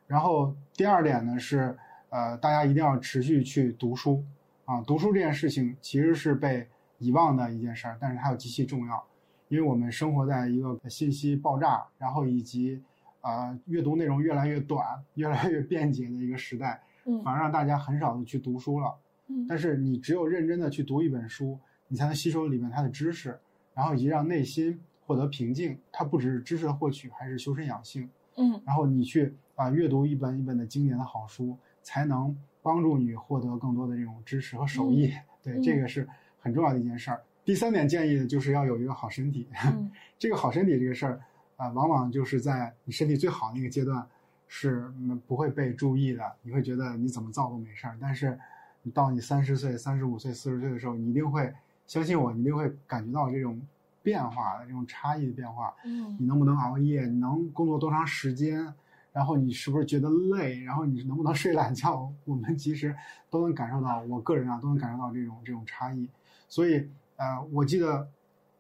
[0.07, 1.77] 然后第二点呢是，
[2.11, 4.23] 呃，大家一定要持续去读书
[4.65, 6.69] 啊，读书这件事情其实是被
[6.99, 9.03] 遗忘的一件事儿，但是它又极其重要，
[9.49, 12.83] 因为我们生活在一个信息爆炸，然后以及
[13.23, 14.85] 呃阅读内容越来越短、
[15.15, 18.95] 越来越便捷的一个时代，嗯反而让大家很少的去读书了。
[19.29, 23.39] 嗯但是你只有认真的去读一本书，你才能吸收里面它的知识，
[23.73, 25.79] 然后以及让内心获得平静。
[25.93, 28.11] 它不只是知识的获取，还是修身养性。
[28.37, 35.13] 嗯然后你去啊、阅读一本一本的经典的好书，才能帮助你获得更多的这种知识和手艺。
[35.43, 36.07] 对，嗯这个是
[36.39, 37.23] 很重要的一件事儿。
[37.45, 39.49] 第三点建议呢，就是要有一个好身体。
[39.65, 41.21] 嗯 这个好身体这个事儿
[41.57, 44.07] 啊、往往就是在你身体最好那个阶段
[44.49, 47.97] 是嗯不会被注意的，你会觉得你怎么造都没事儿。
[48.01, 48.39] 但是
[48.83, 51.53] 你到你三十岁、三十五岁、四十岁的时候，你一定会
[51.87, 53.61] 相信我，你一定会感觉到这种
[54.03, 55.75] 变化的这种差异的变化。
[55.85, 57.07] 嗯你能不能熬夜？
[57.07, 58.73] 你能工作多长时间？
[59.13, 60.61] 然后你是不是觉得累？
[60.61, 62.13] 然后你能不能睡懒觉？
[62.25, 62.95] 我们其实
[63.29, 66.09] 都能感受到，我个人啊都能感受到这种这种差异。
[66.49, 68.09] 所以呃，我记得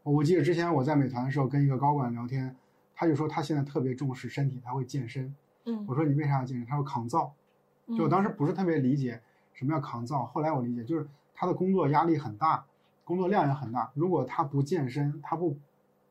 [0.02, 2.56] 我记得之前我在美团的时候跟一个高管聊天，
[2.94, 5.34] 他就说他现在特别重视身体，他会健身。
[5.66, 6.66] 嗯我说你为啥要健身？
[6.66, 7.32] 他说抗造。
[7.96, 9.20] 就我当时不是特别理解
[9.52, 12.64] 什么叫抗造，后来我理解就是他的工作压力很大，
[13.02, 13.90] 工作量也很大。
[13.94, 15.58] 如果他不健身，他不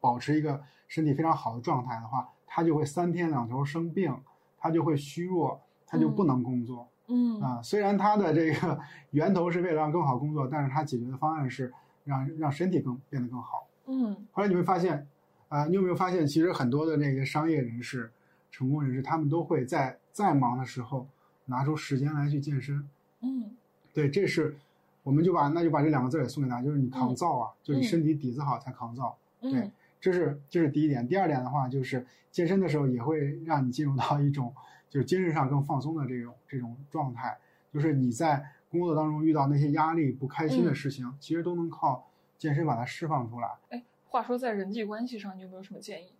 [0.01, 4.13] 保持一个身体非常好的状态的话，他就会三天两头生病，
[4.59, 6.87] 他就会虚弱，他就不能工作。
[7.07, 8.79] 嗯啊，虽然它的这个
[9.11, 11.73] 源头是为了让更好工作，但是它解决的方案是
[12.03, 13.65] 让让身体更变得更好。
[13.87, 15.07] 嗯后来你会发现，
[15.47, 18.11] 呃，你有没有发现，其实很多的那个商业人士、
[18.51, 21.07] 成功人士，他们都会在再忙的时候
[21.45, 22.87] 拿出时间来去健身。
[23.21, 23.49] 嗯
[23.91, 24.55] 对，这是
[25.01, 29.17] 我们就把那就把这两个字也送给大家，就是你抗造啊，就是你身体底子好才抗造。
[29.41, 31.07] 对嗯这是这是第一点。
[31.07, 34.53] 第二点的话，就是健身的时候也会让你进入到一种
[34.89, 37.37] 就是精神上更放松的这种这种状态，
[37.73, 42.07] 就是你在工作当中遇到那些压力、不开心的嗯事情，其实都能靠
[42.37, 43.49] 健身把它释放出来。
[43.69, 46.13] 哎，话说在人际关系上，你有没有什么建议？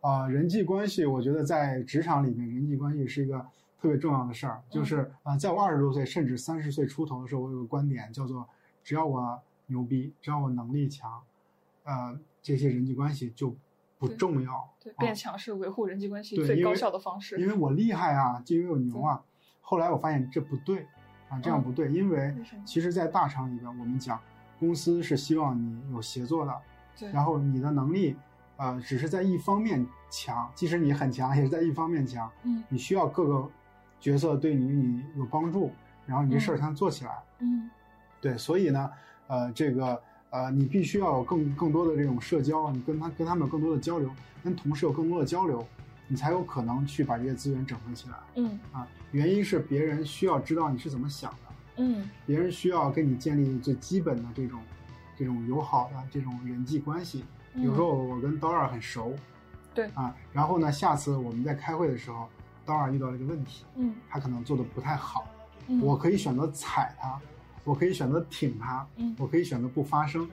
[0.00, 3.38] 啊、人际关系，我觉得在职场里面，人际关系是一个
[3.80, 4.62] 特别重要的事儿。
[4.68, 8.46] 就是啊、在我二十多岁甚至三十岁出头的时候，我有个观点叫做：
[8.82, 11.22] 只要我牛逼，只要我能力强，
[11.84, 13.56] 呃，这些人际关系就
[13.98, 14.68] 不重要。
[14.98, 17.40] 变强是维护人际关系最高效的方式。
[17.40, 19.22] 因为我厉害啊，就因为我牛啊。
[19.60, 20.86] 后来我发现这不对
[21.30, 22.34] 啊，这样不对，因为
[22.66, 24.20] 其实，在大厂里边，我们讲
[24.60, 26.54] 公司是希望你有协作的，
[26.98, 28.14] 对，然后你的能力，
[28.58, 32.30] 呃，只是在一方面强，即使你很强，也是在一方面强。
[32.42, 33.50] 嗯你需要各个
[33.98, 35.72] 角色对你你有帮助，
[36.04, 37.22] 然后你这事儿才能做起来。
[37.38, 37.70] 嗯
[38.20, 38.90] 对，所以呢，
[39.28, 40.02] 呃，这个
[40.34, 44.10] 呃，你必须要有更更多的这种社交，你跟他跟他们有更多的交流，
[44.42, 45.64] 跟同事有更多的交流，
[46.08, 48.84] 你才有可能去把这些资源整合起来嗯啊。
[49.12, 51.38] 原因是别人需要知道你是怎么想的，
[51.76, 54.60] 嗯别人需要跟你建立最基本的这种
[55.16, 57.24] 这种友好的这种人际关系。
[57.54, 59.18] 比如说我我跟刀二很熟，嗯
[59.72, 62.28] 对啊，然后呢，下次我们在开会的时候，
[62.66, 65.28] 刀二遇到了一个问题，嗯他可能做的不太好，
[65.68, 67.20] 嗯，我可以选择踩他，
[67.64, 70.28] 我可以选择挺他，嗯我可以选择不发声，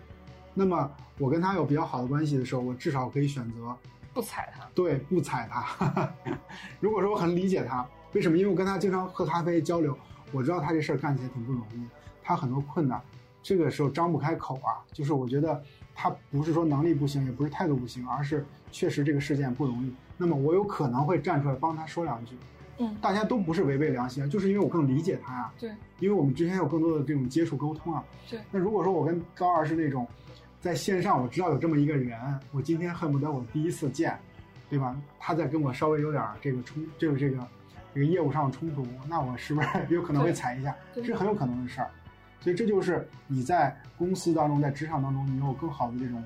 [0.53, 3.75] 那么我跟他有比较好的关系的时候，我至少可以选择
[4.13, 4.67] 不踩他。
[4.75, 6.13] 对不踩他。
[6.79, 8.37] 如果说我很理解他，为什么？
[8.37, 9.97] 因为我跟他经常喝咖啡交流，
[10.31, 11.85] 我知道他这事儿干起来挺不容易，
[12.21, 13.01] 他很多困难，
[13.41, 14.83] 这个时候张不开口啊。
[14.91, 15.63] 就是我觉得
[15.95, 19.93] 他不是说能力不行，也不是态度不行，而是确实这个事件不容易。
[20.17, 22.35] 那么我有可能会站出来帮他说两句。
[22.77, 25.69] 嗯，大家都不是违背良心啊，就是因为我更理解他呀、对
[25.99, 28.03] 因为我们之前有更多的这种接触沟通啊。
[28.29, 30.07] 对那如果说我跟高二是那种，
[30.59, 32.17] 在线上我知道有这么一个人，
[32.51, 34.17] 我今天恨不得我第一次见，
[34.69, 34.95] 对吧？
[35.19, 37.47] 他在跟我稍微有点这个冲，这个这个
[37.93, 40.75] 这个业务上的冲突，那我是不是有可能会踩一下？
[40.93, 41.89] 对这很有可能的事儿。
[42.39, 46.23] 所以这就是你在公司当中，在职场当中，你有更好的这种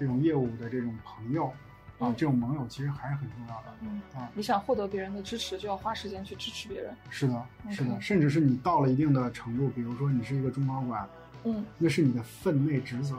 [0.00, 1.52] 这种业务的这种朋友
[2.02, 3.74] 啊嗯，这种盟友其实还是很重要的。
[3.80, 6.94] 嗯啊，你想获得别人的支持，就要花时间去支持别人。
[7.10, 11.08] 是的，是的，甚至是你到了一定的程度，比如说你是一个中高管，
[11.44, 13.16] 嗯，那是你的分内职责，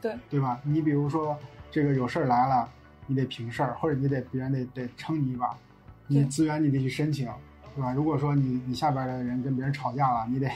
[0.00, 0.60] 对对吧？
[0.64, 1.38] 你比如说
[1.70, 2.68] 这个有事儿来了，
[3.06, 5.56] 你得平事儿，或者你得别人得得撑你一把，
[6.06, 7.28] 你资源你得去申请，
[7.74, 7.92] 对吧？
[7.92, 10.48] 如果说你你下边的人跟别人吵架了，你得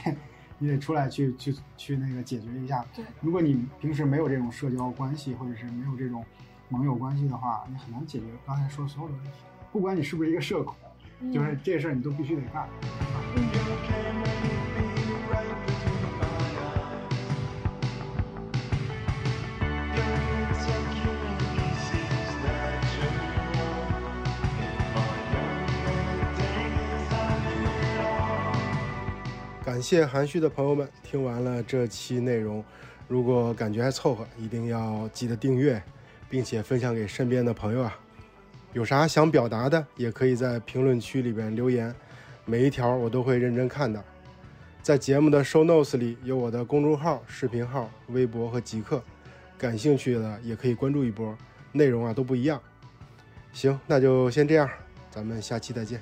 [0.57, 2.85] 你得出来去去去那个解决一下。
[2.93, 6.23] 对，如果你平时没有这种社交关系，或者是没有这种
[6.71, 9.31] 盟友关系的话，你很难解决刚才说的所有的问题。
[9.71, 10.75] 不管你是不是一个社恐，
[11.19, 12.69] 嗯就是这事儿你都必须得干。
[29.65, 32.63] 感谢含蓄的朋友们，听完了这期内容，
[33.07, 35.81] 如果感觉还凑合，一定要记得订阅，
[36.29, 37.99] 并且分享给身边的朋友啊。
[38.73, 41.93] 有啥想表达的，也可以在评论区里边留言，
[42.45, 44.03] 每一条我都会认真看的。
[44.81, 49.03] 在节目的 show notes 里有我的公众号、视频号、微博和极客，
[49.57, 51.35] 感兴趣的也可以关注一波，
[51.71, 52.61] 内容啊都不一样。
[53.51, 54.69] 行，那就先这样，
[55.09, 55.99] 咱们下期再见。